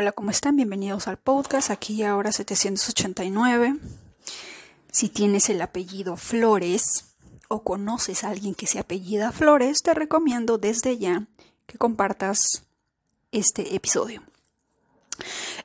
Hola, 0.00 0.12
¿cómo 0.12 0.30
están? 0.30 0.54
Bienvenidos 0.54 1.08
al 1.08 1.16
podcast, 1.16 1.72
aquí 1.72 2.04
ahora 2.04 2.30
789. 2.30 3.80
Si 4.92 5.08
tienes 5.08 5.50
el 5.50 5.60
apellido 5.60 6.16
Flores 6.16 7.16
o 7.48 7.64
conoces 7.64 8.22
a 8.22 8.28
alguien 8.28 8.54
que 8.54 8.68
se 8.68 8.78
apellida 8.78 9.32
Flores, 9.32 9.82
te 9.82 9.94
recomiendo 9.94 10.56
desde 10.56 10.98
ya 10.98 11.26
que 11.66 11.78
compartas 11.78 12.62
este 13.32 13.74
episodio. 13.74 14.22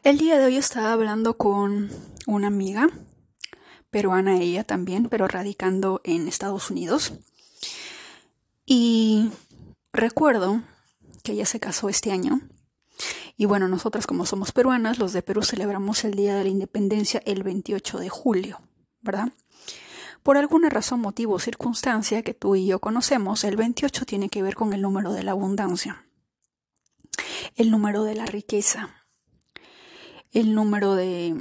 El 0.01 0.17
día 0.17 0.39
de 0.39 0.45
hoy 0.45 0.57
estaba 0.57 0.93
hablando 0.93 1.37
con 1.37 1.91
una 2.25 2.47
amiga, 2.47 2.89
peruana 3.91 4.39
ella 4.39 4.63
también, 4.63 5.09
pero 5.09 5.27
radicando 5.27 6.01
en 6.03 6.27
Estados 6.27 6.71
Unidos. 6.71 7.13
Y 8.65 9.29
recuerdo 9.91 10.63
que 11.21 11.33
ella 11.33 11.45
se 11.45 11.59
casó 11.59 11.87
este 11.87 12.11
año. 12.11 12.41
Y 13.35 13.45
bueno, 13.45 13.67
nosotras 13.67 14.05
como 14.05 14.25
somos 14.25 14.51
peruanas, 14.51 14.99
los 14.99 15.13
de 15.13 15.21
Perú 15.21 15.41
celebramos 15.41 16.03
el 16.03 16.13
Día 16.13 16.35
de 16.35 16.43
la 16.43 16.49
Independencia 16.49 17.21
el 17.25 17.43
28 17.43 17.99
de 17.99 18.09
julio, 18.09 18.61
¿verdad? 19.01 19.29
Por 20.21 20.37
alguna 20.37 20.69
razón, 20.69 21.01
motivo 21.01 21.33
o 21.33 21.39
circunstancia 21.39 22.21
que 22.21 22.33
tú 22.33 22.55
y 22.55 22.65
yo 22.65 22.79
conocemos, 22.79 23.43
el 23.43 23.57
28 23.57 24.05
tiene 24.05 24.29
que 24.29 24.41
ver 24.41 24.55
con 24.55 24.71
el 24.73 24.81
número 24.81 25.11
de 25.11 25.23
la 25.23 25.31
abundancia, 25.31 26.05
el 27.55 27.71
número 27.71 28.03
de 28.03 28.15
la 28.15 28.25
riqueza, 28.25 29.03
el 30.31 30.55
número 30.55 30.95
de 30.95 31.35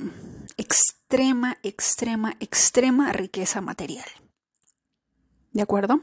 extrema, 0.56 1.58
extrema, 1.62 2.36
extrema 2.40 3.12
riqueza 3.12 3.60
material. 3.60 4.08
¿De 5.52 5.62
acuerdo? 5.62 6.00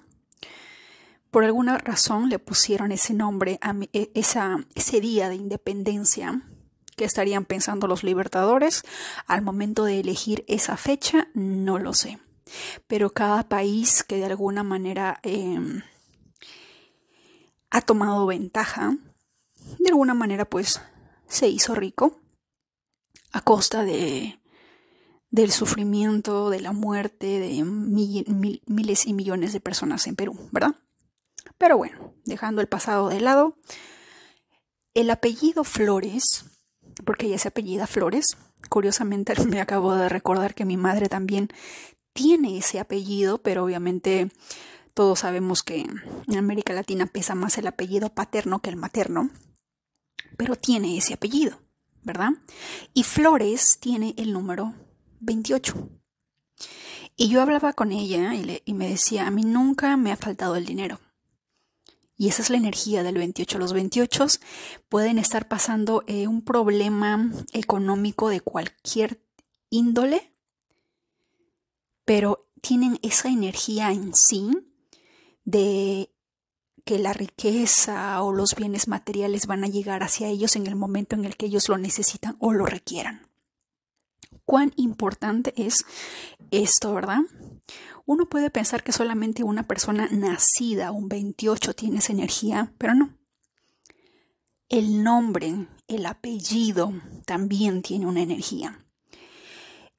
Por 1.32 1.44
alguna 1.44 1.78
razón 1.78 2.30
le 2.30 2.40
pusieron 2.40 2.92
ese 2.92 3.14
nombre 3.14 3.60
a 3.62 3.76
e, 3.94 4.12
esa, 4.16 4.66
ese 4.76 5.00
día 5.00 5.30
de 5.30 5.36
independencia 5.36 6.42
que 6.96 7.06
estarían 7.06 7.46
pensando 7.46 7.88
los 7.88 8.04
libertadores 8.04 8.84
al 9.28 9.42
momento 9.42 9.86
de 9.86 10.00
elegir 10.00 10.44
esa 10.48 10.76
fecha, 10.76 11.28
no 11.34 11.80
lo 11.80 11.94
sé. 11.94 12.20
Pero 12.88 13.12
cada 13.12 13.48
país 13.48 14.04
que 14.04 14.18
de 14.18 14.26
alguna 14.26 14.64
manera 14.64 15.20
em, 15.24 15.84
ha 17.70 17.82
tomado 17.82 18.26
ventaja, 18.26 18.98
de 19.78 19.90
alguna 19.90 20.14
manera 20.14 20.46
pues 20.46 20.82
se 21.28 21.48
hizo 21.48 21.76
rico 21.76 22.20
a 23.32 23.42
costa 23.42 23.84
de, 23.84 24.40
del 25.30 25.52
sufrimiento, 25.52 26.50
de 26.50 26.60
la 26.60 26.72
muerte 26.72 27.40
de 27.40 27.64
miles 27.64 29.06
y 29.06 29.14
millones 29.14 29.54
de 29.54 29.60
personas 29.60 30.08
en 30.08 30.16
Perú, 30.16 30.38
¿verdad? 30.52 30.76
Pero 31.60 31.78
bueno, 31.78 32.16
dejando 32.26 32.62
el 32.62 32.68
pasado 32.68 33.10
de 33.10 33.20
lado, 33.20 33.58
el 34.96 35.10
apellido 35.12 35.64
Flores, 35.64 36.46
porque 37.06 37.28
ella 37.28 37.38
se 37.38 37.50
apellida 37.50 37.86
Flores, 37.86 38.38
curiosamente 38.70 39.36
me 39.46 39.62
acabo 39.62 39.94
de 39.94 40.10
recordar 40.10 40.56
que 40.56 40.66
mi 40.66 40.78
madre 40.78 41.10
también 41.10 41.50
tiene 42.14 42.58
ese 42.58 42.80
apellido, 42.80 43.40
pero 43.42 43.66
obviamente 43.66 44.32
todos 44.94 45.20
sabemos 45.20 45.62
que 45.62 45.82
en 45.82 46.38
América 46.38 46.74
Latina 46.74 47.06
pesa 47.06 47.36
más 47.36 47.58
el 47.58 47.68
apellido 47.68 48.10
paterno 48.10 48.62
que 48.62 48.70
el 48.70 48.78
materno, 48.78 49.30
pero 50.38 50.56
tiene 50.56 50.98
ese 50.98 51.14
apellido, 51.14 51.60
¿verdad? 52.04 52.32
Y 52.94 53.04
Flores 53.04 53.80
tiene 53.82 54.14
el 54.18 54.32
número 54.32 54.74
28. 55.20 55.90
Y 57.18 57.28
yo 57.28 57.42
hablaba 57.42 57.74
con 57.74 57.92
ella 57.92 58.34
y, 58.34 58.62
y 58.64 58.74
me 58.74 58.88
decía, 58.88 59.28
a 59.28 59.32
mí 59.32 59.44
nunca 59.44 59.98
me 59.98 60.14
ha 60.14 60.16
faltado 60.16 60.56
el 60.56 60.66
dinero. 60.66 61.02
Y 62.20 62.28
esa 62.28 62.42
es 62.42 62.50
la 62.50 62.58
energía 62.58 63.02
del 63.02 63.16
28. 63.16 63.58
Los 63.58 63.72
28 63.72 64.26
pueden 64.90 65.18
estar 65.18 65.48
pasando 65.48 66.04
eh, 66.06 66.28
un 66.28 66.42
problema 66.42 67.32
económico 67.54 68.28
de 68.28 68.42
cualquier 68.42 69.22
índole, 69.70 70.34
pero 72.04 72.46
tienen 72.60 73.00
esa 73.04 73.30
energía 73.30 73.94
en 73.94 74.14
sí 74.14 74.52
de 75.46 76.12
que 76.84 77.00
la 77.00 77.14
riqueza 77.14 78.22
o 78.22 78.34
los 78.34 78.54
bienes 78.54 78.90
materiales 78.90 79.48
van 79.48 79.64
a 79.64 79.70
llegar 79.70 80.04
hacia 80.04 80.28
ellos 80.28 80.58
en 80.58 80.68
el 80.68 80.76
momento 80.76 81.16
en 81.16 81.24
el 81.24 81.38
que 81.38 81.46
ellos 81.46 81.70
lo 81.70 81.78
necesitan 81.78 82.36
o 82.40 82.52
lo 82.52 82.66
requieran. 82.66 83.30
Cuán 84.44 84.74
importante 84.76 85.54
es 85.56 85.86
esto, 86.52 86.94
¿verdad? 86.94 87.22
Uno 88.10 88.28
puede 88.28 88.50
pensar 88.50 88.82
que 88.82 88.92
solamente 88.92 89.44
una 89.44 89.68
persona 89.68 90.08
nacida 90.10 90.92
un 90.92 91.10
28 91.10 91.76
tiene 91.76 92.00
esa 92.00 92.12
energía, 92.12 92.74
pero 92.80 92.96
no. 92.96 93.16
El 94.68 95.04
nombre, 95.04 95.68
el 95.88 96.08
apellido 96.08 96.92
también 97.28 97.84
tiene 97.84 98.08
una 98.08 98.24
energía. 98.24 98.84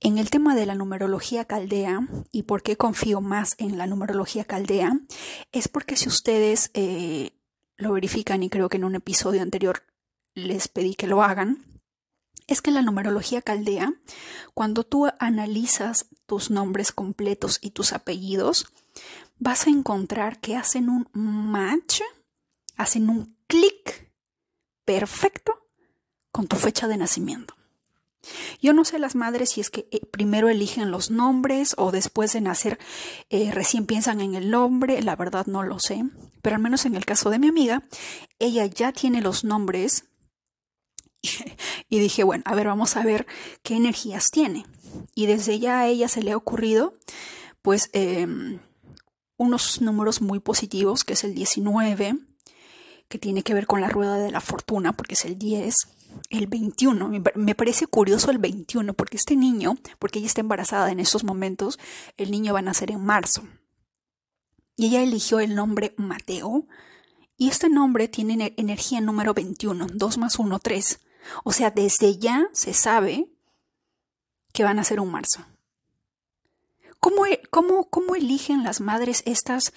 En 0.01 0.19
el 0.19 0.29
tema 0.29 0.57
de 0.57 0.67
la 0.67 0.75
numerología 0.75 1.45
caldea, 1.45 2.01
y 2.33 2.43
por 2.43 2.65
qué 2.65 2.77
confío 2.77 3.21
más 3.21 3.55
en 3.59 3.79
la 3.79 3.87
numerología 3.87 4.45
caldea, 4.45 4.91
es 5.53 5.69
porque 5.69 5.95
si 5.95 6.09
ustedes 6.09 6.73
eh, 6.75 7.31
lo 7.77 7.93
verifican, 7.93 8.43
y 8.43 8.51
creo 8.51 8.69
que 8.69 8.79
en 8.79 8.85
un 8.87 8.97
episodio 8.97 9.41
anterior 9.41 9.85
les 10.35 10.67
pedí 10.67 10.97
que 10.97 11.07
lo 11.07 11.23
hagan, 11.23 11.65
es 12.49 12.61
que 12.61 12.73
la 12.73 12.83
numerología 12.83 13.41
caldea, 13.41 13.95
cuando 14.53 14.83
tú 14.83 15.07
analizas 15.21 16.09
tus 16.31 16.49
nombres 16.49 16.93
completos 16.93 17.59
y 17.61 17.71
tus 17.71 17.93
apellidos, 17.93 18.73
vas 19.41 19.67
a 19.67 19.71
encontrar 19.71 20.39
que 20.39 20.55
hacen 20.55 20.89
un 20.89 21.09
match, 21.13 22.03
hacen 22.77 23.11
un 23.11 23.37
clic 23.49 24.13
perfecto 24.85 25.67
con 26.31 26.47
tu 26.47 26.55
fecha 26.55 26.87
de 26.87 26.99
nacimiento. 26.99 27.57
Yo 28.63 28.73
no 28.73 28.85
sé 28.85 29.01
las 29.01 29.17
madres 29.17 29.51
si 29.51 29.61
es 29.61 29.71
que 29.71 29.89
eh, 29.91 30.07
primero 30.07 30.49
eligen 30.49 30.93
los 30.93 31.11
nombres 31.11 31.75
o 31.77 31.91
después 31.91 32.33
de 32.33 32.43
nacer 32.43 32.79
eh, 33.29 33.51
recién 33.51 33.87
piensan 33.87 34.21
en 34.21 34.37
el 34.37 34.53
nombre, 34.53 35.03
la 35.03 35.17
verdad 35.17 35.47
no 35.47 35.65
lo 35.65 35.81
sé, 35.81 36.05
pero 36.43 36.55
al 36.55 36.63
menos 36.63 36.87
en 36.87 36.95
el 36.95 37.07
caso 37.07 37.31
de 37.31 37.41
mi 37.41 37.49
amiga, 37.49 37.83
ella 38.39 38.67
ya 38.67 38.93
tiene 38.93 39.21
los 39.21 39.43
nombres 39.43 40.05
y 41.89 41.99
dije, 41.99 42.23
bueno, 42.23 42.45
a 42.47 42.55
ver, 42.55 42.69
vamos 42.69 42.97
a 42.97 43.03
ver 43.03 43.27
qué 43.65 43.75
energías 43.75 44.31
tiene. 44.31 44.65
Y 45.15 45.27
desde 45.27 45.59
ya 45.59 45.81
a 45.81 45.87
ella 45.87 46.09
se 46.09 46.23
le 46.23 46.33
ha 46.33 46.37
ocurrido, 46.37 46.95
pues, 47.63 47.91
em, 47.93 48.59
unos 49.37 49.81
números 49.81 50.21
muy 50.21 50.41
positivos, 50.41 51.05
que 51.05 51.15
es 51.15 51.25
el 51.25 51.35
19, 51.35 52.19
que 53.09 53.19
tiene 53.19 53.43
que 53.43 53.55
ver 53.55 53.67
con 53.67 53.81
la 53.81 53.89
rueda 53.89 54.19
de 54.19 54.31
la 54.31 54.41
fortuna, 54.41 54.93
porque 54.93 55.15
es 55.15 55.25
el 55.25 55.39
10, 55.39 55.75
el 56.29 56.47
21. 56.47 57.11
Me 57.35 57.55
parece 57.55 57.87
curioso 57.87 58.31
el 58.31 58.39
21, 58.39 58.95
porque 58.95 59.17
este 59.17 59.37
niño, 59.37 59.77
porque 59.99 60.19
ella 60.19 60.29
está 60.29 60.41
embarazada 60.41 60.93
en 60.93 61.01
estos 61.01 61.25
momentos, 61.25 61.79
el 62.17 62.31
niño 62.31 62.53
va 62.53 62.61
a 62.61 62.63
nacer 62.63 62.91
en 62.91 63.05
marzo. 63.05 63.43
Y 64.77 64.87
ella 64.87 65.03
eligió 65.03 65.41
el 65.41 65.55
nombre 65.55 65.95
Mateo, 65.97 66.67
y 67.37 67.49
este 67.49 67.71
nombre 67.71 68.07
tiene 68.07 68.53
energía 68.59 69.01
número 69.01 69.33
21, 69.33 69.87
2 69.95 70.19
más 70.19 70.39
1, 70.39 70.59
3. 70.59 71.01
O 71.43 71.53
sea, 71.53 71.71
desde 71.71 72.19
ya 72.19 72.49
se 72.53 72.75
sabe 72.75 73.31
que 74.53 74.65
van 74.65 74.79
a 74.79 74.85
ser 74.85 75.01
un 75.01 75.11
marzo. 75.11 75.45
¿Cómo, 76.99 77.25
e, 77.27 77.41
cómo, 77.51 77.89
cómo 77.89 78.15
eligen 78.15 78.63
las 78.63 78.81
madres 78.81 79.23
estas, 79.25 79.73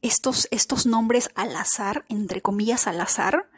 estos, 0.00 0.46
estos 0.50 0.86
nombres 0.86 1.30
al 1.34 1.56
azar, 1.56 2.04
entre 2.08 2.40
comillas 2.40 2.86
al 2.86 3.00
azar? 3.00 3.50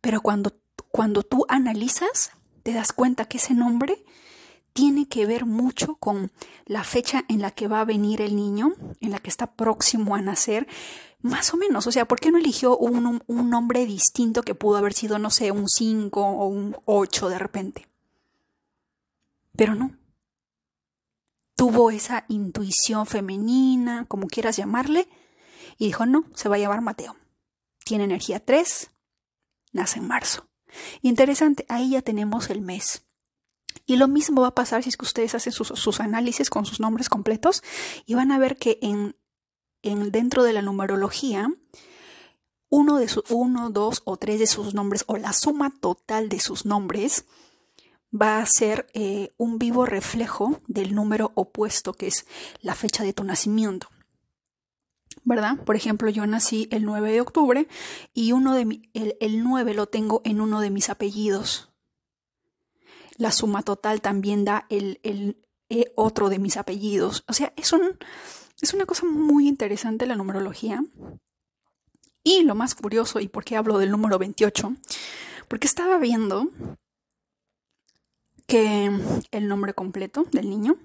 Pero 0.00 0.20
cuando, 0.20 0.54
cuando 0.90 1.22
tú 1.22 1.46
analizas, 1.48 2.32
te 2.62 2.72
das 2.72 2.92
cuenta 2.92 3.26
que 3.26 3.38
ese 3.38 3.54
nombre 3.54 4.04
tiene 4.72 5.08
que 5.08 5.26
ver 5.26 5.46
mucho 5.46 5.96
con 5.96 6.30
la 6.64 6.84
fecha 6.84 7.24
en 7.28 7.40
la 7.40 7.50
que 7.50 7.68
va 7.68 7.80
a 7.80 7.84
venir 7.84 8.20
el 8.20 8.36
niño, 8.36 8.72
en 9.00 9.10
la 9.10 9.18
que 9.18 9.30
está 9.30 9.54
próximo 9.54 10.14
a 10.14 10.22
nacer, 10.22 10.66
más 11.22 11.52
o 11.52 11.56
menos, 11.56 11.86
o 11.86 11.92
sea, 11.92 12.06
¿por 12.06 12.18
qué 12.18 12.30
no 12.30 12.38
eligió 12.38 12.76
un, 12.76 13.22
nombre 13.28 13.84
distinto 13.84 14.42
que 14.42 14.54
pudo 14.54 14.78
haber 14.78 14.94
sido, 14.94 15.18
no 15.18 15.30
sé, 15.30 15.50
un 15.50 15.68
5 15.68 16.20
o 16.20 16.46
un 16.46 16.76
8 16.86 17.28
de 17.28 17.38
repente? 17.38 17.89
Pero 19.56 19.74
no. 19.74 19.96
Tuvo 21.56 21.90
esa 21.90 22.24
intuición 22.28 23.06
femenina, 23.06 24.06
como 24.06 24.26
quieras 24.26 24.56
llamarle, 24.56 25.08
y 25.78 25.86
dijo, 25.86 26.06
no, 26.06 26.24
se 26.34 26.48
va 26.48 26.56
a 26.56 26.58
llamar 26.58 26.80
Mateo. 26.80 27.16
Tiene 27.84 28.04
energía 28.04 28.44
3, 28.44 28.90
nace 29.72 29.98
en 29.98 30.06
marzo. 30.06 30.48
Interesante, 31.02 31.66
ahí 31.68 31.90
ya 31.90 32.02
tenemos 32.02 32.50
el 32.50 32.60
mes. 32.60 33.06
Y 33.86 33.96
lo 33.96 34.08
mismo 34.08 34.42
va 34.42 34.48
a 34.48 34.54
pasar 34.54 34.82
si 34.82 34.88
es 34.88 34.96
que 34.96 35.04
ustedes 35.04 35.34
hacen 35.34 35.52
sus, 35.52 35.68
sus, 35.68 36.00
análisis 36.00 36.48
con 36.48 36.64
sus 36.64 36.80
nombres 36.80 37.08
completos 37.08 37.62
y 38.06 38.14
van 38.14 38.32
a 38.32 38.38
ver 38.38 38.56
que 38.56 38.78
en 38.82 39.16
en, 39.82 40.10
dentro 40.10 40.42
de 40.42 40.52
la 40.52 40.62
numerología, 40.62 41.50
uno, 42.68 42.98
de 42.98 43.08
su, 43.08 43.24
uno, 43.30 43.70
dos 43.70 44.02
o 44.04 44.16
tres 44.16 44.38
de 44.38 44.46
sus 44.46 44.74
nombres 44.74 45.04
o 45.06 45.16
la 45.16 45.32
suma 45.32 45.72
total 45.80 46.28
de 46.28 46.40
sus 46.40 46.66
nombres 46.66 47.24
va 48.12 48.38
a 48.38 48.46
ser 48.46 48.86
eh, 48.94 49.32
un 49.36 49.58
vivo 49.58 49.86
reflejo 49.86 50.60
del 50.66 50.94
número 50.94 51.32
opuesto 51.34 51.92
que 51.92 52.08
es 52.08 52.26
la 52.60 52.74
fecha 52.74 53.04
de 53.04 53.12
tu 53.12 53.24
nacimiento. 53.24 53.88
¿Verdad? 55.22 55.58
Por 55.64 55.76
ejemplo, 55.76 56.08
yo 56.08 56.26
nací 56.26 56.68
el 56.70 56.84
9 56.84 57.12
de 57.12 57.20
octubre 57.20 57.68
y 58.14 58.32
uno 58.32 58.54
de 58.54 58.80
el, 58.94 59.16
el 59.20 59.44
9 59.44 59.74
lo 59.74 59.86
tengo 59.86 60.22
en 60.24 60.40
uno 60.40 60.60
de 60.60 60.70
mis 60.70 60.88
apellidos. 60.88 61.70
la 63.16 63.30
suma 63.32 63.62
total 63.62 64.00
también 64.00 64.44
da 64.44 64.66
el, 64.70 64.98
el 65.02 65.36
eh, 65.68 65.92
otro 65.94 66.30
de 66.30 66.40
mis 66.40 66.56
apellidos. 66.56 67.22
O 67.28 67.32
sea, 67.32 67.52
es, 67.56 67.72
un, 67.72 67.98
es 68.60 68.74
una 68.74 68.86
cosa 68.86 69.06
muy 69.06 69.46
interesante 69.46 70.06
la 70.06 70.16
numerología. 70.16 70.82
Y 72.24 72.42
lo 72.42 72.54
más 72.54 72.74
curioso, 72.74 73.20
y 73.20 73.28
por 73.28 73.44
qué 73.44 73.56
hablo 73.56 73.78
del 73.78 73.90
número 73.90 74.18
28, 74.18 74.74
porque 75.48 75.66
estaba 75.66 75.98
viendo 75.98 76.50
que 78.50 78.90
el 79.30 79.46
nombre 79.46 79.74
completo 79.74 80.26
del 80.32 80.50
niño 80.50 80.76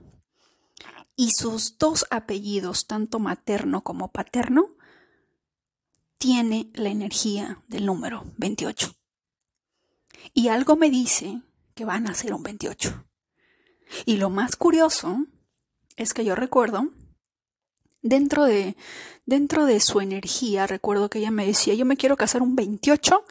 y 1.15 1.31
sus 1.31 1.79
dos 1.79 2.05
apellidos, 2.11 2.85
tanto 2.85 3.17
materno 3.17 3.81
como 3.83 4.11
paterno, 4.11 4.75
tiene 6.19 6.69
la 6.75 6.89
energía 6.89 7.63
del 7.67 7.87
número 7.87 8.23
28. 8.37 8.93
Y 10.35 10.49
algo 10.49 10.75
me 10.75 10.91
dice 10.91 11.41
que 11.73 11.85
van 11.85 12.05
a 12.05 12.13
ser 12.13 12.35
un 12.35 12.43
28. 12.43 13.03
Y 14.05 14.17
lo 14.17 14.29
más 14.29 14.55
curioso 14.55 15.25
es 15.95 16.13
que 16.13 16.23
yo 16.23 16.35
recuerdo, 16.35 16.91
dentro 18.03 18.43
de, 18.43 18.77
dentro 19.25 19.65
de 19.65 19.79
su 19.79 20.01
energía, 20.01 20.67
recuerdo 20.67 21.09
que 21.09 21.17
ella 21.17 21.31
me 21.31 21.47
decía, 21.47 21.73
yo 21.73 21.85
me 21.85 21.97
quiero 21.97 22.15
casar 22.15 22.43
un 22.43 22.55
28 22.55 23.25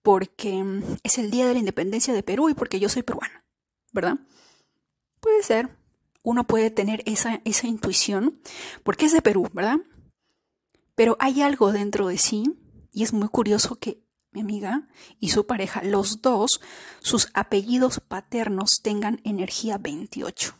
porque 0.00 0.64
es 1.02 1.18
el 1.18 1.30
día 1.30 1.46
de 1.46 1.52
la 1.52 1.58
independencia 1.58 2.14
de 2.14 2.22
Perú 2.22 2.48
y 2.48 2.54
porque 2.54 2.80
yo 2.80 2.88
soy 2.88 3.02
peruana. 3.02 3.43
¿Verdad? 3.94 4.18
Puede 5.20 5.42
ser. 5.42 5.70
Uno 6.22 6.44
puede 6.46 6.70
tener 6.70 7.02
esa, 7.06 7.40
esa 7.44 7.66
intuición 7.66 8.40
porque 8.82 9.06
es 9.06 9.12
de 9.12 9.22
Perú, 9.22 9.48
¿verdad? 9.52 9.78
Pero 10.94 11.16
hay 11.20 11.40
algo 11.40 11.72
dentro 11.72 12.08
de 12.08 12.18
sí 12.18 12.44
y 12.92 13.02
es 13.02 13.12
muy 13.12 13.28
curioso 13.28 13.76
que 13.76 14.04
mi 14.32 14.40
amiga 14.40 14.88
y 15.20 15.30
su 15.30 15.46
pareja, 15.46 15.82
los 15.82 16.20
dos, 16.20 16.60
sus 17.00 17.28
apellidos 17.34 18.00
paternos 18.00 18.80
tengan 18.82 19.20
energía 19.24 19.78
28 19.78 20.56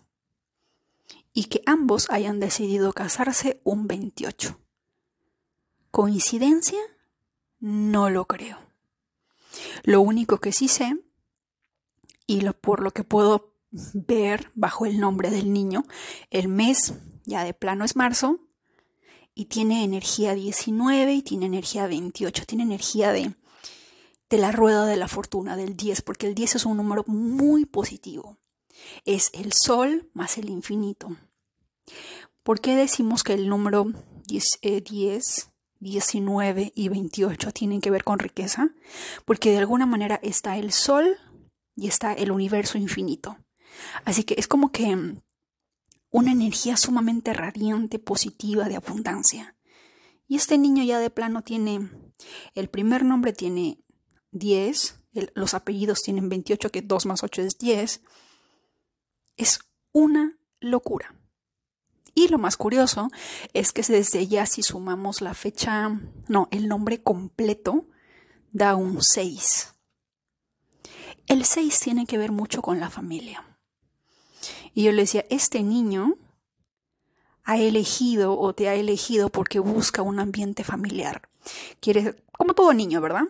y 1.33 1.45
que 1.47 1.63
ambos 1.67 2.09
hayan 2.11 2.39
decidido 2.41 2.93
casarse 2.93 3.61
un 3.65 3.89
28. 3.89 4.59
¿Coincidencia? 5.91 6.79
No 7.59 8.11
lo 8.11 8.27
creo. 8.27 8.59
Lo 9.83 10.01
único 10.01 10.39
que 10.39 10.53
sí 10.53 10.69
sé 10.69 10.97
y 12.27 12.41
por 12.61 12.83
lo 12.83 12.91
que 12.93 13.05
puedo 13.05 13.55
ver 13.71 14.51
bajo 14.55 14.87
el 14.87 15.01
nombre 15.01 15.31
del 15.31 15.53
niño, 15.53 15.85
el 16.31 16.49
mes 16.49 16.95
ya 17.25 17.45
de 17.45 17.55
plano 17.55 17.85
es 17.85 17.97
marzo 17.97 18.39
y 19.35 19.47
tiene 19.47 19.85
energía 19.85 20.35
19 20.35 21.13
y 21.15 21.23
tiene 21.23 21.47
energía 21.47 21.87
28, 21.87 22.47
tiene 22.47 22.63
energía 22.63 23.13
de, 23.13 23.35
de 24.31 24.39
la 24.39 24.53
rueda 24.53 24.87
de 24.87 24.97
la 24.97 25.09
fortuna, 25.09 25.57
del 25.57 25.77
10, 25.77 26.03
porque 26.03 26.27
el 26.27 26.35
10 26.35 26.57
es 26.57 26.67
un 26.67 26.77
número 26.77 27.05
muy 27.07 27.67
positivo. 27.67 28.39
Es 29.05 29.31
el 29.35 29.53
sol 29.53 30.11
más 30.15 30.39
el 30.39 30.51
infinito. 30.51 31.17
¿Por 32.43 32.61
qué 32.61 32.77
decimos 32.77 33.25
que 33.25 33.35
el 33.35 33.49
número 33.49 33.87
10, 34.27 34.61
10 34.85 35.51
19 35.81 36.73
y 36.75 36.89
28 36.89 37.53
tienen 37.53 37.81
que 37.81 37.91
ver 37.91 38.05
con 38.05 38.19
riqueza? 38.19 38.71
Porque 39.25 39.51
de 39.51 39.59
alguna 39.59 39.87
manera 39.87 40.19
está 40.23 40.57
el 40.57 40.73
sol 40.73 41.19
y 41.77 41.89
está 41.89 42.13
el 42.13 42.31
universo 42.31 42.79
infinito. 42.79 43.39
Así 44.05 44.25
que 44.25 44.35
es 44.39 44.47
como 44.47 44.71
que 44.71 44.95
mm, 44.95 45.21
una 46.11 46.33
energía 46.33 46.77
sumamente 46.77 47.33
radiante, 47.33 47.99
positiva, 47.99 48.69
de 48.69 48.77
abundancia. 48.77 49.57
Y 50.29 50.37
este 50.37 50.59
niño 50.59 50.85
ya 50.85 50.99
de 50.99 51.11
plano 51.11 51.43
tiene, 51.43 51.91
el 52.55 52.69
primer 52.69 53.05
nombre 53.05 53.33
tiene 53.33 53.79
10, 54.31 55.01
los 55.35 55.55
apellidos 55.55 56.03
tienen 56.03 56.29
28, 56.29 56.71
que 56.71 56.83
2 56.83 57.07
más 57.07 57.23
8 57.23 57.43
es 57.43 57.59
10. 57.59 58.01
Es 59.37 59.59
una 59.93 60.39
locura. 60.61 61.15
Y 62.15 62.29
lo 62.29 62.39
más 62.39 62.57
curioso 62.57 63.11
es 63.53 63.73
que 63.73 63.83
desde 63.83 64.27
ya 64.29 64.47
si 64.47 64.63
sumamos 64.63 65.21
la 65.21 65.35
fecha, 65.35 66.01
no, 66.29 66.49
el 66.53 66.69
nombre 66.69 67.03
completo 67.03 67.87
da 68.53 68.77
un 68.77 69.03
6. 69.03 69.74
El 71.27 71.45
6 71.45 71.81
tiene 71.81 72.07
que 72.07 72.19
ver 72.19 72.33
mucho 72.33 72.61
con 72.61 72.81
la 72.81 72.91
familia. 72.91 73.45
Y 74.75 74.85
yo 74.85 74.93
le 74.93 75.03
decía, 75.03 75.25
este 75.31 75.63
niño 75.63 76.17
ha 77.45 77.59
elegido 77.59 78.39
o 78.39 78.55
te 78.55 78.69
ha 78.69 78.75
elegido 78.75 79.31
porque 79.31 79.59
busca 79.59 80.03
un 80.03 80.19
ambiente 80.19 80.65
familiar. 80.65 81.29
Quiere, 81.81 82.23
como 82.33 82.55
todo 82.55 82.75
niño, 82.75 83.01
¿verdad? 83.01 83.25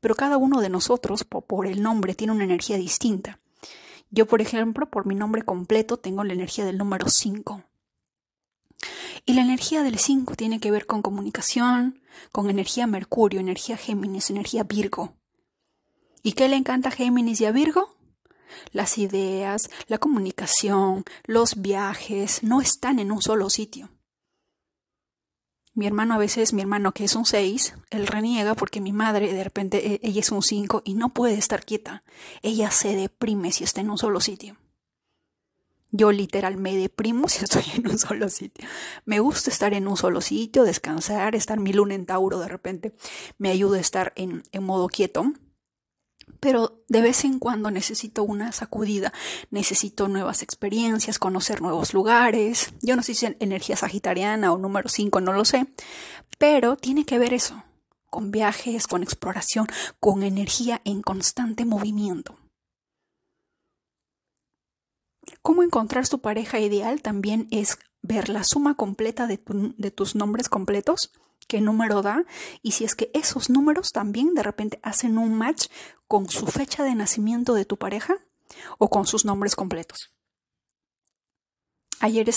Pero 0.00 0.14
cada 0.14 0.36
uno 0.36 0.60
de 0.60 0.68
nosotros, 0.68 1.24
por, 1.24 1.66
el 1.66 1.82
nombre, 1.82 2.14
tiene 2.14 2.32
una 2.32 2.44
energía 2.44 2.76
distinta. 2.76 3.40
Yo, 4.10 4.26
por 4.26 4.40
ejemplo, 4.40 4.90
por 4.90 5.06
mi 5.06 5.14
nombre 5.14 5.42
completo, 5.42 5.96
tengo 5.98 6.24
la 6.24 6.34
energía 6.34 6.64
del 6.64 6.78
número 6.78 7.08
5. 7.08 7.62
Y 9.26 9.32
la 9.32 9.42
energía 9.42 9.82
del 9.82 9.98
5 9.98 10.34
tiene 10.36 10.60
que 10.60 10.70
ver 10.70 10.86
con 10.86 11.02
comunicación, 11.02 12.00
con 12.32 12.50
energía 12.50 12.86
Mercurio, 12.86 13.40
energía 13.40 13.76
Géminis, 13.76 14.30
energía 14.30 14.62
Virgo. 14.64 15.16
¿Y 16.26 16.32
qué 16.32 16.48
le 16.48 16.56
encanta 16.56 16.88
a 16.88 16.92
Géminis 16.92 17.42
y 17.42 17.44
a 17.44 17.52
Virgo? 17.52 17.94
Las 18.72 18.96
ideas, 18.96 19.68
la 19.88 19.98
comunicación, 19.98 21.04
los 21.26 21.60
viajes 21.60 22.42
no 22.42 22.62
están 22.62 22.98
en 22.98 23.12
un 23.12 23.20
solo 23.20 23.50
sitio. 23.50 23.90
Mi 25.74 25.86
hermano 25.86 26.14
a 26.14 26.18
veces, 26.18 26.54
mi 26.54 26.62
hermano 26.62 26.92
que 26.92 27.04
es 27.04 27.14
un 27.14 27.26
6, 27.26 27.74
él 27.90 28.06
reniega 28.06 28.54
porque 28.54 28.80
mi 28.80 28.90
madre 28.94 29.34
de 29.34 29.44
repente 29.44 29.86
e, 29.86 30.00
ella 30.02 30.20
es 30.20 30.32
un 30.32 30.42
5 30.42 30.80
y 30.86 30.94
no 30.94 31.10
puede 31.10 31.34
estar 31.34 31.66
quieta. 31.66 32.02
Ella 32.40 32.70
se 32.70 32.96
deprime 32.96 33.52
si 33.52 33.64
está 33.64 33.82
en 33.82 33.90
un 33.90 33.98
solo 33.98 34.22
sitio. 34.22 34.56
Yo 35.90 36.10
literal 36.10 36.56
me 36.56 36.74
deprimo 36.74 37.28
si 37.28 37.44
estoy 37.44 37.64
en 37.74 37.86
un 37.86 37.98
solo 37.98 38.30
sitio. 38.30 38.66
Me 39.04 39.20
gusta 39.20 39.50
estar 39.50 39.74
en 39.74 39.86
un 39.86 39.98
solo 39.98 40.22
sitio, 40.22 40.64
descansar, 40.64 41.34
estar 41.34 41.60
mi 41.60 41.74
luna 41.74 41.94
en 41.94 42.06
Tauro 42.06 42.38
de 42.38 42.48
repente 42.48 42.94
me 43.36 43.50
ayuda 43.50 43.76
a 43.76 43.82
estar 43.82 44.14
en, 44.16 44.42
en 44.52 44.64
modo 44.64 44.88
quieto 44.88 45.34
pero 46.40 46.84
de 46.88 47.00
vez 47.00 47.24
en 47.24 47.38
cuando 47.38 47.70
necesito 47.70 48.22
una 48.22 48.52
sacudida, 48.52 49.12
necesito 49.50 50.08
nuevas 50.08 50.42
experiencias, 50.42 51.18
conocer 51.18 51.62
nuevos 51.62 51.94
lugares. 51.94 52.72
Yo 52.82 52.96
no 52.96 53.02
sé 53.02 53.14
si 53.14 53.26
es 53.26 53.36
energía 53.40 53.76
sagitariana 53.76 54.52
o 54.52 54.58
número 54.58 54.88
5, 54.88 55.20
no 55.20 55.32
lo 55.32 55.44
sé, 55.44 55.66
pero 56.38 56.76
tiene 56.76 57.04
que 57.04 57.18
ver 57.18 57.32
eso, 57.32 57.62
con 58.10 58.30
viajes, 58.30 58.86
con 58.86 59.02
exploración, 59.02 59.66
con 60.00 60.22
energía 60.22 60.80
en 60.84 61.02
constante 61.02 61.64
movimiento. 61.64 62.38
¿Cómo 65.42 65.62
encontrar 65.62 66.08
tu 66.08 66.20
pareja 66.20 66.60
ideal? 66.60 67.02
También 67.02 67.48
es 67.50 67.78
ver 68.04 68.28
la 68.28 68.44
suma 68.44 68.74
completa 68.74 69.26
de, 69.26 69.38
tus 69.90 70.14
nombres 70.14 70.50
completos 70.50 71.10
qué 71.48 71.60
número 71.60 72.02
da 72.02 72.24
y 72.62 72.72
si 72.72 72.84
es 72.84 72.94
que 72.94 73.10
esos 73.14 73.48
números 73.50 73.92
también 73.92 74.34
de 74.34 74.42
repente 74.42 74.78
hacen 74.82 75.18
un 75.18 75.34
match 75.34 75.66
con 76.06 76.28
su 76.28 76.46
fecha 76.46 76.84
de 76.84 76.94
nacimiento 76.94 77.54
de 77.54 77.64
tu 77.64 77.78
pareja 77.78 78.16
o 78.78 78.88
con 78.90 79.06
sus 79.06 79.24
nombres 79.24 79.56
completos. 79.56 80.12
Ayer, 82.00 82.28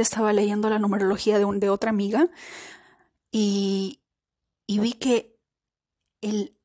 estaba 0.00 0.32
leyendo 0.32 0.70
la 0.70 0.78
numerología 0.78 1.38
de, 1.38 1.68
otra 1.68 1.90
amiga 1.90 2.30
y, 3.30 4.00
vi 4.66 4.94
que 4.94 5.38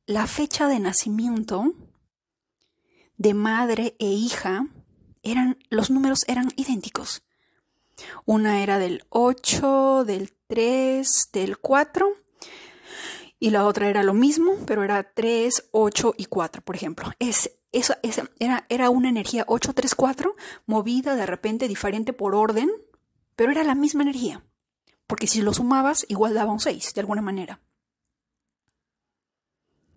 la 0.05 0.27
fecha 0.27 0.67
de 0.67 0.79
nacimiento 0.79 1.73
de 3.17 3.33
madre 3.33 3.97
e 3.99 4.07
hija 4.07 4.67
eran 5.23 5.57
los 5.69 5.89
números 5.89 6.23
eran 6.27 6.49
idénticos. 6.55 7.21
Una 8.25 8.61
era 8.63 8.79
del 8.79 9.03
8, 9.09 10.05
del 10.05 10.33
3, 10.47 11.29
del 11.33 11.57
4 11.57 12.15
y 13.39 13.51
la 13.51 13.65
otra 13.65 13.87
era 13.87 14.03
lo 14.03 14.13
mismo, 14.13 14.57
pero 14.65 14.83
era 14.83 15.01
3, 15.03 15.69
8 15.71 16.13
y 16.17 16.25
4, 16.25 16.61
por 16.61 16.75
ejemplo. 16.75 17.09
Es, 17.19 17.51
era, 18.39 18.65
era 18.67 18.89
una 18.89 19.09
energía 19.09 19.45
8, 19.47 19.73
3, 19.73 19.95
4 19.95 20.35
movida 20.65 21.15
de 21.15 21.25
repente 21.25 21.69
diferente 21.69 22.11
por 22.11 22.35
orden, 22.35 22.69
pero 23.37 23.51
era 23.51 23.63
la 23.63 23.75
misma 23.75 24.03
energía. 24.03 24.43
Porque 25.07 25.27
si 25.27 25.41
lo 25.41 25.53
sumabas, 25.53 26.05
igual 26.09 26.33
daba 26.33 26.51
un 26.51 26.59
6, 26.59 26.93
de 26.93 27.01
alguna 27.01 27.21
manera. 27.21 27.61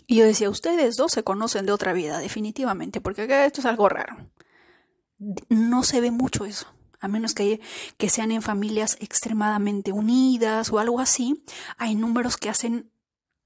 Y 0.07 0.17
yo 0.17 0.25
decía, 0.25 0.49
ustedes 0.49 0.97
dos 0.97 1.13
se 1.13 1.25
conocen 1.25 1.67
de 1.67 1.73
otra 1.73 1.93
vida, 1.93 2.19
definitivamente, 2.19 3.01
porque 3.01 3.25
esto 3.45 3.61
es 3.61 3.67
algo 3.67 3.89
raro. 3.89 4.31
No 5.49 5.83
se 5.83 6.01
ve 6.01 6.11
mucho 6.11 6.45
eso 6.45 6.69
a 7.03 7.09
menos 7.09 7.35
que, 7.35 7.61
sean 8.09 8.31
en 8.31 8.43
familias 8.43 8.97
extremadamente 9.01 9.93
unidas 9.93 10.73
o 10.73 10.79
algo 10.79 11.01
así, 11.01 11.45
hay 11.77 11.95
números 11.95 12.37
que 12.37 12.49
hacen 12.49 12.91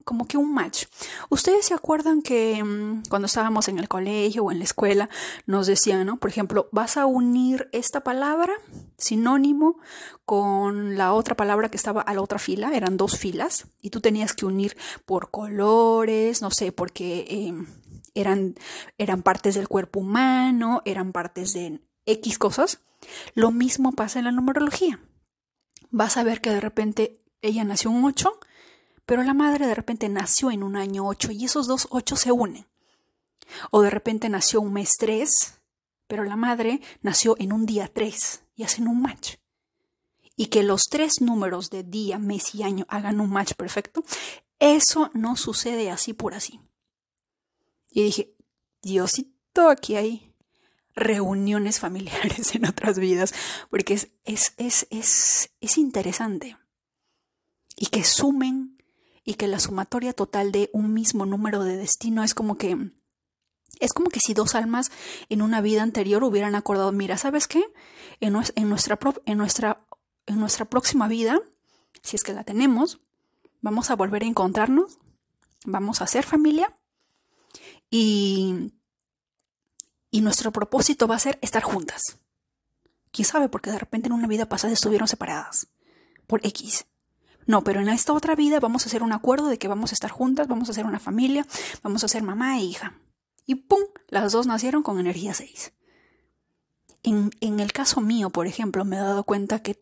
como 0.05 0.25
que 0.25 0.37
un 0.37 0.53
match. 0.53 0.85
Ustedes 1.29 1.65
se 1.65 1.73
acuerdan 1.73 2.21
que 2.21 2.63
mm, 2.63 3.03
cuando 3.09 3.25
estábamos 3.25 3.67
en 3.67 3.77
el 3.77 3.89
colegio 3.89 4.45
o 4.45 4.51
en 4.51 4.59
la 4.59 4.63
escuela 4.63 5.09
nos 5.45 5.67
decían, 5.67 6.05
¿no? 6.05 6.15
Por 6.17 6.29
ejemplo, 6.29 6.69
vas 6.71 6.95
a 6.95 7.05
unir 7.05 7.67
esta 7.73 8.01
palabra 8.05 8.53
sinónimo 8.97 9.79
con 10.23 10.97
la 10.97 11.11
otra 11.13 11.35
palabra 11.35 11.69
que 11.69 11.77
estaba 11.77 12.01
a 12.01 12.13
la 12.13 12.21
otra 12.21 12.39
fila, 12.39 12.71
eran 12.73 12.95
dos 12.95 13.17
filas, 13.17 13.67
y 13.81 13.89
tú 13.89 13.99
tenías 13.99 14.33
que 14.33 14.45
unir 14.45 14.77
por 15.05 15.29
colores, 15.29 16.41
no 16.41 16.51
sé, 16.51 16.71
porque 16.71 17.25
em, 17.27 17.65
eran, 18.13 18.55
eran 18.97 19.23
partes 19.23 19.55
del 19.55 19.67
cuerpo 19.67 19.99
humano, 19.99 20.81
eran 20.85 21.11
partes 21.11 21.53
de 21.53 21.81
X 22.05 22.37
cosas. 22.37 22.79
Lo 23.33 23.51
mismo 23.51 23.93
pasa 23.93 24.19
en 24.19 24.25
la 24.25 24.31
numerología. 24.31 24.99
Vas 25.89 26.17
a 26.17 26.23
ver 26.23 26.41
que 26.41 26.49
de 26.49 26.59
repente 26.59 27.21
ella 27.41 27.63
nació 27.63 27.91
un 27.91 28.03
8, 28.05 28.39
pero 29.05 29.23
la 29.23 29.33
madre 29.33 29.67
de 29.67 29.75
repente 29.75 30.09
nació 30.09 30.51
en 30.51 30.63
un 30.63 30.75
año 30.75 31.07
8 31.07 31.31
y 31.31 31.45
esos 31.45 31.67
dos 31.67 31.87
8 31.91 32.15
se 32.15 32.31
unen. 32.31 32.67
O 33.71 33.81
de 33.81 33.89
repente 33.89 34.29
nació 34.29 34.61
un 34.61 34.73
mes 34.73 34.93
3, 34.99 35.59
pero 36.07 36.23
la 36.23 36.35
madre 36.35 36.81
nació 37.01 37.35
en 37.39 37.53
un 37.53 37.65
día 37.65 37.89
3 37.93 38.43
y 38.55 38.63
hacen 38.63 38.87
un 38.87 39.01
match. 39.01 39.35
Y 40.35 40.47
que 40.47 40.61
los 40.61 40.83
tres 40.89 41.21
números 41.21 41.69
de 41.69 41.83
día, 41.83 42.19
mes 42.19 42.53
y 42.53 42.63
año 42.63 42.85
hagan 42.89 43.19
un 43.19 43.29
match 43.29 43.53
perfecto, 43.53 44.03
eso 44.59 45.09
no 45.13 45.35
sucede 45.35 45.89
así 45.89 46.13
por 46.13 46.33
así. 46.33 46.59
Y 47.89 48.03
dije, 48.03 48.35
Diosito, 48.81 49.69
aquí 49.69 49.95
hay 49.95 50.26
reuniones 50.97 51.79
familiares 51.79 52.53
en 52.55 52.65
otras 52.65 52.99
vidas, 52.99 53.33
porque 53.69 53.93
es, 53.93 54.09
es, 54.25 54.53
es, 54.57 54.87
es, 54.89 55.51
es 55.61 55.77
interesante. 55.77 56.57
Y 57.77 57.87
que 57.87 58.03
sumen 58.03 58.83
y 59.23 59.35
que 59.35 59.47
la 59.47 59.59
sumatoria 59.59 60.13
total 60.13 60.51
de 60.51 60.69
un 60.73 60.93
mismo 60.93 61.25
número 61.25 61.63
de 61.63 61.77
destino 61.77 62.23
es 62.23 62.33
como 62.33 62.57
que 62.57 62.91
es 63.79 63.93
como 63.93 64.09
que 64.09 64.21
si 64.21 64.33
dos 64.33 64.55
almas 64.55 64.91
en 65.29 65.41
una 65.41 65.61
vida 65.61 65.83
anterior 65.83 66.23
hubieran 66.23 66.55
acordado, 66.55 66.91
mira, 66.91 67.17
¿sabes 67.17 67.47
qué? 67.47 67.63
En, 68.21 68.35
en, 68.55 68.69
nuestra, 68.69 68.97
en, 69.25 69.37
nuestra, 69.37 69.85
en 70.25 70.39
nuestra 70.39 70.65
próxima 70.65 71.07
vida, 71.07 71.39
si 72.01 72.15
es 72.15 72.23
que 72.23 72.33
la 72.33 72.43
tenemos, 72.43 73.01
vamos 73.61 73.91
a 73.91 73.95
volver 73.95 74.23
a 74.23 74.27
encontrarnos, 74.27 74.97
vamos 75.65 76.01
a 76.01 76.07
ser 76.07 76.23
familia 76.23 76.73
y, 77.91 78.71
y 80.11 80.21
nuestro 80.21 80.51
propósito 80.51 81.07
va 81.07 81.15
a 81.15 81.19
ser 81.19 81.37
estar 81.41 81.63
juntas. 81.63 82.17
¿Quién 83.11 83.25
sabe? 83.25 83.49
Porque 83.49 83.71
de 83.71 83.79
repente 83.79 84.07
en 84.07 84.13
una 84.13 84.27
vida 84.27 84.47
pasada 84.47 84.73
estuvieron 84.73 85.07
separadas 85.07 85.67
por 86.27 86.45
X. 86.45 86.85
No, 87.45 87.63
pero 87.63 87.79
en 87.79 87.89
esta 87.89 88.13
otra 88.13 88.35
vida 88.35 88.59
vamos 88.59 88.83
a 88.83 88.87
hacer 88.87 89.01
un 89.01 89.13
acuerdo 89.13 89.47
de 89.47 89.57
que 89.57 89.69
vamos 89.69 89.91
a 89.91 89.95
estar 89.95 90.11
juntas, 90.11 90.47
vamos 90.47 90.69
a 90.69 90.73
ser 90.73 90.85
una 90.85 90.99
familia, 90.99 91.47
vamos 91.81 92.03
a 92.03 92.09
ser 92.09 92.21
mamá 92.21 92.57
e 92.57 92.63
hija. 92.63 92.99
Y 93.45 93.55
¡pum! 93.55 93.79
Las 94.09 94.33
dos 94.33 94.45
nacieron 94.45 94.83
con 94.83 94.99
energía 94.99 95.33
6. 95.33 95.71
En, 97.03 97.31
en, 97.39 97.61
el 97.61 97.71
caso 97.71 98.01
mío, 98.01 98.29
por 98.29 98.47
ejemplo, 98.47 98.83
me 98.83 98.97
he 98.97 98.99
dado 98.99 99.23
cuenta 99.23 99.61
que 99.61 99.79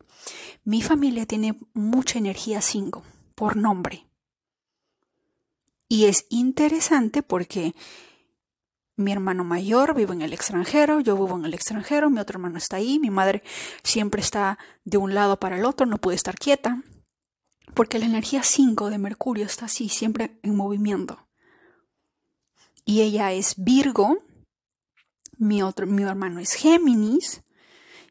mi 0.64 0.80
familia 0.80 1.26
tiene 1.26 1.58
mucha 1.74 2.18
energía 2.18 2.60
5 2.60 3.02
por 3.34 3.56
nombre. 3.56 4.06
Y 5.88 6.04
es 6.04 6.26
interesante 6.30 7.22
porque 7.24 7.74
mi 8.96 9.12
hermano 9.12 9.44
mayor 9.44 9.94
vive 9.94 10.14
en 10.14 10.22
el 10.22 10.32
extranjero, 10.32 11.00
yo 11.00 11.14
vivo 11.14 11.36
en 11.36 11.44
el 11.44 11.54
extranjero, 11.54 12.10
mi 12.10 12.18
otro 12.18 12.38
hermano 12.38 12.58
está 12.58 12.76
ahí, 12.76 12.98
mi 12.98 13.10
madre 13.10 13.42
siempre 13.82 14.20
está 14.20 14.58
de 14.84 14.96
un 14.96 15.14
lado 15.14 15.38
para 15.38 15.58
el 15.58 15.64
otro, 15.64 15.86
no 15.86 15.98
puede 15.98 16.16
estar 16.16 16.36
quieta, 16.36 16.82
porque 17.74 17.98
la 17.98 18.06
energía 18.06 18.42
5 18.42 18.90
de 18.90 18.98
Mercurio 18.98 19.44
está 19.44 19.66
así, 19.66 19.88
siempre 19.88 20.38
en 20.42 20.56
movimiento 20.56 21.26
y 22.86 23.02
ella 23.02 23.32
es 23.32 23.54
Virgo, 23.58 24.18
mi 25.36 25.62
otro, 25.62 25.86
mi 25.86 26.04
hermano 26.04 26.40
es 26.40 26.54
Géminis, 26.54 27.42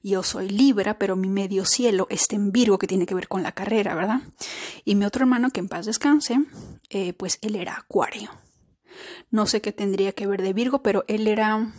yo 0.03 0.21
soy 0.21 0.49
Libra, 0.49 0.99
pero 0.99 1.15
mi 1.15 1.29
medio 1.29 1.65
cielo 1.65 2.05
está 2.11 2.35
en 2.35 2.51
Virgo, 2.51 2.77
que 2.77 2.85
tiene 2.85 3.07
que 3.07 3.15
ver 3.15 3.27
con 3.27 3.41
la 3.41 3.53
carrera, 3.53 3.95
¿verdad? 3.95 4.21
Y 4.83 4.93
mi 4.93 5.05
otro 5.05 5.23
hermano, 5.23 5.49
que 5.49 5.61
en 5.61 5.69
paz 5.69 5.87
descanse, 5.87 6.45
eh, 6.89 7.13
pues 7.13 7.39
él 7.41 7.55
era 7.55 7.77
Acuario. 7.77 8.29
No 9.29 9.45
sé 9.47 9.61
qué 9.61 9.71
tendría 9.71 10.13
que 10.13 10.27
ver 10.27 10.41
de 10.41 10.53
Virgo, 10.53 10.81
pero 10.83 11.03
él 11.07 11.27
era, 11.27 11.73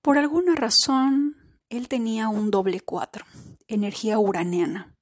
por 0.00 0.18
alguna 0.18 0.54
razón, 0.54 1.36
él 1.68 1.88
tenía 1.88 2.28
un 2.28 2.50
doble 2.50 2.80
cuatro, 2.80 3.24
energía 3.68 4.18
uraniana. 4.18 4.96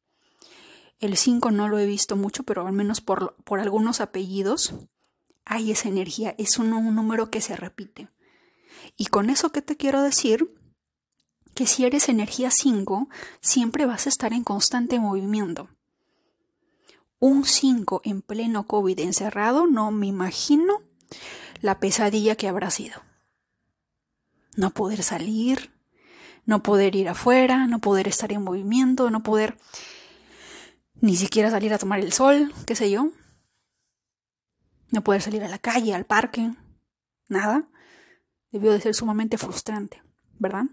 El 1.00 1.16
5 1.16 1.50
no 1.50 1.69
lo 1.69 1.78
he 1.78 1.87
visto 1.87 2.14
mucho, 2.14 2.42
pero 2.42 2.66
al 2.66 2.75
menos 2.75 3.00
por, 3.00 3.35
por 3.45 3.59
algunos 3.59 4.00
apellidos 4.00 4.75
hay 5.50 5.73
esa 5.73 5.88
energía, 5.88 6.35
es 6.38 6.59
un, 6.59 6.71
número 6.71 7.30
que 7.30 7.40
se 7.40 7.57
repite. 7.57 8.09
Y 8.97 9.07
con 9.07 9.30
eso 9.30 9.50
que 9.50 9.62
te 9.62 9.76
quiero 9.76 10.02
decir, 10.02 10.54
que 11.54 11.66
si 11.66 11.85
eres 11.85 12.09
energía 12.09 12.50
5, 12.52 13.09
siempre 13.40 13.85
vas 13.85 14.07
a 14.07 14.11
estar 14.11 14.33
en 14.33 14.45
constante 14.45 15.00
movimiento. 15.00 15.69
Un 17.19 17.45
5 17.45 18.02
en 18.04 18.23
pleno 18.23 18.66
COVID 18.66 19.00
encerrado, 19.00 19.66
no 19.66 19.90
me 19.90 20.07
imagino 20.07 20.83
la 21.61 21.79
pesadilla 21.81 22.37
que 22.37 22.49
habrá 22.49 22.71
sido. 22.71 23.02
No 24.57 24.71
poder 24.71 25.02
salir, 25.02 25.73
no 26.45 26.62
poder 26.62 26.97
ir 26.97 27.09
afuera, 27.09 27.67
no 27.67 27.81
poder 27.81 28.09
estar 28.09 28.33
en 28.33 28.43
movimiento, 28.43 29.11
no 29.11 29.23
poder 29.23 29.57
ni 31.00 31.17
siquiera 31.17 31.50
salir 31.50 31.73
a 31.73 31.79
tomar 31.79 32.00
el 32.00 32.12
sol, 32.12 32.52
qué 32.67 32.75
sé 32.75 32.90
yo 32.90 33.12
no 34.90 35.02
poder 35.02 35.23
salir 35.23 35.43
a 35.45 35.49
la 35.49 35.59
calle, 35.59 35.95
al 35.95 36.05
parque, 36.05 36.52
nada, 37.29 37.69
debió 38.50 38.73
de 38.73 38.81
ser 38.81 38.95
sumamente 38.95 39.38
frustrante, 39.38 40.02
¿verdad? 40.38 40.64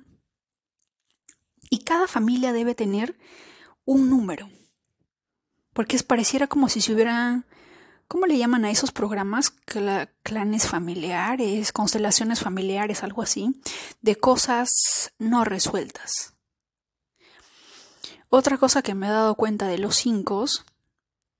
Y 1.70 1.80
cada 1.80 2.08
familia 2.08 2.54
debe 2.54 2.76
tener 2.76 3.18
un 3.86 4.10
número, 4.10 4.50
porque 5.74 5.96
es 5.96 6.04
pareciera 6.04 6.48
como 6.48 6.70
si 6.70 6.82
se 6.82 6.94
hubiera, 6.94 7.46
¿cómo 8.08 8.26
le 8.26 8.38
llaman 8.38 8.66
a 8.66 8.72
esos 8.72 8.92
programas? 8.92 9.54
clanes 10.24 10.68
familiares, 10.68 11.72
constelaciones 11.72 12.42
familiares, 12.42 13.04
algo 13.04 13.22
así, 13.22 13.62
de 14.02 14.16
cosas 14.16 15.14
no 15.20 15.44
resueltas. 15.44 16.34
Otra 18.30 18.58
cosa 18.58 18.82
que 18.82 18.94
me 18.94 19.08
he 19.08 19.12
dado 19.12 19.36
cuenta 19.36 19.68
de 19.68 19.78
los 19.78 19.96
cinco 19.96 20.46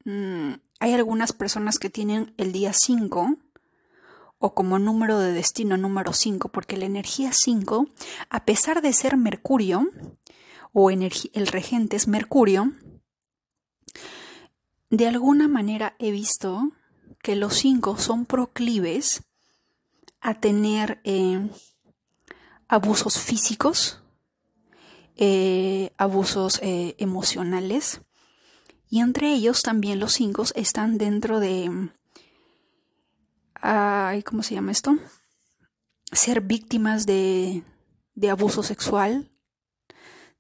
mmm, 0.06 0.54
hay 0.80 0.94
algunas 0.94 1.34
personas 1.34 1.80
que 1.80 1.90
tienen 1.90 2.34
el 2.38 2.52
día 2.52 2.72
5 2.74 3.38
o 4.40 4.54
como 4.54 4.78
número 4.78 5.18
de 5.20 5.34
destino 5.34 5.78
número 5.78 6.14
5, 6.14 6.50
porque 6.50 6.78
la 6.78 6.86
energía 6.86 7.32
5, 7.34 7.88
a 8.30 8.46
pesar 8.46 8.82
de 8.84 8.94
ser 8.94 9.18
Mercurio, 9.18 9.90
o 10.74 10.92
el 10.92 11.48
regente 11.48 11.96
es 11.96 12.08
Mercurio, 12.08 12.74
de 14.90 15.08
alguna 15.08 15.48
manera 15.48 15.96
he 16.00 16.12
visto 16.12 16.72
que 17.22 17.36
los 17.36 17.56
5 17.56 17.98
son 17.98 18.26
proclives 18.26 19.24
a 20.22 20.36
tener 20.36 21.02
eh, 21.04 21.50
abusos 22.68 23.20
físicos, 23.20 24.02
eh, 25.16 25.94
abusos 25.98 26.60
eh, 26.62 26.96
emocionales, 27.00 28.02
y 28.90 29.02
entre 29.02 29.34
ellos 29.34 29.64
también 29.64 30.00
los 30.00 30.14
cinco 30.14 30.46
están 30.56 30.98
dentro 30.98 31.40
de... 31.40 31.90
Ay, 33.56 34.24
¿Cómo 34.24 34.44
se 34.44 34.56
llama 34.56 34.72
esto? 34.72 34.98
Ser 36.12 36.42
víctimas 36.42 37.06
de, 37.06 37.64
de 38.16 38.30
abuso 38.30 38.64
sexual, 38.64 39.32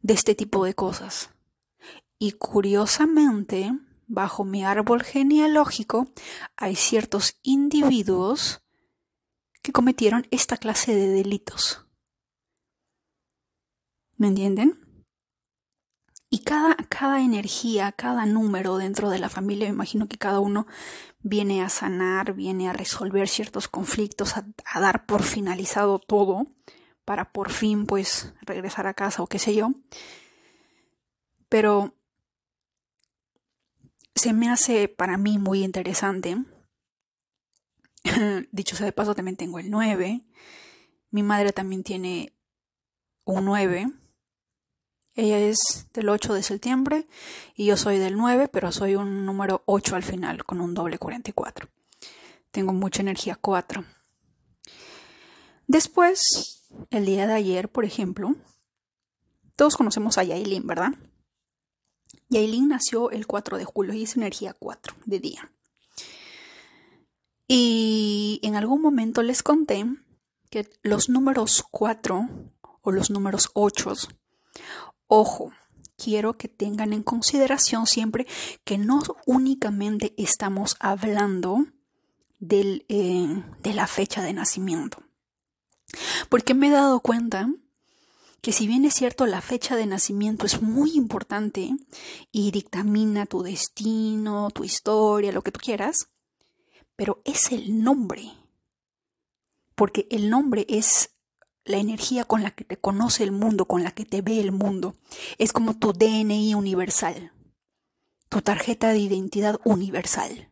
de 0.01 0.13
este 0.13 0.35
tipo 0.35 0.63
de 0.63 0.75
cosas. 0.75 1.31
Y 2.19 2.33
curiosamente, 2.33 3.73
bajo 4.07 4.43
mi 4.43 4.63
árbol 4.63 5.03
genealógico, 5.03 6.07
hay 6.55 6.75
ciertos 6.75 7.37
individuos 7.43 8.63
que 9.61 9.71
cometieron 9.71 10.25
esta 10.31 10.57
clase 10.57 10.95
de 10.95 11.09
delitos. 11.09 11.85
¿Me 14.15 14.27
entienden? 14.27 14.79
Y 16.29 16.39
cada, 16.39 16.75
cada 16.89 17.21
energía, 17.21 17.91
cada 17.91 18.25
número 18.25 18.77
dentro 18.77 19.09
de 19.09 19.19
la 19.19 19.29
familia, 19.29 19.67
me 19.67 19.73
imagino 19.73 20.07
que 20.07 20.17
cada 20.17 20.39
uno 20.39 20.67
viene 21.19 21.61
a 21.61 21.69
sanar, 21.69 22.33
viene 22.33 22.69
a 22.69 22.73
resolver 22.73 23.29
ciertos 23.29 23.67
conflictos, 23.67 24.35
a, 24.35 24.45
a 24.65 24.79
dar 24.81 25.05
por 25.05 25.23
finalizado 25.23 25.99
todo, 25.99 26.47
para 27.05 27.31
por 27.31 27.51
fin 27.51 27.85
pues 27.85 28.33
regresar 28.41 28.87
a 28.87 28.93
casa 28.93 29.23
o 29.23 29.27
qué 29.27 29.39
sé 29.39 29.55
yo. 29.55 29.71
Pero 31.47 31.96
se 34.17 34.33
me 34.33 34.49
hace 34.49 34.87
para 34.87 35.17
mí 35.17 35.37
muy 35.37 35.63
interesante. 35.63 36.37
Dicho 38.51 38.75
sea 38.75 38.85
de 38.85 38.91
paso, 38.91 39.15
también 39.15 39.37
tengo 39.37 39.59
el 39.59 39.69
9. 39.69 40.21
Mi 41.11 41.23
madre 41.23 41.51
también 41.53 41.83
tiene 41.83 42.33
un 43.25 43.45
9. 43.45 43.91
Ella 45.15 45.39
es 45.39 45.87
del 45.93 46.09
8 46.09 46.33
de 46.33 46.43
septiembre 46.43 47.07
y 47.55 47.65
yo 47.65 47.75
soy 47.75 47.97
del 47.97 48.17
9, 48.17 48.49
pero 48.49 48.71
soy 48.71 48.95
un 48.95 49.25
número 49.25 49.63
8 49.65 49.95
al 49.95 50.03
final, 50.03 50.45
con 50.45 50.61
un 50.61 50.73
doble 50.73 50.99
44. 50.99 51.67
Tengo 52.51 52.71
mucha 52.73 53.01
energía 53.01 53.35
4. 53.35 53.83
Después, 55.65 56.67
el 56.91 57.05
día 57.05 57.27
de 57.27 57.33
ayer, 57.33 57.69
por 57.69 57.83
ejemplo, 57.83 58.35
todos 59.55 59.75
conocemos 59.75 60.17
a 60.17 60.23
Yailin, 60.23 60.67
¿verdad? 60.67 60.93
Yailin 62.29 62.67
nació 62.67 63.11
el 63.11 63.27
4 63.27 63.57
de 63.57 63.65
julio 63.65 63.93
y 63.93 64.03
es 64.03 64.15
energía 64.15 64.53
4 64.57 64.95
de 65.05 65.19
día. 65.19 65.51
Y 67.47 68.39
en 68.43 68.55
algún 68.55 68.81
momento 68.81 69.23
les 69.23 69.41
conté 69.41 69.85
que 70.49 70.69
los 70.81 71.09
números 71.09 71.63
4 71.71 72.27
o 72.81 72.91
los 72.91 73.09
números 73.09 73.49
8, 73.53 73.93
ojo, 75.07 75.51
quiero 75.97 76.37
que 76.37 76.47
tengan 76.47 76.93
en 76.93 77.03
consideración 77.03 77.87
siempre 77.87 78.27
que 78.63 78.77
no 78.77 79.01
únicamente 79.25 80.13
estamos 80.17 80.75
hablando 80.79 81.65
del, 82.39 82.85
eh, 82.89 83.43
de 83.61 83.73
la 83.73 83.87
fecha 83.87 84.21
de 84.21 84.33
nacimiento. 84.33 85.03
Porque 86.29 86.53
me 86.53 86.67
he 86.67 86.71
dado 86.71 86.99
cuenta 86.99 87.49
que 88.41 88.51
si 88.51 88.67
bien 88.67 88.85
es 88.85 88.93
cierto 88.93 89.25
la 89.25 89.41
fecha 89.41 89.75
de 89.75 89.85
nacimiento 89.85 90.45
es 90.45 90.61
muy 90.61 90.91
importante 90.95 91.71
y 92.31 92.51
dictamina 92.51 93.25
tu 93.25 93.43
destino, 93.43 94.49
tu 94.51 94.63
historia, 94.63 95.31
lo 95.31 95.41
que 95.41 95.51
tú 95.51 95.59
quieras, 95.59 96.09
pero 96.95 97.21
es 97.25 97.51
el 97.51 97.83
nombre. 97.83 98.31
Porque 99.75 100.07
el 100.09 100.29
nombre 100.29 100.65
es 100.69 101.11
la 101.65 101.77
energía 101.77 102.23
con 102.23 102.41
la 102.41 102.51
que 102.51 102.63
te 102.63 102.77
conoce 102.77 103.23
el 103.23 103.31
mundo, 103.31 103.65
con 103.65 103.83
la 103.83 103.91
que 103.91 104.05
te 104.05 104.21
ve 104.21 104.39
el 104.39 104.51
mundo. 104.51 104.95
Es 105.37 105.53
como 105.53 105.77
tu 105.77 105.93
DNI 105.93 106.55
universal, 106.55 107.31
tu 108.29 108.41
tarjeta 108.41 108.89
de 108.89 108.99
identidad 108.99 109.59
universal. 109.65 110.49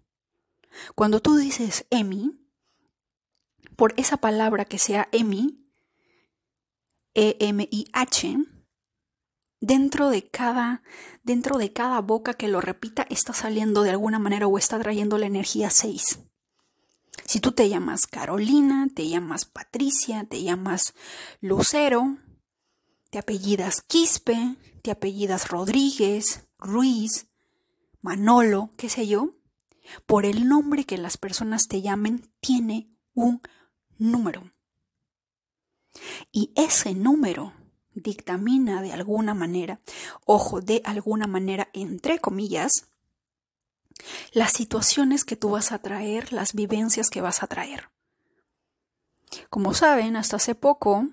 Cuando 0.94 1.22
tú 1.22 1.38
dices 1.38 1.86
Emi, 1.90 2.38
por 3.76 3.94
esa 3.98 4.18
palabra 4.18 4.66
que 4.66 4.78
sea 4.78 5.08
Emi, 5.12 5.65
E-M-I-H, 7.16 8.38
dentro 9.62 10.10
de 10.10 10.28
cada 10.28 10.84
dentro 11.24 11.58
de 11.58 11.74
cada 11.74 12.02
boca 12.02 12.36
que 12.36 12.48
lo 12.48 12.62
repita 12.62 13.08
está 13.10 13.34
saliendo 13.34 13.82
de 13.82 13.90
alguna 13.90 14.20
manera 14.20 14.48
o 14.48 14.58
está 14.58 14.78
trayendo 14.80 15.18
la 15.18 15.26
energía 15.26 15.70
6. 15.70 16.20
Si 17.26 17.40
tú 17.40 17.52
te 17.52 17.70
llamas 17.70 18.06
Carolina, 18.06 18.88
te 18.94 19.08
llamas 19.08 19.46
Patricia, 19.46 20.26
te 20.26 20.44
llamas 20.44 20.94
Lucero, 21.42 22.18
te 23.10 23.18
apellidas 23.18 23.82
Quispe, 23.82 24.58
te 24.84 24.92
apellidas 24.92 25.48
Rodríguez, 25.48 26.46
Ruiz, 26.60 27.28
Manolo, 28.02 28.70
qué 28.78 28.90
sé 28.90 29.08
yo, 29.08 29.36
por 30.06 30.26
el 30.26 30.48
nombre 30.48 30.84
que 30.84 30.98
las 30.98 31.18
personas 31.18 31.68
te 31.68 31.82
llamen 31.82 32.30
tiene 32.40 32.92
un 33.14 33.42
número. 33.98 34.55
Y 36.32 36.52
ese 36.56 36.94
número 36.94 37.54
dictamina 37.94 38.82
de 38.82 38.92
alguna 38.92 39.34
manera, 39.34 39.80
ojo, 40.26 40.62
de 40.62 40.82
alguna 40.84 41.28
manera, 41.28 41.70
entre 41.74 42.20
comillas, 42.20 42.88
las 44.34 44.52
situaciones 44.52 45.24
que 45.24 45.36
tú 45.36 45.52
vas 45.52 45.72
a 45.72 45.80
traer, 45.80 46.34
las 46.34 46.54
vivencias 46.54 47.10
que 47.10 47.22
vas 47.22 47.44
a 47.44 47.48
traer. 47.48 47.90
Como 49.50 49.74
saben, 49.74 50.16
hasta 50.16 50.36
hace 50.36 50.56
poco 50.56 51.08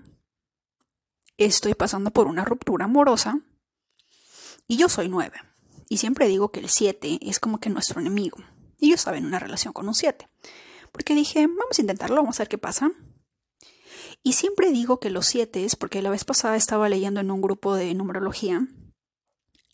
estoy 1.36 1.74
pasando 1.74 2.10
por 2.10 2.26
una 2.26 2.44
ruptura 2.44 2.84
amorosa 2.84 3.40
y 4.66 4.76
yo 4.76 4.88
soy 4.88 5.08
nueve. 5.08 5.38
Y 5.88 5.98
siempre 5.98 6.28
digo 6.28 6.50
que 6.50 6.60
el 6.60 6.68
siete 6.68 7.18
es 7.22 7.38
como 7.38 7.58
que 7.58 7.70
nuestro 7.70 8.00
enemigo. 8.00 8.38
Y 8.78 8.88
yo 8.88 8.94
estaba 8.94 9.18
en 9.18 9.26
una 9.26 9.38
relación 9.38 9.72
con 9.72 9.86
un 9.86 9.94
siete. 9.94 10.28
Porque 10.90 11.14
dije, 11.14 11.46
vamos 11.46 11.78
a 11.78 11.80
intentarlo, 11.80 12.16
vamos 12.16 12.38
a 12.38 12.42
ver 12.42 12.48
qué 12.48 12.58
pasa. 12.58 12.90
Y 14.22 14.34
siempre 14.34 14.70
digo 14.70 15.00
que 15.00 15.10
los 15.10 15.26
siete, 15.26 15.66
porque 15.78 16.02
la 16.02 16.10
vez 16.10 16.24
pasada 16.24 16.56
estaba 16.56 16.88
leyendo 16.88 17.20
en 17.20 17.30
un 17.30 17.42
grupo 17.42 17.74
de 17.74 17.92
numerología, 17.94 18.66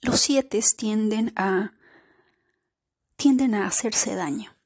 los 0.01 0.21
siete 0.21 0.61
tienden 0.77 1.33
a 1.37 1.75
tienden 3.17 3.55
a 3.57 3.67
hacerse 3.67 4.15
daño. 4.15 4.57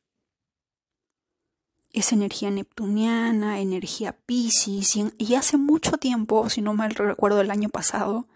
Es 1.90 2.12
energía 2.12 2.50
neptuniana, 2.50 3.60
energía 3.60 4.12
Pisces, 4.12 4.96
y, 5.18 5.34
hace 5.34 5.56
mucho 5.56 5.96
tiempo, 5.96 6.48
si 6.48 6.60
no 6.60 6.74
mal 6.74 6.94
recuerdo 6.94 7.40
el 7.40 7.50
año 7.50 7.70
pasado, 7.70 8.28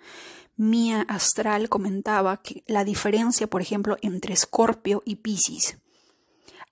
Mía 0.57 1.03
Astral 1.09 1.69
comentaba 1.69 2.43
que 2.43 2.65
la 2.67 2.85
diferencia, 2.85 3.47
por 3.47 3.61
ejemplo, 3.61 3.99
entre 4.01 4.33
Escorpio 4.33 5.03
y 5.05 5.17
Pisces, 5.17 5.79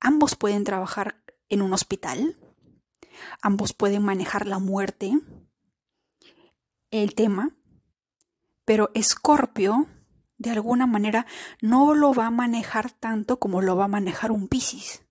ambos 0.01 0.37
pueden 0.37 0.65
trabajar 0.65 1.23
en 1.51 1.61
un 1.61 1.75
hospital, 1.75 2.37
ambos 3.43 3.73
pueden 3.73 4.03
manejar 4.03 4.47
la 4.47 4.59
muerte, 4.59 5.19
el 6.91 7.15
tema, 7.15 7.51
pero 8.65 8.91
Escorpio 8.95 9.89
de 10.39 10.51
alguna 10.51 10.87
manera 10.87 11.27
no 11.61 11.95
lo 11.95 12.13
va 12.13 12.27
a 12.27 12.31
manejar 12.31 12.91
tanto 12.91 13.39
como 13.39 13.63
lo 13.63 13.77
va 13.77 13.85
a 13.85 13.89
manejar 13.89 14.31
un 14.31 14.49
Piscis. 14.49 15.03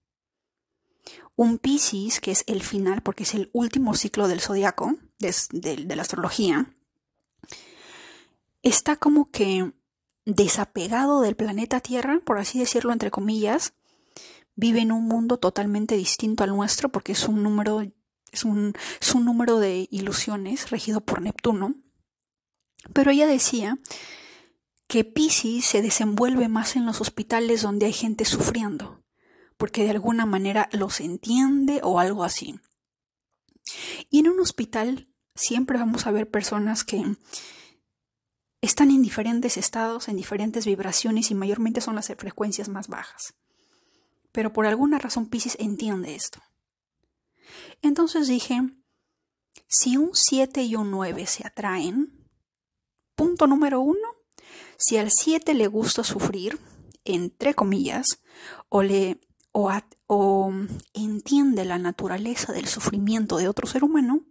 Un 1.36 1.58
Piscis, 1.58 2.22
que 2.22 2.32
es 2.32 2.44
el 2.48 2.62
final, 2.62 3.02
porque 3.02 3.24
es 3.24 3.34
el 3.34 3.50
último 3.54 3.96
ciclo 3.96 4.28
del 4.28 4.40
zodiaco, 4.40 4.96
de, 5.20 5.96
la 5.96 6.02
astrología, 6.02 6.74
está 8.62 8.98
como 8.98 9.32
que 9.32 9.74
desapegado 10.26 11.22
del 11.22 11.36
planeta 11.36 11.80
Tierra, 11.80 12.22
por 12.24 12.38
así 12.38 12.60
decirlo 12.60 12.94
entre 12.94 13.12
comillas, 13.12 13.74
vive 14.56 14.82
en 14.82 14.92
un 14.92 15.08
mundo 15.08 15.38
totalmente 15.38 15.96
distinto 15.96 16.44
al 16.44 16.56
nuestro 16.56 16.90
porque 16.90 17.14
es 17.14 17.28
un 17.28 17.44
número 17.44 17.82
es 18.32 18.44
un, 18.46 18.74
es 19.00 19.14
un 19.14 19.26
número 19.26 19.60
de 19.60 19.88
ilusiones 19.92 20.72
regido 20.72 21.02
por 21.02 21.22
Neptuno. 21.22 21.76
Pero 22.92 23.12
ella 23.12 23.28
decía 23.28 23.78
que 24.88 25.04
Pisces 25.04 25.66
se 25.66 25.82
desenvuelve 25.82 26.50
más 26.50 26.76
en 26.76 26.86
los 26.86 27.00
hospitales 27.00 27.62
donde 27.62 27.86
hay 27.86 27.94
gente 27.94 28.26
sufriendo, 28.26 29.04
porque 29.56 29.84
de 29.84 29.92
alguna 29.92 30.26
manera 30.26 30.68
los 30.74 31.00
entiende 31.00 31.80
o 31.84 32.00
algo 32.00 32.24
así. 32.24 32.60
Y 34.10 34.20
en 34.20 34.30
un 34.30 34.40
hospital 34.40 35.08
siempre 35.36 35.78
vamos 35.78 36.06
a 36.06 36.12
ver 36.12 36.30
personas 36.30 36.84
que 36.84 37.16
están 38.62 38.92
en 38.92 39.04
diferentes 39.04 39.58
estados, 39.58 40.08
en 40.08 40.18
diferentes 40.18 40.66
vibraciones 40.66 41.32
y 41.32 41.36
mayormente 41.36 41.82
son 41.82 41.96
las 41.96 42.08
frecuencias 42.18 42.68
más 42.68 42.88
bajas. 42.88 43.36
Pero 44.34 44.52
por 44.52 44.66
alguna 44.66 45.00
razón 45.00 45.28
Pisces 45.28 45.56
entiende 45.60 46.16
esto. 46.16 46.42
Entonces 47.82 48.28
dije, 48.28 48.62
si 49.68 49.96
un 49.96 50.10
7 50.14 50.64
y 50.64 50.76
un 50.76 50.92
9 50.92 51.26
se 51.26 51.48
atraen, 51.48 52.28
punto 53.16 53.48
número 53.48 53.80
uno, 53.80 54.08
si 54.78 54.98
al 54.98 55.12
7 55.12 55.54
le 55.54 55.68
gusta 55.68 56.04
sufrir, 56.04 56.60
entre 57.06 57.54
comillas, 57.54 58.22
o 58.68 58.84
le 58.84 59.22
o, 59.54 59.72
o, 60.08 60.52
entiende 60.94 61.64
la 61.64 61.78
naturaleza 61.78 62.52
del 62.52 62.68
sufrimiento 62.68 63.38
de 63.38 63.48
otro 63.48 63.68
ser 63.68 63.84
humano 63.84 64.26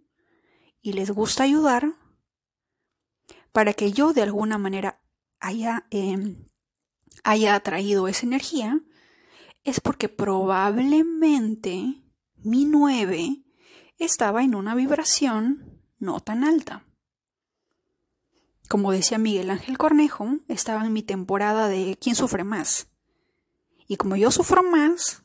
y 0.81 0.93
les 0.93 1.11
gusta 1.11 1.43
ayudar 1.43 1.93
para 3.53 3.73
que 3.73 3.93
yo 3.93 4.13
de 4.13 4.21
alguna 4.21 4.57
manera 4.57 5.01
haya, 5.39 5.87
em, 5.91 6.45
haya 7.23 7.55
atraído 7.55 8.07
esa 8.07 8.25
energía, 8.25 8.81
es 9.63 9.79
porque 9.79 10.09
probablemente 10.09 12.03
mi 12.37 12.65
9 12.65 13.43
estaba 13.97 14.43
en 14.43 14.55
una 14.55 14.75
vibración 14.75 15.79
no 15.99 16.19
tan 16.19 16.43
alta. 16.43 16.83
Como 18.67 18.91
decía 18.91 19.17
Miguel 19.17 19.49
Ángel 19.49 19.77
Cornejo, 19.77 20.39
estaba 20.47 20.85
en 20.85 20.93
mi 20.93 21.03
temporada 21.03 21.67
de 21.67 21.97
¿Quién 22.01 22.15
sufre 22.15 22.43
más? 22.43 22.87
Y 23.87 23.97
como 23.97 24.15
yo 24.15 24.31
sufro 24.31 24.63
más, 24.63 25.23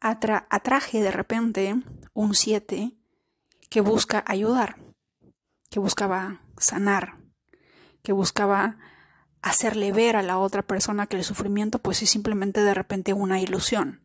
atraje 0.00 1.02
de 1.02 1.10
repente 1.10 1.74
un 2.12 2.34
7 2.34 2.96
que 3.68 3.80
busca 3.80 4.22
ayudar, 4.26 4.78
que 5.70 5.80
buscaba 5.80 6.42
sanar, 6.58 7.18
que 8.02 8.12
buscaba 8.12 8.78
hacerle 9.42 9.92
ver 9.92 10.16
a 10.16 10.22
la 10.22 10.38
otra 10.38 10.62
persona 10.62 11.06
que 11.06 11.16
el 11.16 11.24
sufrimiento 11.24 11.78
pues 11.78 12.02
es 12.02 12.10
simplemente 12.10 12.62
de 12.62 12.74
repente 12.74 13.12
una 13.12 13.40
ilusión, 13.40 14.00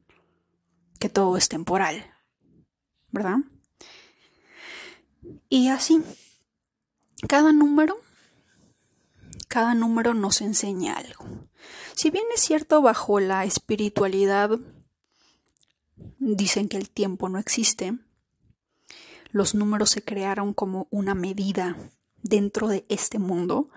que 1.00 1.10
todo 1.10 1.38
es 1.38 1.50
temporal, 1.50 2.06
¿verdad? 3.12 3.38
Y 5.50 5.69
así, 5.69 6.02
cada 7.28 7.52
número 7.52 7.98
cada 9.54 9.76
número 9.76 10.15
nos 10.15 10.41
enseña 10.41 10.96
algo. 10.96 11.26
Si 11.93 12.10
bien 12.10 12.26
es 12.34 12.41
cierto, 12.41 12.82
bajo 12.82 13.19
la 13.19 13.46
espiritualidad 13.46 14.60
dicen 16.17 16.69
que 16.69 16.78
el 16.78 16.89
tiempo 16.89 17.30
no 17.30 17.38
existe, 17.38 17.96
los 19.30 19.54
números 19.54 19.91
se 19.91 20.04
crearon 20.04 20.56
como 20.56 20.88
una 20.89 21.13
medida 21.13 21.78
dentro 22.24 22.67
de 22.67 22.84
este 22.89 23.19
mundo, 23.19 23.69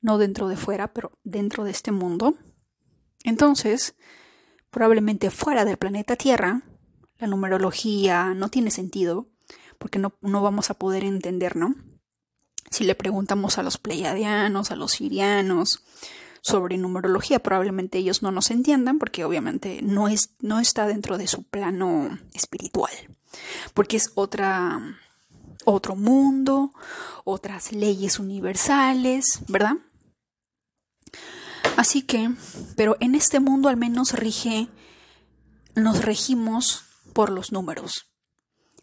no 0.00 0.18
dentro 0.18 0.48
de 0.48 0.56
fuera, 0.56 0.92
pero 0.92 1.18
dentro 1.24 1.64
de 1.64 1.70
este 1.70 1.92
mundo. 1.92 2.34
Entonces, 3.24 3.96
probablemente 4.70 5.30
fuera 5.30 5.64
del 5.64 5.76
planeta 5.76 6.16
Tierra, 6.16 6.62
la 7.18 7.26
numerología 7.26 8.34
no 8.34 8.48
tiene 8.50 8.70
sentido, 8.70 9.28
porque 9.78 9.98
no, 9.98 10.14
no 10.20 10.42
vamos 10.42 10.70
a 10.70 10.74
poder 10.74 11.04
entender, 11.04 11.56
¿no? 11.56 11.74
Si 12.70 12.84
le 12.84 12.94
preguntamos 12.94 13.58
a 13.58 13.62
los 13.62 13.78
pleiadianos, 13.78 14.70
a 14.70 14.76
los 14.76 14.92
sirianos, 14.92 15.82
sobre 16.46 16.78
numerología. 16.78 17.40
Probablemente 17.40 17.98
ellos 17.98 18.22
no 18.22 18.30
nos 18.30 18.52
entiendan 18.52 18.98
porque 18.98 19.24
obviamente 19.24 19.80
no, 19.82 20.06
es, 20.08 20.30
no 20.40 20.60
está 20.60 20.86
dentro 20.86 21.18
de 21.18 21.26
su 21.26 21.42
plano 21.42 22.18
espiritual, 22.34 22.92
porque 23.74 23.96
es 23.96 24.12
otra, 24.14 25.00
otro 25.66 25.96
mundo, 25.96 26.72
otras 27.24 27.72
leyes 27.72 28.18
universales, 28.18 29.40
¿verdad? 29.48 29.74
Así 31.76 32.02
que, 32.02 32.30
pero 32.76 32.96
en 33.00 33.14
este 33.14 33.40
mundo 33.40 33.68
al 33.68 33.76
menos 33.76 34.12
rige, 34.12 34.68
nos 35.74 36.02
regimos 36.02 36.84
por 37.12 37.30
los 37.30 37.52
números. 37.52 38.06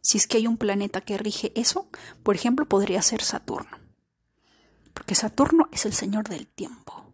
Si 0.02 0.18
es 0.18 0.28
que 0.28 0.38
hay 0.38 0.46
un 0.46 0.58
planeta 0.58 1.02
que 1.02 1.18
rige 1.18 1.54
eso, 1.56 1.90
por 2.22 2.36
ejemplo, 2.36 2.68
podría 2.68 3.02
ser 3.02 3.24
Saturno. 3.24 3.80
Porque 4.94 5.16
Saturno 5.16 5.70
es 5.72 5.86
el 5.86 5.94
señor 5.94 6.28
del 6.30 6.46
tiempo. 6.46 7.14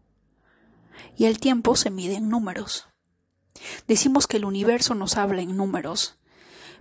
Y 1.16 1.26
el 1.26 1.40
tiempo 1.40 1.76
se 1.76 1.92
mide 1.92 2.16
en 2.16 2.30
números. 2.30 2.88
Decimos 3.88 4.28
que 4.28 4.38
el 4.38 4.46
universo 4.46 4.96
nos 4.96 5.16
habla 5.16 5.42
en 5.42 5.56
números, 5.56 6.19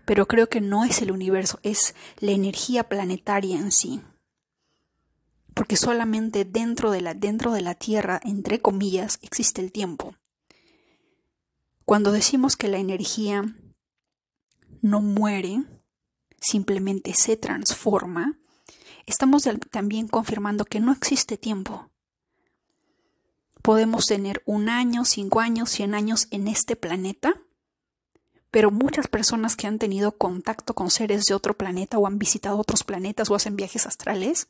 pero 0.04 0.26
creo 0.26 0.48
que 0.48 0.60
no 0.60 0.84
es 0.84 1.02
el 1.02 1.10
universo, 1.10 1.60
es 1.62 1.94
la 2.20 2.32
energía 2.32 2.88
planetaria 2.88 3.58
en 3.58 3.72
sí. 3.72 4.00
Porque 5.54 5.76
solamente 5.76 6.44
dentro 6.44 6.90
de 6.90 7.00
la, 7.00 7.14
dentro 7.14 7.52
de 7.52 7.62
la 7.62 7.74
Tierra, 7.74 8.20
entre 8.22 8.60
comillas, 8.60 9.18
existe 9.22 9.60
el 9.60 9.72
tiempo. 9.72 10.14
Cuando 11.84 12.12
decimos 12.12 12.56
que 12.56 12.68
la 12.68 12.78
energía 12.78 13.44
no 14.82 15.00
muere, 15.00 15.64
simplemente 16.40 17.14
se 17.14 17.36
transforma, 17.36 18.38
estamos 19.06 19.48
también 19.70 20.06
confirmando 20.06 20.64
que 20.64 20.80
no 20.80 20.92
existe 20.92 21.36
tiempo. 21.36 21.90
Podemos 23.62 24.06
tener 24.06 24.42
un 24.46 24.68
año, 24.68 25.04
cinco 25.04 25.40
años, 25.40 25.70
cien 25.70 25.94
años 25.94 26.28
en 26.30 26.48
este 26.48 26.76
planeta, 26.76 27.40
pero 28.50 28.70
muchas 28.70 29.08
personas 29.08 29.56
que 29.56 29.66
han 29.66 29.78
tenido 29.78 30.12
contacto 30.12 30.74
con 30.74 30.90
seres 30.90 31.24
de 31.26 31.34
otro 31.34 31.54
planeta 31.54 31.98
o 31.98 32.06
han 32.06 32.18
visitado 32.18 32.58
otros 32.58 32.84
planetas 32.84 33.30
o 33.30 33.34
hacen 33.34 33.56
viajes 33.56 33.86
astrales, 33.86 34.48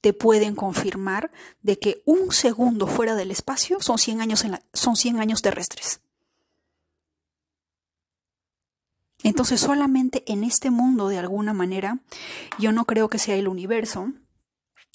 te 0.00 0.12
pueden 0.12 0.54
confirmar 0.54 1.30
de 1.62 1.78
que 1.78 2.02
un 2.04 2.30
segundo 2.32 2.86
fuera 2.86 3.14
del 3.16 3.30
espacio 3.30 3.80
son 3.80 3.98
100 3.98 4.20
años, 4.20 4.44
son 4.72 4.96
100 4.96 5.20
años 5.20 5.42
terrestres. 5.42 6.00
Entonces 9.24 9.60
solamente 9.60 10.22
en 10.30 10.44
este 10.44 10.70
mundo, 10.70 11.08
de 11.08 11.18
alguna 11.18 11.52
manera, 11.52 11.98
yo 12.58 12.70
no 12.70 12.84
creo 12.84 13.08
que 13.08 13.18
sea 13.18 13.34
el 13.34 13.48
universo, 13.48 14.12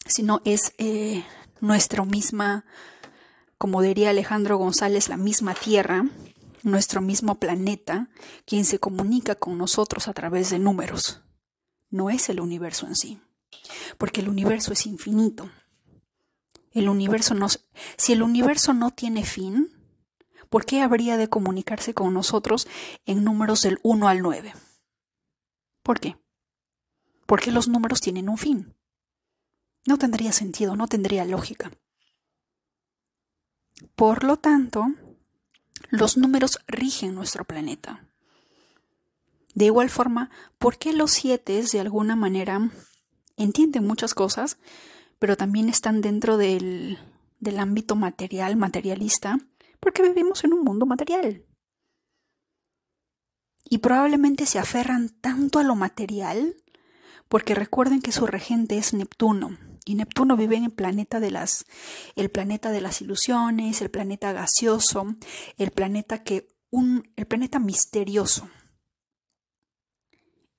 sino 0.06 0.42
es 0.46 0.74
eh, 0.78 1.26
nuestra 1.60 2.06
misma, 2.06 2.66
como 3.58 3.82
diría 3.82 4.12
Alejandro 4.12 4.58
González, 4.58 5.10
la 5.10 5.18
misma 5.18 5.54
Tierra, 5.54 6.06
nuestro 6.64 7.02
mismo 7.02 7.40
planeta, 7.40 8.10
quien 8.46 8.66
se 8.66 8.80
comunica 8.80 9.36
con 9.36 9.58
nosotros 9.58 10.08
a 10.08 10.14
través 10.14 10.50
de 10.50 10.60
números. 10.60 11.22
No 11.90 12.10
es 12.10 12.30
el 12.30 12.40
universo 12.40 12.88
en 12.88 12.96
sí, 12.96 13.22
porque 13.98 14.22
el 14.22 14.30
universo 14.30 14.74
es 14.74 14.86
infinito. 14.86 15.52
El 16.72 16.90
universo 16.90 17.36
no, 17.36 17.48
si 17.98 18.14
el 18.14 18.24
universo 18.24 18.74
no 18.74 18.92
tiene 18.92 19.24
fin, 19.24 19.70
¿por 20.50 20.66
qué 20.66 20.82
habría 20.82 21.18
de 21.18 21.30
comunicarse 21.30 21.94
con 21.94 22.14
nosotros 22.14 22.68
en 23.06 23.24
números 23.24 23.62
del 23.62 23.80
1 23.84 24.08
al 24.08 24.22
9? 24.22 24.54
¿Por 25.84 26.00
qué? 26.00 26.18
Porque 27.26 27.52
los 27.52 27.68
números 27.68 28.02
tienen 28.02 28.30
un 28.30 28.38
fin. 28.38 28.74
No 29.86 29.98
tendría 29.98 30.32
sentido, 30.32 30.76
no 30.76 30.88
tendría 30.88 31.26
lógica. 31.26 31.72
Por 33.96 34.24
lo 34.24 34.38
tanto, 34.38 34.88
los 35.98 36.18
números 36.18 36.60
rigen 36.68 37.16
nuestro 37.16 37.46
planeta. 37.46 38.06
De 39.56 39.66
igual 39.66 39.90
forma, 39.90 40.30
¿por 40.58 40.78
qué 40.78 40.94
los 40.94 41.12
siete 41.12 41.64
de 41.64 41.80
alguna 41.80 42.16
manera 42.16 42.70
entienden 43.38 43.86
muchas 43.86 44.14
cosas, 44.14 44.58
pero 45.20 45.38
también 45.38 45.70
están 45.70 46.02
dentro 46.02 46.38
del, 46.38 46.98
del 47.40 47.60
ámbito 47.60 47.96
material, 47.96 48.56
materialista? 48.56 49.38
porque 49.84 50.02
vivimos 50.02 50.44
en 50.46 50.54
un 50.54 50.64
mundo 50.64 50.86
material. 50.86 51.44
Y 53.70 53.80
probablemente 53.80 54.46
se 54.46 54.60
aferran 54.60 55.10
tanto 55.10 55.60
a 55.60 55.64
lo 55.64 55.76
material 55.76 56.56
porque 57.28 57.54
recuerden 57.54 58.02
que 58.02 58.12
su 58.12 58.26
regente 58.26 58.78
es 58.78 58.94
Neptuno. 58.94 59.58
Y 59.86 59.96
Neptuno 59.96 60.38
vive 60.38 60.56
en 60.56 60.66
el 60.66 60.72
planeta 60.72 61.20
de 61.20 61.32
las 61.32 61.66
el 62.16 62.30
planeta 62.30 62.72
de 62.72 62.82
las 62.82 63.02
ilusiones, 63.02 63.82
el 63.82 63.92
planeta 63.92 64.32
gaseoso, 64.32 65.16
el 65.58 65.72
planeta 65.72 66.24
que 66.24 66.48
un 66.70 67.12
el 67.16 67.26
planeta 67.26 67.60
misterioso. 67.60 68.50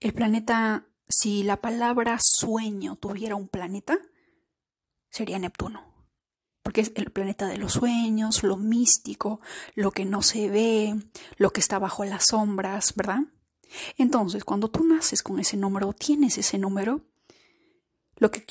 El 0.00 0.12
planeta 0.12 0.86
si 1.08 1.42
la 1.42 1.60
palabra 1.60 2.18
sueño 2.20 2.96
tuviera 2.96 3.36
un 3.36 3.48
planeta 3.48 3.98
sería 5.10 5.38
Neptuno 5.38 5.94
porque 6.64 6.80
es 6.80 6.92
el 6.94 7.12
planeta 7.12 7.46
de 7.46 7.58
los 7.58 7.74
sueños, 7.74 8.42
lo 8.42 8.56
místico, 8.56 9.38
lo 9.74 9.92
que 9.92 10.06
no 10.06 10.22
se 10.22 10.48
ve, 10.48 10.96
lo 11.36 11.50
que 11.50 11.60
está 11.60 11.78
bajo 11.78 12.06
las 12.06 12.28
sombras, 12.28 12.94
¿verdad? 12.94 13.20
Entonces, 13.98 14.44
cuando 14.44 14.70
tú 14.70 14.82
naces 14.82 15.22
con 15.22 15.38
ese 15.38 15.58
número, 15.58 15.92
tienes 15.92 16.38
ese 16.38 16.56
número, 16.56 17.02
lo 18.16 18.30
que, 18.30 18.46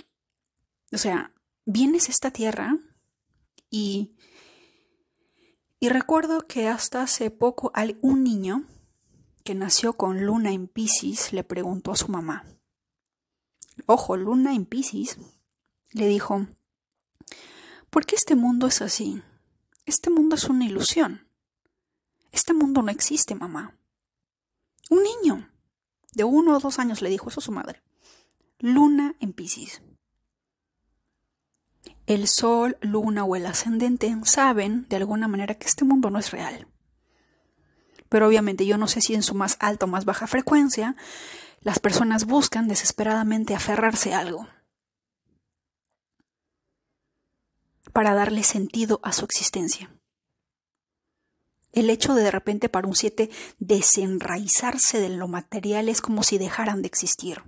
o 0.94 0.98
sea, 0.98 1.34
vienes 1.66 2.08
a 2.08 2.12
esta 2.12 2.32
tierra 2.32 2.78
y, 3.70 4.16
y 5.80 5.90
recuerdo 5.90 6.48
que 6.48 6.68
hasta 6.68 7.02
hace 7.02 7.32
poco 7.32 7.72
un 8.02 8.24
niño 8.24 8.66
que 9.44 9.56
nació 9.56 9.94
con 9.94 10.26
luna 10.26 10.52
en 10.52 10.68
Pisces 10.68 11.34
le 11.34 11.44
preguntó 11.44 11.92
a 11.92 11.98
su 11.98 12.10
mamá, 12.10 12.46
ojo, 13.88 14.16
luna 14.16 14.54
en 14.54 14.66
Pisces, 14.66 15.18
le 15.92 16.08
dijo, 16.08 16.48
¿Por 17.94 18.08
qué 18.08 18.16
este 18.16 18.36
mundo 18.36 18.66
es 18.66 18.82
así? 18.82 19.22
Este 19.86 20.10
mundo 20.10 20.36
es 20.36 20.46
una 20.46 20.66
ilusión. 20.66 21.28
Este 22.32 22.52
mundo 22.52 22.82
no 22.82 22.90
existe, 22.90 23.36
mamá. 23.36 23.78
Un 24.90 25.04
niño 25.04 25.48
de 26.14 26.24
uno 26.24 26.58
o 26.58 26.60
dos 26.60 26.80
años 26.80 27.04
le 27.04 27.10
dijo 27.10 27.30
eso 27.30 27.40
a 27.40 27.44
su 27.44 27.52
madre. 27.52 27.84
Luna 28.58 29.16
en 29.20 29.34
Pisces. 29.34 29.84
El 32.06 32.28
sol, 32.28 32.78
luna 32.82 33.24
o 33.24 33.36
el 33.36 33.46
ascendente 33.46 34.16
saben 34.24 34.88
de 34.90 34.98
alguna 34.98 35.28
manera 35.28 35.56
que 35.56 35.68
este 35.68 35.86
mundo 35.86 36.10
no 36.10 36.20
es 36.20 36.32
real. 36.32 36.68
Pero 38.10 38.28
obviamente 38.28 38.66
yo 38.66 38.78
no 38.78 38.88
sé 38.88 39.02
si 39.02 39.16
en 39.16 39.24
su 39.24 39.36
más 39.36 39.58
alta 39.60 39.86
o 39.86 39.90
más 39.90 40.06
baja 40.06 40.28
frecuencia 40.28 40.96
las 41.62 41.80
personas 41.80 42.26
buscan 42.26 42.68
desesperadamente 42.68 43.56
aferrarse 43.56 44.14
a 44.14 44.20
algo. 44.20 44.48
para 47.94 48.16
darle 48.16 48.44
sentido 48.44 49.00
a 49.04 49.14
su 49.14 49.24
existencia. 49.24 49.96
El 51.72 51.90
hecho 51.90 52.14
de 52.14 52.24
de 52.24 52.32
repente 52.32 52.70
para 52.70 52.88
un 52.88 52.96
7 52.96 53.30
desenraizarse 53.60 55.00
de 55.00 55.10
lo 55.10 55.28
material 55.28 55.90
es 55.90 56.02
como 56.02 56.24
si 56.24 56.38
dejaran 56.38 56.82
de 56.82 56.88
existir. 56.88 57.44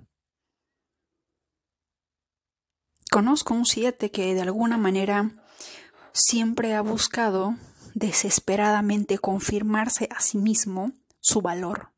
Conozco 3.15 3.53
un 3.53 3.65
7 3.65 4.11
que 4.11 4.33
de 4.33 4.41
alguna 4.41 4.75
manera 4.77 5.31
siempre 6.11 6.75
ha 6.75 6.81
buscado 6.81 7.55
desesperadamente 7.93 9.19
confirmarse 9.19 10.09
a 10.13 10.19
sí 10.19 10.37
mismo 10.37 10.91
su 11.21 11.39
valor. 11.39 11.93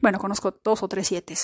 Bueno, 0.00 0.20
conozco 0.20 0.56
dos 0.62 0.84
o 0.84 0.88
tres 0.88 1.08
siete 1.08 1.34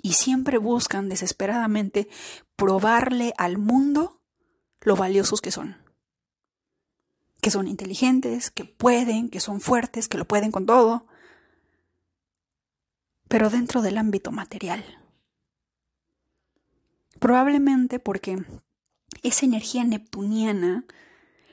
y 0.00 0.14
siempre 0.14 0.56
buscan 0.56 1.10
desesperadamente 1.10 2.08
probarle 2.56 3.34
al 3.36 3.58
mundo 3.58 4.22
lo 4.80 4.96
valiosos 4.96 5.42
que 5.42 5.50
son. 5.50 5.76
Que 7.42 7.50
son 7.50 7.68
inteligentes, 7.68 8.50
que 8.50 8.64
pueden, 8.64 9.28
que 9.28 9.40
son 9.40 9.60
fuertes, 9.60 10.08
que 10.08 10.16
lo 10.16 10.24
pueden 10.24 10.50
con 10.50 10.64
todo. 10.64 11.06
Pero 13.28 13.50
dentro 13.50 13.82
del 13.82 13.98
ámbito 13.98 14.30
material. 14.30 15.03
Probablemente 17.24 18.00
porque 18.00 18.44
esa 19.22 19.46
energía 19.46 19.82
neptuniana, 19.82 20.84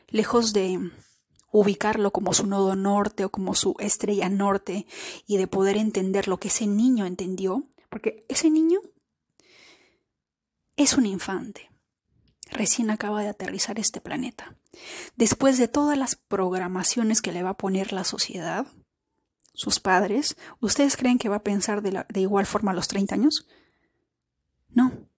lejos 0.10 0.52
de 0.52 0.92
ubicarlo 1.50 2.12
como 2.12 2.34
su 2.34 2.46
nodo 2.46 2.76
norte 2.76 3.24
o 3.24 3.32
como 3.32 3.56
su 3.56 3.78
estrella 3.80 4.28
norte 4.28 4.86
y 5.26 5.38
de 5.38 5.48
poder 5.48 5.78
entender 5.78 6.28
lo 6.28 6.42
que 6.42 6.50
ese 6.50 6.68
niño 6.68 7.06
entendió, 7.06 7.64
porque 7.90 8.26
ese 8.28 8.50
niño 8.50 8.82
es 10.76 10.98
un 10.98 11.06
infante 11.06 11.72
recién 12.52 12.90
acaba 12.90 13.22
de 13.22 13.30
aterrizar 13.30 13.80
este 13.80 14.02
planeta. 14.02 14.58
Después 15.16 15.58
de 15.58 15.70
todas 15.70 15.98
las 15.98 16.18
programaciones 16.18 17.22
que 17.22 17.32
le 17.32 17.44
va 17.44 17.52
a 17.52 17.58
poner 17.58 17.94
la 17.94 18.04
sociedad, 18.04 18.68
sus 19.54 19.80
padres, 19.80 20.36
¿ustedes 20.60 20.98
creen 20.98 21.18
que 21.18 21.30
va 21.30 21.38
a 21.38 21.44
pensar 21.44 21.82
de, 21.82 22.20
igual 22.20 22.46
forma 22.46 22.72
a 22.72 22.76
los 22.76 22.90
30 22.90 23.16
años? 23.16 23.48
No, 24.68 25.10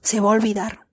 se 0.00 0.20
va 0.20 0.30
a 0.30 0.34
olvidar. 0.34 0.86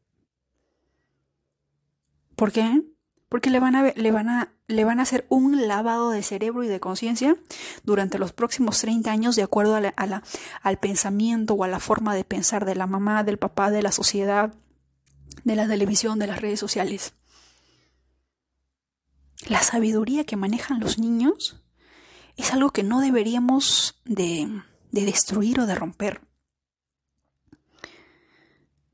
¿Por 2.36 2.52
qué? 2.52 2.84
Porque 3.30 3.50
le 3.50 3.60
van 3.60 3.76
a, 3.76 3.91
le 3.96 4.12
van 4.12 4.30
a, 4.30 4.54
le 4.67 4.86
van 4.86 5.00
a 5.00 5.04
hacer 5.04 5.26
un 5.30 5.67
lavado 5.67 6.12
de 6.12 6.24
cerebro 6.24 6.63
y 6.63 6.67
de 6.67 6.80
conciencia 6.80 7.36
durante 7.84 8.20
los 8.20 8.32
próximos 8.32 8.80
30 8.80 9.12
años 9.12 9.36
de 9.36 9.43
acuerdo 9.43 9.76
al 9.76 10.80
pensamiento 10.80 11.54
o 11.54 11.63
a 11.63 11.67
la 11.67 11.80
forma 11.80 12.15
de 12.15 12.24
pensar 12.24 12.65
de 12.65 12.76
la 12.76 12.88
mamá, 12.88 13.24
del 13.24 13.38
papá, 13.38 13.72
de 13.72 13.82
la 13.82 13.91
sociedad, 13.91 14.54
de 15.43 15.56
la 15.56 15.67
televisión, 15.67 16.20
de 16.20 16.28
las 16.28 16.41
redes 16.41 16.60
sociales. 16.60 17.13
La 19.48 19.62
sabiduría 19.62 20.26
que 20.26 20.36
manejan 20.36 20.80
los 20.80 21.00
niños 21.00 21.63
es 22.36 22.54
algo 22.54 22.72
que 22.72 22.84
no 22.84 23.02
deberíamos 23.02 24.00
de, 24.06 24.62
de 24.91 25.06
destruir 25.06 25.60
o 25.60 25.65
de 25.65 25.76
romper. 25.76 26.27